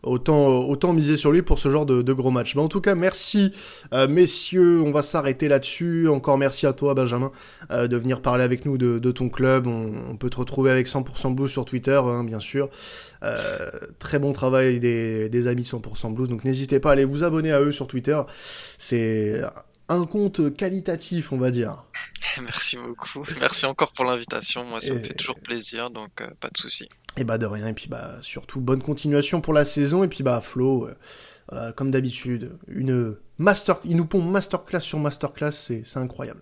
autant 0.04 0.60
autant 0.68 0.94
miser 0.94 1.18
sur 1.18 1.32
lui 1.32 1.42
pour 1.42 1.60
ce 1.60 1.70
genre 1.70 1.86
de, 1.86 2.14
gros 2.14 2.32
match. 2.32 2.56
Mais 2.56 2.62
en 2.62 2.68
tout 2.68 2.82
cas 2.82 2.96
merci 2.96 3.54
euh, 3.94 4.08
messieurs, 4.08 4.82
on 4.82 4.92
va 4.92 5.02
s'arrêter 5.02 5.48
là-dessus. 5.48 6.08
Encore 6.08 6.38
merci 6.38 6.66
à 6.66 6.74
toi 6.74 6.94
Benjamin 6.94 7.32
euh, 7.72 7.88
de 7.88 7.98
venir 7.98 8.22
parler 8.22 8.44
avec 8.44 8.66
nous 8.66 8.78
de, 8.78 9.12
ton 9.12 9.30
club. 9.30 9.68
On, 9.68 10.16
peut 10.18 10.30
te 10.30 10.38
retrouver 10.38 10.72
avec 10.72 10.88
100% 10.88 11.34
Blues 11.36 11.50
sur 11.50 11.66
Twitter 11.66 12.00
hein, 12.04 12.24
bien 12.24 12.40
sûr. 12.40 12.70
Euh, 13.24 13.70
très 14.00 14.18
bon 14.18 14.34
travail 14.34 14.80
des, 14.80 15.30
des 15.30 15.48
amis 15.48 15.64
100% 15.72 16.14
Blues 16.14 16.30
donc 16.30 16.44
n'hésitez 16.44 16.80
pas 16.80 16.90
à 16.90 16.94
aller 16.94 17.06
vous 17.06 17.24
abonner 17.24 17.52
à 17.52 17.62
eux 17.62 17.72
sur 17.72 17.88
Twitter. 17.88 18.20
C'est 18.78 19.42
un 19.90 20.06
compte 20.06 20.56
qualitatif 20.56 21.32
on 21.32 21.38
va 21.38 21.52
dire. 21.52 21.84
Merci 22.42 22.78
beaucoup. 22.78 23.26
Merci 23.40 23.66
encore 23.66 23.92
pour 23.94 24.06
l'invitation. 24.06 24.64
Moi, 24.64 24.80
ça 24.80 24.94
me 24.94 25.00
fait 25.00 25.14
toujours 25.14 25.40
plaisir, 25.40 25.90
donc 25.90 26.22
euh, 26.22 26.28
pas 26.40 26.50
de 26.50 26.58
souci. 26.58 26.88
Et 27.18 27.24
bah 27.24 27.38
de 27.38 27.46
rien, 27.46 27.68
et 27.68 27.74
puis 27.74 27.88
bah 27.90 28.18
surtout 28.22 28.62
bonne 28.62 28.82
continuation 28.82 29.42
pour 29.42 29.54
la 29.54 29.66
saison, 29.66 30.04
et 30.04 30.08
puis 30.08 30.24
bah 30.24 30.40
Flo, 30.42 30.88
euh, 30.88 30.96
voilà, 31.50 31.74
comme 31.74 31.92
d'habitude, 31.92 32.58
une 32.68 33.18
master, 33.38 33.80
il 33.84 33.98
nous 33.98 34.06
pond 34.06 34.22
masterclass 34.22 34.80
sur 34.80 35.00
masterclass, 35.00 35.52
c'est 35.52 35.98
incroyable. 35.98 36.42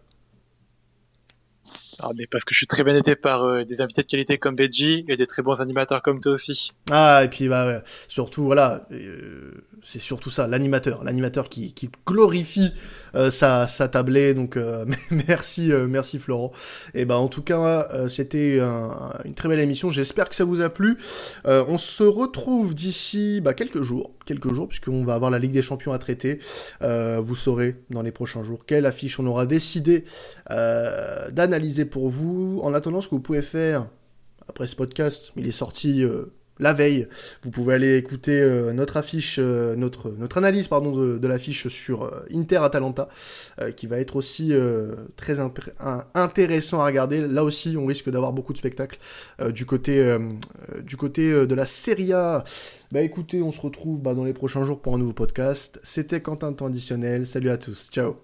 Ah, 2.01 2.11
mais 2.15 2.27
parce 2.27 2.45
que 2.45 2.53
je 2.53 2.57
suis 2.59 2.67
très 2.67 2.83
bien 2.83 2.95
aidé 2.95 3.15
par 3.15 3.43
euh, 3.43 3.63
des 3.63 3.81
invités 3.81 4.03
de 4.03 4.07
qualité 4.07 4.37
comme 4.37 4.55
Benji 4.55 5.05
et 5.09 5.17
des 5.17 5.27
très 5.27 5.41
bons 5.41 5.61
animateurs 5.61 6.01
comme 6.01 6.19
toi 6.19 6.33
aussi. 6.33 6.71
Ah 6.91 7.23
et 7.23 7.29
puis 7.29 7.49
bah 7.49 7.83
surtout 8.07 8.43
voilà, 8.45 8.87
euh, 8.91 9.65
c'est 9.81 9.99
surtout 9.99 10.29
ça, 10.29 10.47
l'animateur, 10.47 11.03
l'animateur 11.03 11.49
qui, 11.49 11.73
qui 11.73 11.89
glorifie 12.07 12.71
sa, 13.31 13.67
sa 13.67 13.87
tablée, 13.87 14.33
donc 14.33 14.57
euh, 14.57 14.85
merci 15.27 15.71
euh, 15.71 15.87
merci 15.87 16.19
Florent. 16.19 16.51
Et 16.93 17.05
bah 17.05 17.17
en 17.17 17.27
tout 17.27 17.41
cas 17.41 17.87
euh, 17.93 18.09
c'était 18.09 18.59
un- 18.61 19.11
une 19.25 19.33
très 19.33 19.49
belle 19.49 19.59
émission, 19.59 19.89
j'espère 19.89 20.29
que 20.29 20.35
ça 20.35 20.43
vous 20.45 20.61
a 20.61 20.69
plu. 20.69 20.97
Euh, 21.45 21.63
on 21.67 21.77
se 21.77 22.03
retrouve 22.03 22.73
d'ici 22.75 23.41
bah, 23.41 23.53
quelques 23.53 23.81
jours, 23.81 24.13
quelques 24.25 24.53
jours 24.53 24.67
puisqu'on 24.67 25.03
va 25.03 25.13
avoir 25.15 25.31
la 25.31 25.39
Ligue 25.39 25.51
des 25.51 25.61
Champions 25.61 25.93
à 25.93 25.99
traiter. 25.99 26.39
Euh, 26.81 27.19
vous 27.21 27.35
saurez 27.35 27.75
dans 27.89 28.01
les 28.01 28.11
prochains 28.11 28.43
jours 28.43 28.65
quelle 28.65 28.85
affiche 28.85 29.19
on 29.19 29.25
aura 29.25 29.45
décidé 29.45 30.03
euh, 30.51 31.29
d'analyser 31.31 31.85
pour 31.85 32.09
vous. 32.09 32.59
En 32.63 32.73
attendant, 32.73 33.01
ce 33.01 33.07
que 33.07 33.15
vous 33.15 33.21
pouvez 33.21 33.41
faire 33.41 33.87
après 34.47 34.67
ce 34.67 34.75
podcast, 34.75 35.31
il 35.35 35.47
est 35.47 35.51
sorti 35.51 36.03
euh, 36.03 36.33
la 36.59 36.73
veille. 36.73 37.07
Vous 37.43 37.51
pouvez 37.51 37.73
aller 37.73 37.97
écouter 37.97 38.39
euh, 38.39 38.73
notre 38.73 38.97
affiche, 38.97 39.37
euh, 39.39 39.75
notre, 39.75 40.11
analyse 40.37 40.69
de, 40.69 41.27
l'affiche 41.27 41.67
sur 41.67 42.03
euh, 42.03 42.25
Inter 42.33 42.57
Atalanta, 42.57 43.09
qui 43.75 43.87
va 43.87 43.99
être 43.99 44.15
aussi 44.15 44.53
très 45.15 45.37
intéressant 46.13 46.81
à 46.81 46.85
regarder. 46.85 47.27
Là 47.27 47.43
aussi, 47.43 47.75
on 47.77 47.85
risque 47.85 48.09
d'avoir 48.09 48.33
beaucoup 48.33 48.53
de 48.53 48.57
spectacles 48.57 48.99
du 49.49 49.65
côté, 49.65 49.97
de 49.99 51.55
la 51.55 51.65
Serie 51.65 52.13
A. 52.13 52.43
Bah 52.91 53.01
écoutez, 53.01 53.41
on 53.41 53.51
se 53.51 53.61
retrouve 53.61 54.01
bah, 54.01 54.13
dans 54.13 54.23
les 54.23 54.33
prochains 54.33 54.63
jours 54.63 54.81
pour 54.81 54.95
un 54.95 54.97
nouveau 54.97 55.13
podcast. 55.13 55.79
C'était 55.83 56.21
Quentin 56.21 56.53
Traditionnel. 56.53 57.27
Salut 57.27 57.49
à 57.49 57.57
tous. 57.57 57.89
Ciao. 57.91 58.15